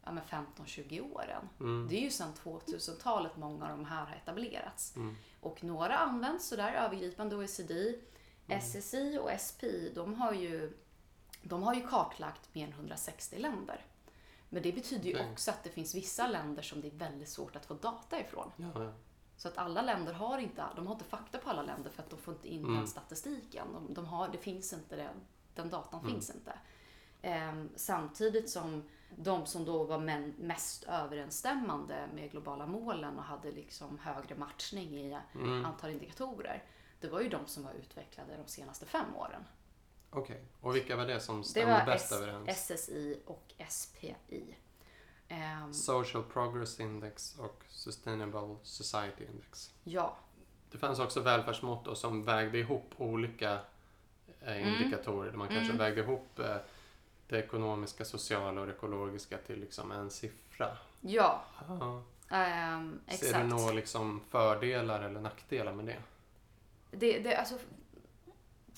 ja, 0.07 0.13
men 0.13 0.25
15-20 0.25 1.13
åren. 1.15 1.49
Mm. 1.61 1.89
Det 1.89 1.97
är 1.97 2.01
ju 2.01 2.11
sedan 2.11 2.33
2000-talet 2.45 3.37
många 3.37 3.65
av 3.65 3.71
de 3.71 3.85
här 3.85 4.05
har 4.07 4.17
etablerats. 4.17 4.97
Mm. 4.97 5.17
Och 5.41 5.65
några 5.65 5.97
används 5.99 6.49
sådär 6.49 6.73
övergripande 6.73 7.37
OECD. 7.37 7.95
Mm. 8.49 8.61
SSI 8.61 9.19
och 9.23 9.41
SPI, 9.41 9.93
de 9.95 10.15
har 10.15 10.33
ju, 10.33 10.73
de 11.43 11.63
har 11.63 11.75
ju 11.75 11.87
kartlagt 11.87 12.55
mer 12.55 12.65
än 12.67 12.73
160 12.73 13.39
länder. 13.39 13.85
Men 14.49 14.63
det 14.63 14.73
betyder 14.73 15.05
ju 15.05 15.15
Okej. 15.15 15.29
också 15.33 15.51
att 15.51 15.65
det 15.65 15.71
finns 15.71 15.95
vissa 15.95 16.27
länder 16.29 16.63
som 16.63 16.81
det 16.81 16.87
är 16.89 16.97
väldigt 16.99 17.29
svårt 17.29 17.57
att 17.57 17.67
få 17.67 17.75
data 17.75 18.21
ifrån. 18.21 18.53
Ja, 18.57 18.71
ja. 18.75 18.93
Så 19.37 19.49
att 19.49 19.59
alla 19.59 19.83
länder 19.83 20.13
har 20.13 20.39
inte, 20.39 20.65
de 20.77 20.87
har 20.87 20.95
inte 20.95 21.05
fakta 21.05 21.39
på 21.39 21.51
alla 21.51 21.63
länder 21.63 21.91
för 21.91 22.03
att 22.03 22.11
de 22.11 22.19
får 22.19 22.35
inte 22.35 22.49
in 22.49 22.65
Mm. 22.65 22.77
den 22.77 22.89
statistiken. 22.89 23.67
De, 23.73 23.95
de 23.95 24.07
har, 24.07 24.29
det 24.29 24.39
finns 24.39 24.73
inte 24.73 24.97
den, 24.97 25.15
den 25.55 25.71
datan 25.71 26.01
Mm. 26.01 26.13
finns 26.13 26.31
inte. 26.31 26.53
Ehm, 27.23 27.69
samtidigt 27.77 28.51
som 28.51 28.83
de 29.17 29.47
som 29.47 29.65
då 29.65 29.85
var 29.85 29.99
men, 29.99 30.35
mest 30.39 30.85
överensstämmande 30.85 32.09
med 32.15 32.31
globala 32.31 32.67
målen 32.67 33.19
och 33.19 33.25
hade 33.25 33.51
liksom 33.53 33.99
högre 33.99 34.35
matchning 34.35 34.95
i 34.95 35.19
Mm. 35.35 35.65
antal 35.65 35.91
indikatorer, 35.91 36.63
det 37.01 37.09
var 37.09 37.21
ju 37.21 37.29
de 37.29 37.47
som 37.47 37.65
var 37.65 37.73
utvecklade 37.73 38.37
de 38.37 38.49
senaste 38.49 38.87
fem 38.87 39.17
åren. 39.17 39.45
Okej. 40.11 40.43
Och 40.61 40.77
vilka 40.77 40.97
var 40.97 41.07
det 41.07 41.21
som 41.21 41.39
Det 41.43 41.49
stämde 41.49 41.73
var 41.73 41.85
bäst 41.87 42.13
S- 42.13 42.19
överens? 42.19 42.49
SSI 42.49 43.21
och 43.27 43.53
SPI. 43.69 44.57
Ehm, 45.29 45.73
Social 45.75 46.23
Progress 46.23 46.81
Index 46.81 47.39
och 47.39 47.63
Sustainable 47.69 48.57
Society 48.63 49.25
Index. 49.25 49.71
ja, 49.85 50.17
Det 50.71 50.79
fanns 50.79 50.99
också 50.99 51.21
välfärdsmått 51.21 51.99
som 51.99 52.25
vägde 52.25 52.59
ihop 52.59 52.91
olika 52.97 53.53
eh, 54.41 54.57
Mm. 54.57 54.75
indikatorer. 54.75 55.31
Där 55.31 55.39
man 55.39 55.49
kanske 55.49 55.65
Mm. 55.73 55.79
vägde 55.79 56.01
ihop 56.01 56.39
eh, 56.39 56.57
det 57.29 57.39
ekonomiska, 57.39 58.05
sociala 58.05 58.61
och 58.61 58.69
ekologiska 58.69 59.39
till 59.39 59.61
liksom 59.61 59.93
en 59.93 60.11
siffra. 60.11 60.69
ja, 61.01 61.45
Ja. 61.81 62.03
ehm, 62.37 63.01
Ser 63.09 63.15
exakt. 63.15 63.43
du 63.51 63.57
några 63.57 63.73
liksom 63.73 64.21
fördelar 64.31 65.03
eller 65.03 65.21
nackdelar 65.21 65.73
med 65.73 65.85
det? 65.87 65.97
Det, 66.91 67.19
det, 67.19 67.37
alltså, 67.37 67.55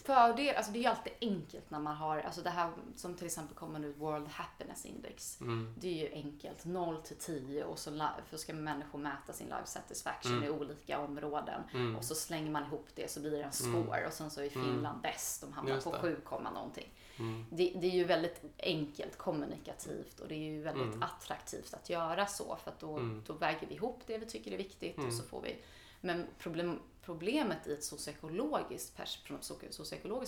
fördel, 0.09 0.57
alltså 0.57 0.73
det 0.73 0.79
är 0.79 0.81
ju 0.81 0.87
alltid 0.87 1.13
enkelt 1.21 1.71
när 1.71 1.79
man 1.81 1.97
har, 1.97 2.19
alltså 2.19 2.43
det 2.43 2.51
här 2.51 2.71
som 2.97 3.15
till 3.15 3.27
exempel 3.27 3.57
kommer 3.57 3.79
nu, 3.79 3.93
World 3.93 4.29
Happiness 4.29 4.87
Index. 4.87 5.41
Mm. 5.41 5.75
Det 5.81 5.89
är 5.89 6.09
ju 6.09 6.13
enkelt, 6.13 6.65
0 6.65 7.03
till 7.03 7.17
10 7.17 7.65
och 7.65 7.79
så 7.79 8.13
ska 8.39 8.55
människor 8.55 8.99
mäta 8.99 9.33
sin 9.33 9.47
life 9.47 9.67
satisfaction 9.67 10.33
Mm. 10.33 10.45
i 10.45 10.51
olika 10.51 10.99
områden. 10.99 11.63
Mm. 11.75 11.97
Och 11.97 12.05
så 12.05 12.15
slänger 12.15 12.51
man 12.51 12.63
ihop 12.65 12.87
det 12.95 13.11
så 13.11 13.21
blir 13.21 13.31
det 13.31 13.43
en 13.43 13.43
Mm. 13.67 13.85
score 13.85 14.07
och 14.07 14.13
sen 14.13 14.31
så 14.31 14.41
är 14.41 14.57
Mm. 14.57 14.65
Finland 14.65 15.01
bäst, 15.03 15.41
de 15.41 15.53
hamnar 15.53 15.81
på 15.81 15.93
det. 15.93 15.99
7, 15.99 16.17
komma 16.25 16.51
någonting. 16.51 16.89
Mm. 17.19 17.45
Det, 17.51 17.73
det 17.81 17.87
är 17.87 17.95
ju 17.95 18.05
väldigt 18.05 18.43
enkelt 18.59 19.19
kommunikativt 19.19 20.21
och 20.21 20.29
det 20.29 20.35
är 20.35 20.39
ju 20.53 20.63
väldigt 20.63 21.03
attraktivt 21.03 21.75
att 21.75 21.91
göra 21.91 22.27
så 22.27 22.57
för 22.57 22.71
att 22.71 22.81
då, 22.81 23.01
då 23.27 23.33
väger 23.33 23.67
vi 23.67 23.75
ihop 23.75 24.03
det 24.07 24.19
vi 24.19 24.27
tycker 24.27 24.53
är 24.53 24.57
viktigt 24.59 24.99
och 24.99 25.13
så 25.13 25.23
får 25.23 25.43
vi 25.43 25.57
men 26.01 26.27
problem, 26.39 26.81
problemet 27.09 27.67
i 27.67 27.73
ett 27.73 27.85
socioekologiskt, 27.85 28.97
pers, 28.97 29.23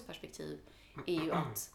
perspektiv 0.07 0.61
är 1.07 1.21
ju 1.23 1.33
att 1.33 1.71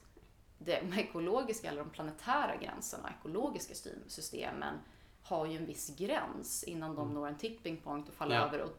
de 0.58 0.94
ekologiska 0.94 1.68
eller 1.70 1.80
de 1.84 1.90
planetära 1.90 2.56
gränserna, 2.56 3.14
ekologiska 3.20 3.74
systemen 4.08 4.76
har 5.24 5.46
ju 5.46 5.58
en 5.58 5.66
viss 5.66 5.96
gräns 5.98 6.64
innan 6.64 6.96
de 6.96 7.02
Mm. 7.02 7.14
når 7.14 7.28
en 7.28 7.38
tipping 7.38 7.78
point 7.78 8.08
och 8.10 8.14
faller 8.14 8.36
Ja. 8.36 8.42
över 8.48 8.62
och 8.62 8.78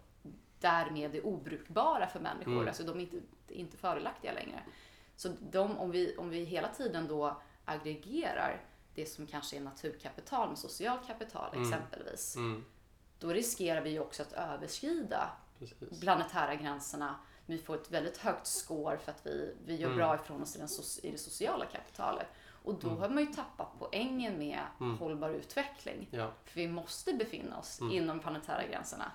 därmed 0.60 1.14
är 1.14 1.26
obrukbara 1.26 2.06
för 2.06 2.20
människor. 2.20 2.52
Mm. 2.52 2.68
Alltså 2.68 2.82
de 2.82 2.96
är 2.96 3.00
inte, 3.00 3.20
inte 3.48 3.76
fördelaktiga 3.76 4.32
längre. 4.32 4.62
Så 5.16 5.28
de, 5.50 5.78
om, 5.78 5.90
vi, 5.90 6.16
om 6.16 6.30
vi 6.30 6.44
hela 6.44 6.68
tiden 6.68 7.08
då 7.08 7.40
aggregerar 7.64 8.64
det 8.94 9.06
som 9.06 9.26
kanske 9.26 9.56
är 9.56 9.60
naturkapital 9.60 10.48
med 10.48 10.58
socialt 10.58 11.06
kapital 11.06 11.54
Mm. 11.54 11.68
exempelvis, 11.68 12.36
Mm. 12.36 12.64
då 13.18 13.28
riskerar 13.28 13.80
vi 13.80 13.90
ju 13.90 14.00
också 14.00 14.22
att 14.22 14.32
överskrida 14.32 15.30
Precis. 15.58 16.00
planetära 16.00 16.54
gränserna. 16.54 17.16
Vi 17.46 17.58
får 17.58 17.74
ett 17.74 17.90
väldigt 17.90 18.16
högt 18.16 18.46
score 18.46 18.98
för 18.98 19.10
att 19.12 19.26
vi, 19.26 19.54
vi 19.64 19.76
gör 19.76 19.86
Mm. 19.86 19.98
bra 19.98 20.14
ifrån 20.14 20.42
oss 20.42 20.56
i, 20.56 20.58
den, 20.58 20.68
i 21.02 21.10
det 21.10 21.18
sociala 21.18 21.64
kapitalet. 21.66 22.26
Och 22.64 22.74
då 22.74 22.88
Mm. 22.88 23.00
har 23.00 23.08
man 23.08 23.18
ju 23.18 23.26
tappat 23.32 23.68
poängen 23.78 24.38
med 24.38 24.60
Mm. 24.80 24.98
hållbar 24.98 25.30
utveckling. 25.30 26.08
Ja, 26.10 26.30
För 26.44 26.54
vi 26.60 26.68
måste 26.68 27.12
befinna 27.12 27.58
oss 27.58 27.80
Mm. 27.80 27.92
inom 27.92 28.20
planetära 28.20 28.66
gränserna. 28.66 29.12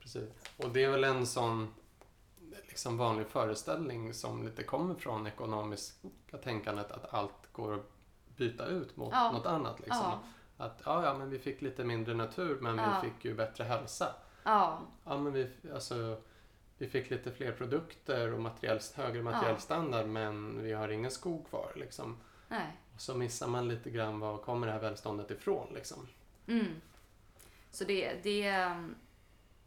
precis. 0.00 0.30
Och 0.56 0.70
det 0.70 0.84
är 0.84 0.90
väl 0.90 1.04
en 1.04 1.26
sån 1.26 1.74
liksom 2.68 2.98
vanlig 2.98 3.26
föreställning 3.26 4.14
som 4.14 4.42
lite 4.44 4.62
kommer 4.62 4.94
från 4.94 5.26
ekonomiska 5.26 6.38
tänkandet 6.44 6.90
att 6.92 7.14
allt 7.14 7.52
går 7.52 7.74
att 7.74 7.90
byta 8.36 8.66
ut 8.66 8.96
mot 8.96 9.12
Ja. 9.12 9.32
något 9.32 9.46
annat. 9.46 9.80
Liksom. 9.80 9.98
Ja, 10.02 10.20
Att 10.56 10.82
ja, 10.84 11.04
ja, 11.04 11.14
men 11.14 11.30
vi 11.30 11.38
fick 11.38 11.62
lite 11.62 11.84
mindre 11.84 12.14
natur 12.14 12.60
men 12.60 12.76
vi 12.76 13.10
fick 13.10 13.24
ju 13.24 13.34
bättre 13.34 13.64
hälsa. 13.64 14.14
Ja, 14.44 14.80
Ja, 15.04 15.18
men 15.18 15.32
vi, 15.32 15.50
alltså, 15.74 16.20
vi 16.78 16.88
fick 16.88 17.10
lite 17.10 17.32
fler 17.32 17.52
produkter 17.52 18.32
och 18.32 18.40
materiell, 18.40 18.80
högre 18.94 19.22
materiell 19.22 19.60
standard 19.60 20.06
men 20.06 20.62
vi 20.62 20.72
har 20.72 20.88
ingen 20.88 21.10
skog 21.10 21.48
kvar. 21.48 21.72
Liksom. 21.76 22.16
nej. 22.48 22.76
Och 22.94 23.00
så 23.00 23.14
missar 23.14 23.46
man 23.46 23.68
lite 23.68 23.90
grann 23.90 24.20
var 24.20 24.38
kommer 24.38 24.66
det 24.66 24.72
här 24.72 24.80
välståndet 24.80 25.30
ifrån. 25.30 25.74
Liksom. 25.74 26.08
Mm. 26.46 26.66
Så 27.70 27.84
det, 27.84 28.22
det, 28.22 28.72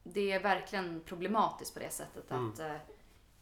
det 0.03 0.31
är 0.31 0.39
verkligen 0.39 1.01
problematiskt 1.05 1.73
på 1.73 1.79
det 1.79 1.89
sättet 1.89 2.31
Mm. 2.31 2.49
att 2.49 2.59
eh, 2.59 2.75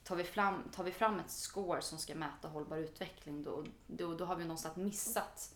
tar, 0.03 0.15
vi 0.15 0.23
fram, 0.23 0.63
tar 0.75 0.83
vi 0.83 0.91
fram 0.91 1.19
ett 1.19 1.31
score 1.31 1.81
som 1.81 1.97
ska 1.97 2.15
mäta 2.15 2.47
hållbar 2.47 2.77
utveckling 2.77 3.43
då, 3.43 3.65
då, 3.87 4.13
då 4.13 4.25
har 4.25 4.35
vi 4.35 4.43
någonstans 4.43 4.75
missat 4.75 5.55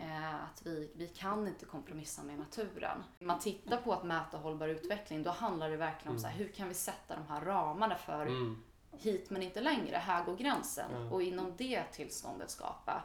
att 0.00 0.66
vi, 0.66 0.90
vi 0.94 1.08
kan 1.08 1.48
inte 1.48 1.64
kompromissa 1.64 2.22
med 2.22 2.38
naturen. 2.38 3.04
När 3.18 3.26
man 3.26 3.38
tittar 3.38 3.76
på 3.76 3.92
att 3.92 4.04
mäta 4.04 4.36
hållbar 4.36 4.68
utveckling 4.68 5.22
då 5.22 5.30
handlar 5.30 5.70
det 5.70 5.76
verkligen 5.76 6.12
om 6.16 6.20
så 6.20 6.26
här, 6.26 6.34
hur 6.38 6.48
kan 6.48 6.68
vi 6.68 6.74
sätta 6.74 7.14
de 7.16 7.26
här 7.28 7.40
ramarna 7.40 7.94
för 7.94 8.26
Mm. 8.26 8.62
hit 8.92 9.30
men 9.30 9.42
inte 9.42 9.60
längre, 9.60 9.96
här 9.96 10.24
går 10.24 10.36
gränsen 10.36 10.90
Ja. 10.92 11.10
och 11.14 11.22
inom 11.22 11.54
det 11.56 11.82
tillståndet 11.92 12.50
skapa 12.50 13.02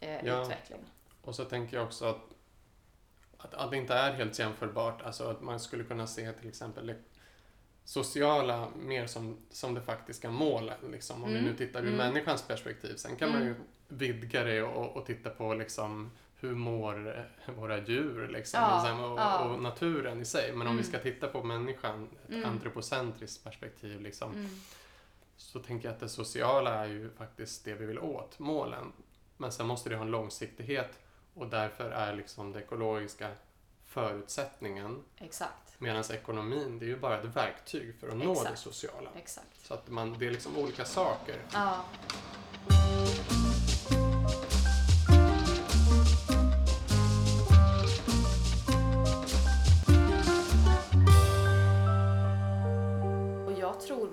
eh, 0.00 0.24
Ja. 0.26 0.42
utveckling. 0.42 0.80
Och 1.22 1.34
så 1.34 1.44
tänker 1.44 1.76
jag 1.76 1.86
också 1.86 2.04
att, 2.04 2.22
att, 3.38 3.54
att 3.54 3.70
det 3.70 3.76
inte 3.76 3.94
är 3.94 4.12
helt 4.12 4.38
jämförbart. 4.38 5.02
Alltså 5.02 5.24
att 5.30 5.40
man 5.42 5.60
skulle 5.60 5.84
kunna 5.84 6.06
se 6.06 6.32
till 6.32 6.48
exempel 6.48 6.86
det 6.86 6.96
sociala 7.84 8.68
mer 8.76 9.06
som, 9.06 9.38
som 9.50 9.74
det 9.74 9.80
faktiska 9.82 10.30
målet. 10.30 10.78
Liksom. 10.90 11.24
Om 11.24 11.28
vi 11.32 11.38
Mm. 11.38 11.50
nu 11.50 11.56
tittar 11.56 11.80
ur 11.82 11.86
Mm. 11.86 11.96
människans 11.96 12.42
perspektiv. 12.42 12.96
Sen 12.96 13.16
kan 13.16 13.32
man 13.32 13.40
ju 13.40 13.46
Mm. 13.50 13.62
Vidga 13.90 14.44
det 14.44 14.62
och, 14.62 14.96
och 14.96 15.06
titta 15.06 15.30
på 15.30 15.54
liksom 15.54 16.10
hur 16.36 16.54
mår 16.54 17.26
våra 17.56 17.78
djur 17.78 18.28
liksom, 18.28 18.60
Ja, 18.60 18.76
och, 18.76 18.82
sen, 18.86 19.00
och, 19.00 19.18
ja. 19.20 19.38
och 19.38 19.62
naturen 19.62 20.20
i 20.20 20.24
sig. 20.24 20.52
Men 20.52 20.66
om 20.66 20.76
vi 20.76 20.82
Mm. 20.82 20.92
ska 20.92 20.98
titta 20.98 21.28
på 21.28 21.42
människan, 21.42 22.08
ett 22.24 22.30
Mm. 22.34 22.48
antropocentriskt 22.50 23.44
perspektiv, 23.44 24.00
liksom, 24.00 24.32
Mm. 24.32 24.50
så 25.36 25.58
tänker 25.58 25.88
jag 25.88 25.94
att 25.94 26.00
det 26.00 26.08
sociala 26.08 26.74
är 26.74 26.86
ju 26.88 27.10
faktiskt 27.10 27.64
det 27.64 27.74
vi 27.74 27.86
vill 27.86 27.98
åt, 27.98 28.38
målen. 28.38 28.92
Men 29.36 29.52
sen 29.52 29.66
måste 29.66 29.88
det 29.90 29.96
ha 29.96 30.02
en 30.04 30.10
långsiktighet 30.10 30.98
och 31.34 31.46
därför 31.48 31.90
är 31.90 32.14
liksom 32.14 32.52
det 32.52 32.58
ekologiska 32.60 33.28
förutsättningen 33.86 35.02
Exakt, 35.18 35.74
medan 35.80 36.04
ekonomin, 36.12 36.78
det 36.78 36.84
är 36.84 36.88
ju 36.88 36.96
bara 36.98 37.18
ett 37.20 37.36
verktyg 37.36 37.94
för 38.00 38.08
att 38.08 38.16
nå 38.16 38.34
det 38.34 38.40
Exakt. 38.40 38.58
sociala. 38.58 39.10
exakt. 39.16 39.66
Så 39.66 39.74
att 39.74 39.88
man, 39.88 40.16
det 40.18 40.26
är 40.26 40.30
liksom 40.30 40.56
olika 40.56 40.84
saker. 40.84 41.36
Ja. 41.52 41.84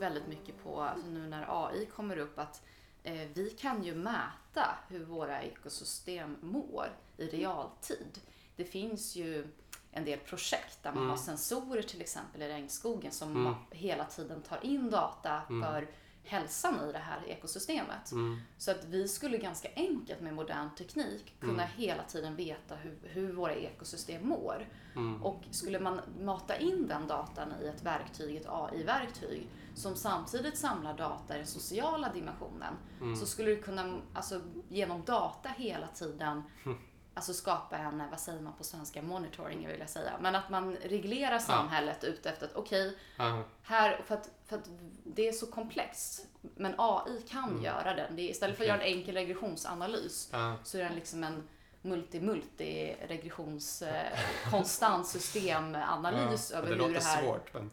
Väldigt 0.08 0.28
mycket 0.28 0.64
på, 0.64 0.82
alltså 0.82 1.08
nu 1.08 1.28
när 1.28 1.46
AI 1.68 1.86
kommer 1.86 2.18
upp, 2.18 2.40
att 2.40 2.62
eh, 3.04 3.28
vi 3.34 3.50
kan 3.50 3.84
ju 3.84 3.96
mäta 3.96 4.76
hur 4.88 5.06
våra 5.06 5.42
ekosystem 5.44 6.38
mår 6.42 6.88
i 7.18 7.26
realtid. 7.28 8.20
Det 8.56 8.66
finns 8.66 9.16
ju 9.16 9.48
en 9.92 10.06
del 10.06 10.20
projekt 10.20 10.84
där 10.84 10.92
man 10.92 10.98
Mm. 10.98 11.10
har 11.10 11.18
sensorer 11.18 11.82
till 11.82 12.02
exempel 12.02 12.42
i 12.42 12.48
regnskogen 12.48 13.12
som 13.12 13.36
Mm. 13.36 13.54
hela 13.72 14.06
tiden 14.06 14.42
tar 14.42 14.66
in 14.66 14.90
data 14.90 15.42
Mm. 15.50 15.64
för 15.64 15.88
hälsan 16.28 16.90
i 16.90 16.92
det 16.92 16.98
här 16.98 17.24
ekosystemet. 17.28 18.12
Mm. 18.12 18.38
Så 18.58 18.72
att 18.72 18.86
vi 18.86 19.08
skulle 19.08 19.38
ganska 19.38 19.70
enkelt 19.76 20.22
med 20.22 20.34
modern 20.34 20.70
teknik 20.76 21.34
kunna 21.40 21.64
Mm. 21.64 21.76
hela 21.76 22.04
tiden 22.04 22.36
veta 22.36 22.76
hur, 22.76 22.98
hur 23.04 23.34
våra 23.34 23.54
ekosystem 23.56 24.28
mår. 24.28 24.68
Mm. 24.96 25.24
Och 25.24 25.44
skulle 25.52 25.80
man 25.80 26.02
mata 26.22 26.58
in 26.58 26.88
den 26.88 27.08
datan 27.08 27.54
i 27.64 27.68
ett 27.68 27.84
verktyg, 27.84 28.36
ett 28.36 28.48
AI-verktyg, 28.50 29.48
som 29.76 29.96
samtidigt 29.96 30.58
samlar 30.58 30.98
data 30.98 31.36
i 31.36 31.38
den 31.38 31.48
sociala 31.48 32.14
dimensionen, 32.14 32.74
Mm. 33.02 33.16
så 33.16 33.26
skulle 33.26 33.50
det 33.50 33.56
kunna, 33.62 34.02
alltså 34.14 34.42
genom 34.70 35.04
data 35.06 35.50
hela 35.58 35.88
tiden, 35.88 36.44
alltså 37.18 37.34
skapa 37.34 37.78
en, 37.78 38.04
vad 38.10 38.20
säger 38.20 38.42
man 38.42 38.54
på 38.54 38.64
svenska, 38.64 39.02
monitoring 39.02 39.68
vill 39.68 39.80
jag 39.80 39.90
säga, 39.90 40.12
men 40.20 40.36
att 40.36 40.50
man 40.50 40.76
reglerar 40.76 41.40
samhället 41.40 42.04
ut 42.04 42.26
efter 42.26 42.46
att 42.46 42.56
okej, 42.56 42.98
Ja. 43.18 43.44
här, 43.64 44.02
för 44.06 44.16
att, 44.16 44.30
för 44.48 44.56
att 44.58 44.70
det 45.04 45.28
är 45.28 45.32
så 45.32 45.46
komplext. 45.46 46.26
Men 46.42 46.74
AI 46.78 47.22
kan 47.30 47.50
Mm. 47.50 47.64
göra 47.64 47.94
den. 47.94 48.16
Det 48.16 48.22
är, 48.22 48.30
istället 48.30 48.58
för 48.58 48.64
att 48.64 48.68
göra 48.68 48.82
en 48.82 48.98
enkel 48.98 49.16
regressionsanalys 49.16 50.30
Ja. 50.32 50.56
så 50.64 50.78
är 50.78 50.84
den 50.84 50.96
liksom 50.96 51.24
en 51.24 51.48
multi-multi-regressions 51.82 53.82
eh, 53.88 54.20
konstant 54.52 55.08
systemanalys 55.08 56.52
Ja, 56.52 56.58
över 56.58 56.68
det 56.70 56.74
hur 56.76 56.82
låter 56.82 56.94
det 56.94 57.04
här... 57.04 57.22
svårt. 57.24 57.54
Men, 57.54 57.72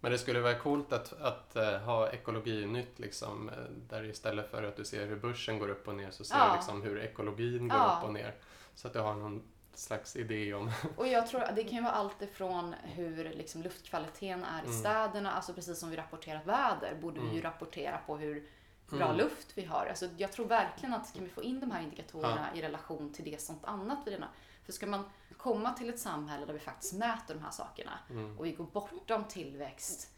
men 0.00 0.12
det 0.12 0.18
skulle 0.18 0.40
vara 0.40 0.58
coolt 0.58 0.92
att, 0.92 1.12
att 1.20 1.56
eh, 1.56 1.78
ha 1.78 2.10
ekologi 2.10 2.66
nytt 2.66 2.98
liksom, 2.98 3.48
eh, 3.48 3.54
där 3.88 4.04
istället 4.04 4.50
för 4.50 4.62
att 4.62 4.76
du 4.76 4.84
ser 4.84 5.06
hur 5.06 5.16
börsen 5.16 5.58
går 5.58 5.68
upp 5.68 5.88
och 5.88 5.94
ner 5.94 6.10
så 6.10 6.24
ser 6.24 6.36
Ja. 6.36 6.48
du 6.50 6.56
liksom 6.56 6.82
hur 6.82 6.98
ekologin 6.98 7.68
går 7.68 7.78
Ja. 7.78 7.96
upp 7.98 8.04
och 8.08 8.12
ner. 8.14 8.34
Så 8.76 8.86
att 8.86 8.92
du 8.92 8.98
har 9.00 9.14
någon 9.14 9.42
slags 9.74 10.16
idé 10.16 10.54
om. 10.54 10.70
Och 10.96 11.06
jag 11.08 11.26
tror 11.26 11.42
att 11.42 11.56
det 11.56 11.64
kan 11.64 11.72
ju 11.72 11.82
vara 11.82 11.92
allt 11.92 12.22
ifrån 12.22 12.74
hur 12.82 13.24
liksom 13.24 13.62
luftkvaliteten 13.62 14.44
är 14.44 14.62
i 14.62 14.66
Mm. 14.66 14.78
städerna, 14.80 15.32
alltså 15.32 15.52
precis 15.52 15.78
som 15.78 15.90
vi 15.90 15.96
rapporterar 15.96 16.44
väder, 16.44 16.94
borde 17.02 17.20
vi 17.20 17.26
ju 17.26 17.30
Mm. 17.32 17.42
rapportera 17.42 17.98
på 18.06 18.16
hur 18.16 18.48
bra 18.90 19.04
Mm. 19.04 19.16
luft 19.16 19.48
vi 19.54 19.64
har. 19.64 19.86
Alltså 19.86 20.08
jag 20.16 20.32
tror 20.32 20.46
verkligen 20.46 20.94
att 20.94 21.14
kan 21.14 21.24
vi 21.24 21.30
få 21.30 21.42
in 21.42 21.60
de 21.60 21.70
här 21.70 21.82
indikatorerna 21.82 22.48
i 22.54 22.62
relation 22.62 23.12
till 23.12 23.24
det 23.24 23.40
sånt 23.40 23.64
annat 23.64 23.98
vi 24.06 24.10
redan 24.10 24.28
För 24.64 24.72
ska 24.72 24.86
man 24.86 25.04
komma 25.36 25.72
till 25.72 25.88
ett 25.90 26.00
samhälle 26.00 26.46
där 26.46 26.52
vi 26.52 26.58
faktiskt 26.58 26.92
mäter 26.94 27.34
de 27.34 27.40
här 27.42 27.50
sakerna 27.50 27.92
Mm. 28.10 28.38
och 28.38 28.46
vi 28.46 28.52
går 28.52 28.64
bortom 28.64 29.24
tillväxt 29.24 30.10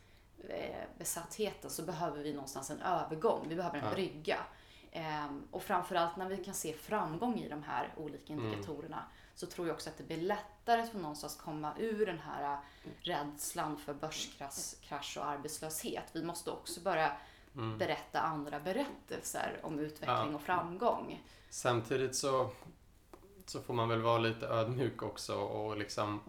eh, 0.48 0.84
besattheten 0.98 1.70
så 1.70 1.82
behöver 1.82 2.22
vi 2.22 2.32
någonstans 2.32 2.70
en 2.70 2.82
övergång. 2.82 3.46
Vi 3.48 3.54
behöver 3.54 3.78
en 3.78 3.84
Ja. 3.84 3.90
brygga. 3.94 4.36
Ehm, 4.92 5.42
och 5.50 5.62
framförallt 5.62 6.16
när 6.16 6.28
vi 6.28 6.44
kan 6.44 6.54
se 6.54 6.72
framgång 6.72 7.38
i 7.38 7.48
de 7.48 7.62
här 7.62 7.94
olika 7.96 8.32
Mm. 8.32 8.44
indikatorerna 8.44 9.02
så 9.34 9.46
tror 9.46 9.66
jag 9.66 9.74
också 9.74 9.90
att 9.90 9.96
det 9.98 10.04
blir 10.04 10.16
lättare 10.22 10.80
att 10.82 10.94
någonstans 10.94 11.36
komma 11.36 11.72
ur 11.78 12.06
den 12.06 12.18
här 12.18 12.52
äh, 12.52 12.58
rädslan 13.00 13.76
för 13.76 13.94
börskrasch 13.94 14.80
krasch 14.82 15.16
och 15.20 15.26
arbetslöshet. 15.28 16.04
Vi 16.12 16.24
måste 16.24 16.50
också 16.50 16.80
börja 16.80 17.12
Mm. 17.54 17.78
berätta 17.78 18.20
andra 18.20 18.60
berättelser 18.60 19.60
om 19.62 19.78
utveckling 19.78 20.30
Ja. 20.30 20.34
och 20.34 20.42
framgång. 20.42 21.22
Samtidigt 21.50 22.16
så, 22.16 22.50
så 23.46 23.60
får 23.60 23.74
man 23.74 23.88
väl 23.88 24.02
vara 24.02 24.18
lite 24.18 24.46
ödmjuk 24.46 25.02
också 25.02 25.34
och 25.40 25.76
liksom 25.76 26.20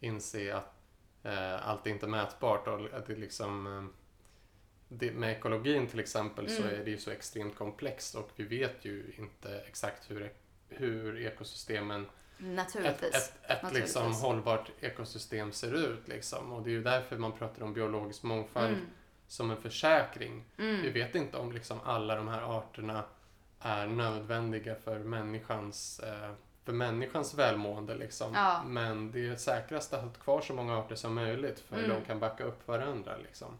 inse 0.00 0.56
att 0.56 0.74
eh, 1.22 1.68
allt 1.68 1.86
är 1.86 1.90
inte 1.90 2.06
mätbart 2.06 2.68
och 2.68 2.80
att 2.92 3.06
det 3.06 3.14
liksom 3.16 3.66
eh, 3.66 3.84
det, 4.88 5.12
med 5.12 5.32
ekologin 5.36 5.86
till 5.86 6.00
exempel 6.00 6.48
så 6.50 6.62
Mm. 6.62 6.74
är 6.80 6.84
det 6.84 6.90
ju 6.90 6.98
så 6.98 7.10
extremt 7.10 7.56
komplext 7.56 8.14
och 8.14 8.30
vi 8.36 8.44
vet 8.44 8.84
ju 8.84 9.12
inte 9.18 9.58
exakt 9.68 10.10
hur, 10.10 10.32
hur 10.68 11.20
ekosystemen 11.26 12.02
ett, 12.02 12.08
Naturligtvis. 12.38 13.14
ett, 13.14 13.32
ett 13.50 13.72
liksom 13.74 14.02
Naturligtvis. 14.02 14.22
hållbart 14.22 14.70
ekosystem 14.80 15.52
ser 15.52 15.74
ut 15.74 16.08
liksom. 16.08 16.52
och 16.52 16.62
det 16.62 16.70
är 16.70 16.72
ju 16.72 16.82
därför 16.82 17.16
man 17.18 17.32
pratar 17.32 17.62
om 17.62 17.72
biologisk 17.74 18.22
mångfald 18.22 18.68
Mm. 18.74 18.86
som 19.26 19.50
en 19.50 19.56
försäkring 19.56 20.44
vi 20.56 20.64
Mm. 20.80 20.92
vet 20.92 21.14
inte 21.14 21.36
om 21.36 21.52
liksom 21.52 21.80
alla 21.84 22.14
de 22.16 22.28
här 22.28 22.58
arterna 22.58 23.04
är 23.60 23.86
nödvändiga 23.86 24.74
för 24.74 24.98
människans, 24.98 26.00
eh, 26.00 26.32
för 26.64 26.72
människans 26.72 27.34
välmående. 27.34 27.94
Liksom. 27.94 28.32
Ja. 28.34 28.62
Men 28.66 29.12
det 29.12 29.26
är 29.28 29.36
säkrast 29.36 29.92
att 29.94 30.02
ha 30.02 30.10
kvar 30.10 30.40
så 30.40 30.54
många 30.54 30.78
arter 30.78 30.94
som 30.94 31.14
möjligt 31.14 31.60
för 31.60 31.76
Mm. 31.78 31.88
de 31.90 32.04
kan 32.04 32.18
backa 32.20 32.44
upp 32.44 32.68
varandra. 32.68 33.16
Liksom. 33.16 33.58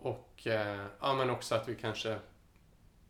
Mm. 0.00 0.12
Och 0.12 0.46
eh, 0.46 0.86
ja, 1.00 1.14
men 1.14 1.30
också 1.30 1.54
att 1.54 1.68
vi 1.68 1.74
kanske 1.74 2.18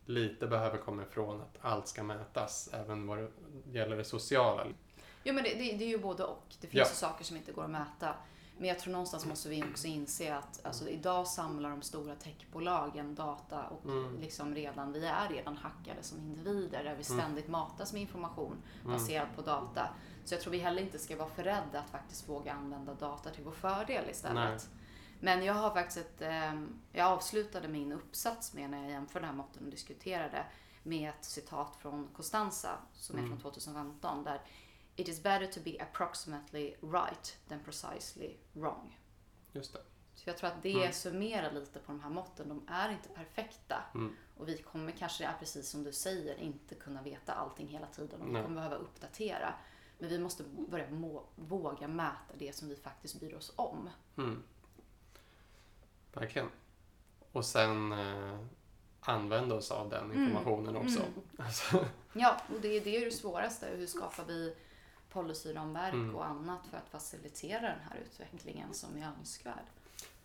lite 0.06 0.46
behöver 0.46 0.78
komma 0.78 1.02
ifrån 1.02 1.40
att 1.40 1.56
allt 1.60 1.88
ska 1.88 2.02
mätas, 2.02 2.70
även 2.72 3.06
vad 3.06 3.18
det 3.18 3.30
gäller 3.72 3.96
det 3.96 4.04
sociala. 4.04 4.66
Jo 5.24 5.34
men 5.34 5.44
det, 5.44 5.50
det, 5.54 5.76
det 5.76 5.84
är 5.84 5.88
ju 5.88 5.98
både 5.98 6.24
och. 6.24 6.44
Det 6.60 6.66
finns 6.66 6.74
Ja. 6.74 6.84
ju 6.88 6.94
saker 6.94 7.24
som 7.24 7.36
inte 7.36 7.52
går 7.52 7.64
att 7.64 7.70
mäta. 7.70 8.14
Men 8.58 8.68
jag 8.68 8.78
tror 8.78 8.92
någonstans 8.92 9.26
måste 9.26 9.48
vi 9.48 9.64
också 9.72 9.86
inse 9.86 10.34
att 10.36 10.60
alltså, 10.66 10.88
idag 10.88 11.26
samlar 11.26 11.70
de 11.70 11.82
stora 11.82 12.14
techbolagen 12.14 13.14
data 13.14 13.62
och 13.66 13.84
Mm. 13.84 14.20
liksom 14.20 14.54
redan, 14.54 14.92
vi 14.92 15.06
är 15.06 15.28
redan 15.28 15.56
hackade 15.56 16.02
som 16.02 16.18
individer 16.18 16.84
där 16.84 16.94
vi 16.96 17.04
Mm. 17.12 17.20
ständigt 17.20 17.48
matas 17.48 17.92
med 17.92 18.02
information 18.02 18.62
Mm. 18.84 18.92
baserad 18.92 19.28
på 19.36 19.42
data. 19.42 19.88
Så 20.24 20.34
jag 20.34 20.40
tror 20.42 20.50
vi 20.52 20.58
heller 20.58 20.82
inte 20.82 20.98
ska 20.98 21.16
vara 21.16 21.28
för 21.28 21.42
rädda 21.42 21.78
att 21.78 21.90
faktiskt 21.90 22.28
våga 22.28 22.52
använda 22.52 22.94
data 22.94 23.30
till 23.30 23.44
vår 23.44 23.52
fördel 23.52 24.10
istället. 24.10 24.68
Men 25.20 25.44
jag 25.44 25.54
har 25.54 25.70
faktiskt 25.70 25.96
ett, 25.98 26.20
ehm, 26.22 26.78
jag 26.92 27.06
avslutade 27.06 27.68
min 27.68 27.92
uppsats 27.92 28.54
med 28.54 28.70
när 28.70 28.82
jag 28.82 28.90
jämförde 28.90 29.24
de 29.24 29.28
här 29.28 29.36
måtten 29.36 29.64
och 29.64 29.70
diskuterade 29.70 30.46
med 30.82 31.10
ett 31.10 31.24
citat 31.24 31.76
från 31.76 32.08
Costanza 32.14 32.78
som 32.92 33.16
är 33.16 33.20
Mm. 33.20 33.30
från 33.30 33.40
2015 33.40 34.24
där 34.24 34.40
It 34.98 35.08
is 35.08 35.22
better 35.22 35.46
to 35.46 35.60
be 35.64 35.76
approximately 35.82 36.74
right 36.82 37.38
than 37.48 37.60
precisely 37.64 38.36
wrong. 38.52 39.00
Just 39.52 39.72
det. 39.72 39.80
Så 40.14 40.30
jag 40.30 40.36
tror 40.38 40.50
att 40.50 40.62
det 40.62 40.80
Mm. 40.80 40.92
summerar 40.92 41.52
lite 41.52 41.78
på 41.78 41.92
de 41.92 42.00
här 42.00 42.10
måtten. 42.10 42.48
De 42.48 42.64
är 42.68 42.88
inte 42.90 43.08
perfekta. 43.08 43.82
Mm. 43.94 44.16
Och 44.36 44.48
vi 44.48 44.58
kommer 44.62 44.92
kanske, 44.92 45.24
ja, 45.24 45.30
precis 45.38 45.68
som 45.68 45.84
du 45.84 45.92
säger, 45.92 46.36
inte 46.40 46.74
kunna 46.74 47.02
veta 47.02 47.32
allting 47.34 47.68
hela 47.68 47.86
tiden. 47.86 48.20
Och 48.20 48.28
vi 48.28 48.32
kommer 48.42 48.48
behöva 48.54 48.76
uppdatera. 48.76 49.54
Men 49.98 50.08
vi 50.08 50.18
måste 50.18 50.44
börja 50.68 50.90
må, 50.90 51.24
våga 51.34 51.88
mäta 51.88 52.34
det 52.38 52.56
som 52.56 52.68
vi 52.68 52.76
faktiskt 52.76 53.20
bryr 53.20 53.34
oss 53.34 53.52
om. 53.56 53.90
Mm. 54.16 54.42
Verkligen. 56.20 56.48
Och 57.32 57.44
sen 57.44 57.92
eh, 57.92 58.38
använda 59.00 59.54
oss 59.54 59.70
av 59.70 59.88
den 59.88 60.04
Mm. 60.10 60.22
informationen 60.22 60.76
också. 60.76 60.98
Mm. 61.00 61.12
Alltså, 61.38 61.86
Ja, 62.12 62.40
och 62.54 62.60
det, 62.60 62.80
det 62.80 62.96
är 62.96 63.04
det 63.04 63.10
svåraste. 63.10 63.66
Hur 63.66 63.86
skapar 63.86 64.24
vi 64.24 64.56
policyramverk 65.12 65.92
Mm. 65.94 66.14
och 66.16 66.26
annat 66.26 66.66
för 66.70 66.76
att 66.76 66.88
facilitera 66.88 67.60
den 67.60 67.80
här 67.90 67.96
utvecklingen 68.06 68.74
som 68.74 68.96
är 68.96 69.06
önskvärd? 69.18 69.64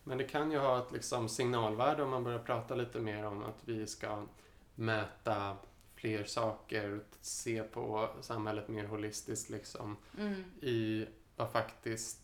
Men 0.04 0.18
det 0.18 0.24
kan 0.24 0.50
ju 0.52 0.58
ha 0.58 0.78
ett 0.78 0.92
liksom 0.92 1.28
signalvärde 1.28 2.02
om 2.02 2.10
man 2.10 2.24
börjar 2.24 2.38
prata 2.38 2.74
lite 2.74 2.98
mer 3.00 3.24
om 3.26 3.42
att 3.44 3.58
vi 3.64 3.86
ska 3.86 4.26
mäta 4.74 5.56
fler 5.94 6.24
saker, 6.24 7.04
se 7.20 7.62
på 7.62 8.08
samhället 8.20 8.68
mer 8.68 8.84
holistiskt 8.86 9.50
liksom, 9.50 9.96
Mm. 10.18 10.44
i 10.60 11.06
vad 11.36 11.50
faktiskt 11.52 12.21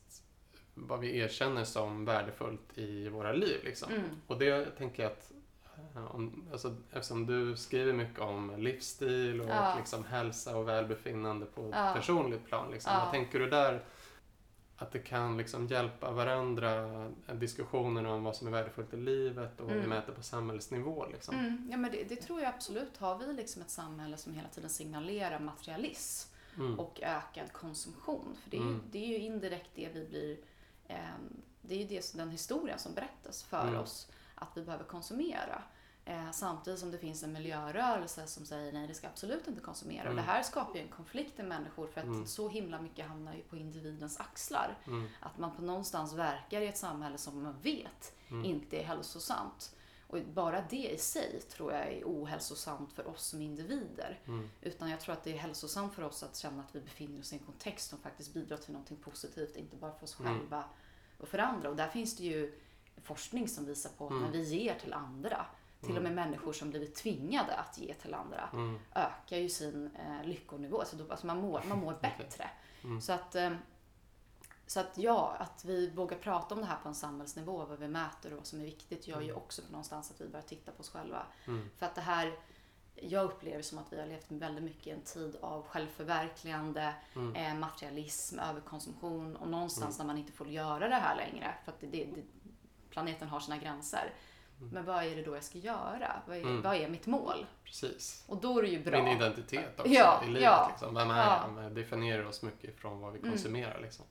vad 0.86 1.00
vi 1.00 1.18
erkänner 1.18 1.64
som 1.64 2.04
värdefullt 2.04 2.78
i 2.78 3.08
våra 3.08 3.32
liv. 3.32 3.60
Liksom. 3.64 3.92
Mm. 3.92 4.04
Och 4.26 4.38
det 4.38 4.64
tänker 4.78 5.02
jag 5.02 5.12
att 5.12 5.32
eh, 5.96 6.14
om, 6.14 6.44
alltså, 6.52 6.76
eftersom 6.92 7.26
du 7.26 7.56
skriver 7.56 7.92
mycket 7.92 8.20
om 8.20 8.56
livsstil 8.58 9.40
och 9.40 9.48
Ja. 9.48 9.74
liksom, 9.78 10.04
hälsa 10.04 10.56
och 10.56 10.68
välbefinnande 10.68 11.46
på 11.46 11.70
Ja. 11.74 11.92
personligt 11.96 12.44
plan. 12.46 12.70
Liksom. 12.72 12.92
Ja. 12.92 13.00
Vad 13.00 13.10
tänker 13.10 13.38
du 13.38 13.50
där? 13.50 13.84
Att 14.80 14.92
det 14.92 14.98
kan 14.98 15.36
liksom 15.36 15.66
hjälpa 15.66 16.10
varandra, 16.12 17.04
eh, 17.28 17.34
diskussionen 17.34 18.06
om 18.06 18.24
vad 18.24 18.36
som 18.36 18.46
är 18.46 18.50
värdefullt 18.52 18.94
i 18.94 18.96
livet 18.96 19.60
och 19.60 19.66
vad 19.66 19.74
vi 19.74 19.78
Mm. 19.78 19.90
mäter 19.90 20.12
på 20.12 20.22
samhällsnivå. 20.22 21.06
Liksom. 21.12 21.34
Mm. 21.34 21.68
Ja, 21.70 21.76
men 21.76 21.90
det, 21.90 22.04
det 22.08 22.16
tror 22.16 22.40
jag 22.40 22.48
absolut. 22.54 22.96
Har 22.96 23.18
vi 23.18 23.32
liksom 23.32 23.62
ett 23.62 23.70
samhälle 23.70 24.16
som 24.16 24.34
hela 24.34 24.48
tiden 24.48 24.70
signalerar 24.70 25.38
materialism 25.40 26.34
Mm. 26.56 26.78
och 26.78 27.00
ökad 27.02 27.52
konsumtion. 27.52 28.36
För 28.42 28.50
det 28.50 28.56
är, 28.56 28.60
ju, 28.60 28.66
Mm. 28.66 28.82
det 28.90 28.98
är 28.98 29.06
ju 29.08 29.18
indirekt 29.18 29.70
det 29.74 29.88
vi 29.94 30.06
blir... 30.06 30.36
ehm, 30.88 31.42
det 31.62 31.74
är 31.74 31.78
ju 31.78 31.84
det, 31.86 32.12
den 32.14 32.30
historien 32.30 32.78
som 32.78 32.94
berättas 32.94 33.42
för 33.42 33.68
Mm. 33.68 33.80
oss 33.80 34.08
att 34.34 34.48
vi 34.54 34.62
behöver 34.62 34.84
konsumera. 34.84 35.62
Eh, 36.04 36.30
samtidigt 36.30 36.80
som 36.80 36.90
det 36.90 36.98
finns 36.98 37.22
en 37.22 37.32
miljörörelse 37.32 38.26
som 38.26 38.46
säger 38.46 38.72
nej, 38.72 38.88
det 38.88 38.94
ska 38.94 39.06
absolut 39.08 39.48
inte 39.48 39.60
konsumera. 39.60 40.00
Mm. 40.02 40.10
Och 40.10 40.16
det 40.16 40.22
här 40.22 40.42
skapar 40.42 40.74
ju 40.74 40.80
en 40.82 40.88
konflikt 40.88 41.38
i 41.38 41.42
människor 41.42 41.86
för 41.86 42.00
att 42.00 42.06
Mm. 42.06 42.26
så 42.26 42.48
himla 42.48 42.80
mycket 42.80 43.06
hamnar 43.08 43.34
ju 43.34 43.42
på 43.42 43.56
individens 43.56 44.20
axlar. 44.20 44.78
Mm. 44.86 45.08
Att 45.20 45.38
man 45.38 45.56
på 45.56 45.62
någonstans 45.62 46.12
verkar 46.12 46.60
i 46.60 46.66
ett 46.68 46.78
samhälle 46.78 47.18
som 47.18 47.42
man 47.42 47.60
vet 47.62 48.14
Mm. 48.30 48.44
inte 48.44 48.76
är 48.80 48.84
hälsosamt. 48.84 49.74
Och 50.10 50.18
bara 50.34 50.64
det 50.70 50.90
i 50.90 50.98
sig 50.98 51.40
tror 51.40 51.72
jag 51.72 51.92
är 51.92 52.02
ohälsosamt 52.04 52.92
för 52.92 53.06
oss 53.08 53.22
som 53.26 53.42
individer. 53.42 54.20
Mm. 54.26 54.50
Utan 54.60 54.90
jag 54.90 55.00
tror 55.00 55.12
att 55.12 55.24
det 55.24 55.32
är 55.32 55.36
hälsosamt 55.38 55.94
för 55.94 56.02
oss 56.02 56.22
att 56.22 56.36
känna 56.36 56.62
att 56.62 56.74
vi 56.76 56.80
befinner 56.80 57.20
oss 57.20 57.32
i 57.32 57.36
en 57.36 57.42
kontext 57.44 57.90
som 57.90 57.98
faktiskt 57.98 58.34
bidrar 58.34 58.56
till 58.56 58.72
någonting 58.72 58.96
positivt, 58.96 59.56
inte 59.56 59.76
bara 59.76 59.92
för 59.92 60.04
oss 60.04 60.20
Mm. 60.20 60.38
själva 60.38 60.64
och 61.18 61.28
för 61.28 61.38
andra. 61.38 61.70
Och 61.70 61.76
där 61.76 61.88
finns 61.88 62.16
det 62.16 62.24
ju 62.24 62.58
forskning 63.02 63.48
som 63.48 63.66
visar 63.66 63.90
på 63.90 64.04
att 64.06 64.10
Mm. 64.10 64.22
när 64.22 64.30
vi 64.30 64.42
ger 64.44 64.74
till 64.78 64.92
andra, 64.92 65.46
till 65.80 65.96
och 65.96 66.02
med 66.02 66.14
människor 66.14 66.52
som 66.52 66.70
blivit 66.70 66.94
tvingade 66.94 67.54
att 67.54 67.78
ge 67.78 67.94
till 67.94 68.14
andra, 68.14 68.48
Mm. 68.52 68.78
ökar 68.94 69.36
ju 69.36 69.48
sin 69.48 69.90
eh, 69.96 70.26
lyckonivå. 70.26 70.80
Alltså, 70.80 70.96
då, 70.96 71.10
alltså 71.10 71.26
man, 71.26 71.40
mår, 71.40 71.62
man 71.68 71.78
mår 71.78 71.98
bättre. 72.02 72.50
Mm. 72.84 73.00
Så 73.00 73.12
att 73.12 73.34
eh, 73.34 73.50
så 74.68 74.80
att 74.80 74.98
ja, 74.98 75.36
att 75.38 75.64
vi 75.64 75.90
vågar 75.90 76.18
prata 76.18 76.54
om 76.54 76.60
det 76.60 76.66
här 76.66 76.76
på 76.82 76.88
en 76.88 76.94
samhällsnivå, 76.94 77.64
vad 77.64 77.78
vi 77.78 77.88
mäter 77.88 78.30
och 78.32 78.36
vad 78.36 78.46
som 78.46 78.60
är 78.60 78.64
viktigt, 78.64 79.08
gör 79.08 79.20
ju 79.20 79.24
Mm. 79.30 79.36
också 79.36 79.62
på 79.62 79.72
någonstans 79.72 80.10
att 80.10 80.20
vi 80.20 80.28
börjar 80.28 80.46
titta 80.46 80.72
på 80.72 80.80
oss 80.80 80.90
själva. 80.90 81.22
Mm. 81.46 81.70
För 81.78 81.86
att 81.86 81.94
det 81.94 82.00
här, 82.00 82.32
jag 82.94 83.24
upplever 83.24 83.62
som 83.62 83.78
att 83.78 83.92
vi 83.92 84.00
har 84.00 84.06
levt 84.06 84.26
väldigt 84.32 84.64
mycket 84.64 84.86
i 84.86 84.90
en 84.90 85.00
tid 85.02 85.36
av 85.40 85.66
självförverkligande, 85.66 86.94
Mm. 87.16 87.34
eh, 87.34 87.54
materialism, 87.54 88.38
överkonsumtion 88.38 89.36
och 89.36 89.48
någonstans 89.48 89.98
när 89.98 90.06
man 90.06 90.18
inte 90.18 90.32
får 90.32 90.48
göra 90.48 90.88
det 90.88 90.94
här 90.94 91.16
längre 91.16 91.54
för 91.64 91.72
att 91.72 91.80
det, 91.80 91.86
det, 91.86 92.04
det, 92.04 92.22
planeten 92.90 93.28
har 93.28 93.40
sina 93.40 93.58
gränser. 93.58 94.12
Mm. 94.60 94.70
Men 94.70 94.84
vad 94.84 95.04
är 95.04 95.16
det 95.16 95.22
då 95.22 95.34
jag 95.34 95.44
ska 95.44 95.58
göra? 95.58 96.22
Vad 96.26 96.36
är, 96.36 96.40
Mm. 96.42 96.62
vad 96.62 96.76
är 96.76 96.88
mitt 96.88 97.06
mål? 97.06 97.46
Precis. 97.64 98.24
Och 98.28 98.36
då 98.36 98.58
är 98.58 98.62
det 98.62 98.68
ju 98.68 98.84
bra. 98.84 99.02
Min 99.02 99.16
identitet 99.16 99.80
också 99.80 99.92
Ja, 99.92 100.22
i 100.24 100.26
livet. 100.26 100.42
ja. 100.42 100.68
Liksom. 100.70 100.94
Vem 100.94 101.10
är 101.10 101.16
Ja. 101.18 101.62
jag? 101.62 101.72
Definierar 101.74 102.24
oss 102.24 102.42
mycket 102.42 102.76
från 102.80 103.00
vad 103.00 103.12
vi 103.12 103.18
Mm. 103.18 103.30
konsumerar. 103.30 103.80
Liksom. 103.80 104.04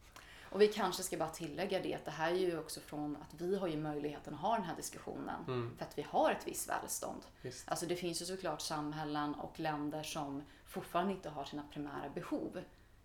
Och 0.50 0.62
vi 0.62 0.68
kanske 0.68 1.04
ska 1.04 1.18
bara 1.18 1.30
tillägga 1.30 1.80
det 1.82 1.94
att 1.94 2.06
det 2.06 2.12
här 2.12 2.32
är 2.32 2.36
ju 2.36 2.60
också 2.60 2.80
från 2.80 3.16
att 3.22 3.42
vi 3.42 3.58
har 3.58 3.68
ju 3.68 3.78
möjligheten 3.78 4.34
att 4.34 4.40
ha 4.40 4.54
den 4.56 4.64
här 4.64 4.76
diskussionen. 4.76 5.44
Mm. 5.48 5.76
För 5.78 5.86
att 5.86 5.98
vi 5.98 6.02
har 6.10 6.32
ett 6.32 6.48
visst 6.48 6.70
välstånd. 6.70 7.22
Visst. 7.42 7.70
Alltså 7.70 7.86
det 7.86 7.96
finns 7.96 8.22
ju 8.22 8.26
såklart 8.26 8.62
samhällen 8.62 9.36
och 9.36 9.60
länder 9.60 10.04
som 10.04 10.44
fortfarande 10.66 11.14
inte 11.14 11.30
har 11.30 11.46
sina 11.46 11.64
primära 11.74 12.10
behov 12.14 12.62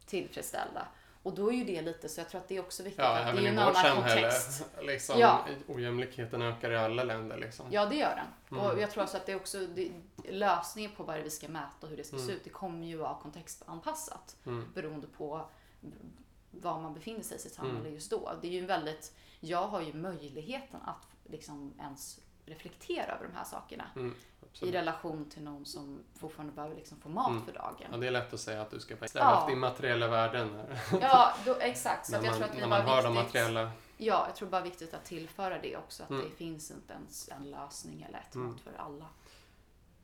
tillfredsställda. 0.07 0.87
Och 1.23 1.35
då 1.35 1.49
är 1.53 1.57
ju 1.57 1.65
det 1.65 1.83
lite 1.83 2.09
så 2.09 2.21
jag 2.21 2.29
tror 2.29 2.41
att 2.41 2.49
det 2.49 2.57
är 2.57 2.61
också 2.61 2.83
viktigt 2.83 2.99
Ja, 2.99 3.09
att 3.19 3.25
det 3.25 3.31
även 3.31 3.39
är 3.39 3.43
i 3.43 3.47
en 3.49 3.55
vårt 3.57 3.63
annan 3.65 3.75
samhälle. 3.97 4.21
kontext. 4.23 4.67
Liksom, 4.83 5.19
Ja. 5.19 5.45
Ojämlikheten 5.69 6.43
ökar 6.43 6.71
i 6.71 6.77
alla 6.77 7.05
länder. 7.05 7.37
Liksom. 7.37 7.67
Ja, 7.71 7.87
det 7.87 7.97
gör 7.97 8.17
den. 8.17 8.59
Mm. 8.61 8.71
Och 8.73 8.81
jag 8.81 8.91
tror 8.91 9.01
alltså 9.03 9.17
att 9.17 9.27
det 9.27 9.33
är 9.33 9.37
också 9.37 9.59
det, 9.67 9.91
lösningen 10.31 10.91
på 10.97 11.03
vad 11.03 11.17
det 11.17 11.23
vi 11.23 11.31
ska 11.31 11.49
mäta 11.49 11.69
och 11.81 11.89
hur 11.89 11.97
det 11.97 12.05
ska 12.05 12.17
se 12.17 12.23
Mm. 12.23 12.37
ut. 12.37 12.45
Det 12.45 12.51
kommer 12.51 12.87
ju 12.87 12.97
vara 12.97 13.15
kontextanpassat 13.23 14.37
Mm. 14.47 14.69
beroende 14.75 15.07
på 15.07 15.47
var 16.53 16.81
man 16.81 16.95
befinner 16.95 17.23
sig 17.23 17.37
i 17.37 17.41
sitt 17.41 17.55
samhälle 17.55 17.79
Mm. 17.81 17.93
just 17.95 18.11
då. 18.11 18.33
Det 18.43 18.49
är 18.49 18.53
ju 18.53 18.67
väldigt, 18.67 19.15
jag 19.41 19.67
har 19.69 19.81
ju 19.81 19.93
möjligheten 19.93 20.81
att 20.85 21.07
liksom 21.25 21.75
ens 21.79 22.21
reflektera 22.47 23.15
över 23.15 23.27
de 23.29 23.35
här 23.37 23.45
sakerna 23.45 23.85
Mm. 23.97 24.15
i 24.61 24.73
relation 24.73 25.31
till 25.31 25.43
någon 25.43 25.65
som 25.67 26.01
fortfarande 26.15 26.53
behöver 26.53 26.75
liksom 26.77 27.01
få 27.01 27.09
mat 27.09 27.31
Mm. 27.31 27.45
för 27.45 27.53
Ja, 27.55 27.73
dagen. 27.81 28.01
det 28.01 28.07
är 28.07 28.11
lätt 28.11 28.33
att 28.35 28.41
säga 28.41 28.63
att 28.63 28.71
du 28.71 28.81
ska 28.81 28.97
sträva 29.09 29.27
Ja. 29.27 29.41
efter 29.41 29.57
materiella 29.57 30.09
värden. 30.09 30.63
Ja, 31.01 31.35
då, 31.47 31.55
exakt. 31.61 32.07
Så 32.07 32.13
jag 32.13 32.25
man, 32.25 32.35
tror 32.35 32.45
att 32.45 32.53
det 32.53 32.59
när 32.59 32.65
är 32.65 32.69
man 32.69 32.85
bara 32.87 32.97
har 32.97 33.03
de 33.03 33.13
viktigt. 33.13 33.27
materiella... 33.43 33.71
Ja, 33.97 34.25
jag 34.27 34.37
tror 34.37 34.49
bara 34.49 34.63
viktigt 34.63 34.95
att 34.95 35.05
tillföra 35.05 35.59
det 35.59 35.77
också. 35.77 36.03
Att 36.03 36.11
Mm. 36.11 36.23
det 36.25 36.31
finns 36.37 36.71
inte 36.71 36.93
ens 36.93 37.29
en 37.29 37.51
lösning 37.51 38.03
eller 38.03 38.19
ett 38.19 38.35
Mm. 38.35 38.47
mat 38.49 38.61
för 38.61 38.73
alla. 38.79 39.07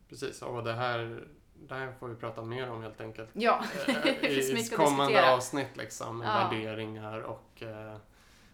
Precis, 0.08 0.42
och 0.42 0.64
det 0.64 0.72
här, 0.72 1.28
det 1.60 1.74
här 1.74 1.92
får 1.92 2.08
vi 2.08 2.14
prata 2.14 2.42
mer 2.42 2.70
om 2.70 2.82
helt 2.82 3.00
enkelt. 3.00 3.30
Ja, 3.32 3.64
Eh, 3.88 3.94
det 4.04 4.14
finns 4.54 4.72
I 4.72 4.76
kommande 4.76 5.34
avsnitt 5.34 5.76
liksom, 5.76 6.18
med 6.18 6.28
Ja. 6.28 6.48
värderingar 6.48 7.20
och 7.20 7.62
eh, 7.62 7.96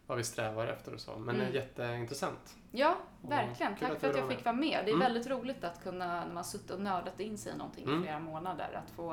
vad 0.07 0.19
vi 0.19 0.25
strävar 0.25 0.67
efter 0.67 0.95
och 0.95 1.01
så. 1.01 1.19
Men 1.19 1.35
det 1.39 1.43
är 1.43 1.49
Mm. 1.49 1.55
jätteintressant. 1.55 2.57
Ja, 2.71 2.97
verkligen. 3.23 3.77
Tack 3.77 4.01
för 4.01 4.11
att 4.11 4.17
jag 4.17 4.29
fick 4.29 4.45
vara 4.45 4.55
med. 4.57 4.85
Det 4.85 4.91
är 4.91 4.95
Mm. 4.95 4.99
väldigt 5.01 5.27
roligt 5.27 5.65
att 5.65 5.83
kunna, 5.83 6.25
när 6.25 6.35
man 6.35 6.45
suttit 6.45 6.71
och 6.71 6.81
nördat 6.81 7.21
in 7.21 7.39
sig 7.39 7.53
i 7.53 7.57
någonting 7.57 7.85
Mm. 7.85 8.01
i 8.01 8.03
flera 8.03 8.19
månader, 8.19 8.83
att 8.85 8.91
få 8.91 9.13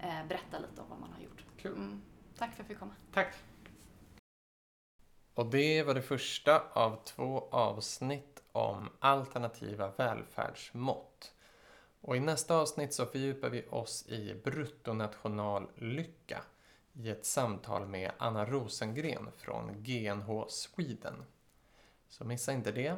eh, 0.00 0.26
berätta 0.28 0.58
lite 0.58 0.80
om 0.80 0.86
vad 0.90 1.00
man 1.00 1.12
har 1.12 1.20
gjort. 1.22 1.44
Kul. 1.58 1.72
Mm. 1.72 2.02
Tack 2.38 2.48
för 2.48 2.52
att 2.54 2.58
jag 2.58 2.66
fick 2.66 2.78
komma. 2.78 2.94
Tack! 3.14 3.34
Och 5.34 5.46
det 5.46 5.82
var 5.82 5.94
det 5.94 6.02
första 6.02 6.62
av 6.72 7.04
två 7.04 7.48
avsnitt 7.50 8.42
om 8.52 8.88
alternativa 9.00 9.90
välfärdsmått. 9.96 11.34
Och 12.02 12.16
i 12.16 12.20
nästa 12.20 12.54
avsnitt 12.54 12.94
så 12.94 13.06
fördjupar 13.06 13.50
vi 13.50 13.64
oss 13.70 14.06
i 14.08 14.34
bruttonationallycka 14.44 16.42
i 16.92 17.10
ett 17.10 17.24
samtal 17.24 17.86
med 17.86 18.10
Anna 18.18 18.44
Rosengren 18.44 19.28
från 19.36 19.82
GNH 19.82 20.44
Sweden. 20.48 21.24
Så 22.08 22.24
missa 22.24 22.52
inte 22.52 22.72
det. 22.72 22.96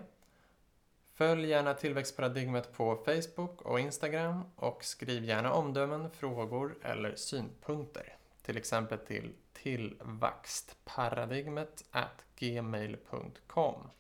Följ 1.15 1.49
gärna 1.49 1.75
Tillväxtparadigmet 1.75 2.73
på 2.73 2.97
Facebook 3.05 3.63
och 3.63 3.81
Instagram 3.81 4.43
och 4.57 4.85
skriv 4.85 5.25
gärna 5.25 5.53
omdömen, 5.53 6.11
frågor 6.11 6.75
eller 6.83 7.17
synpunkter. 7.17 8.17
Till 8.43 8.57
exempel 8.57 8.99
till 8.99 9.33
tillvaxtparadigmet 9.53 11.85
at 11.91 12.25
gmail.com. 12.37 13.91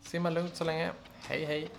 Simma 0.00 0.30
lugnt 0.30 0.56
så 0.56 0.64
länge. 0.64 0.92
Hej 1.22 1.44
hej! 1.44 1.70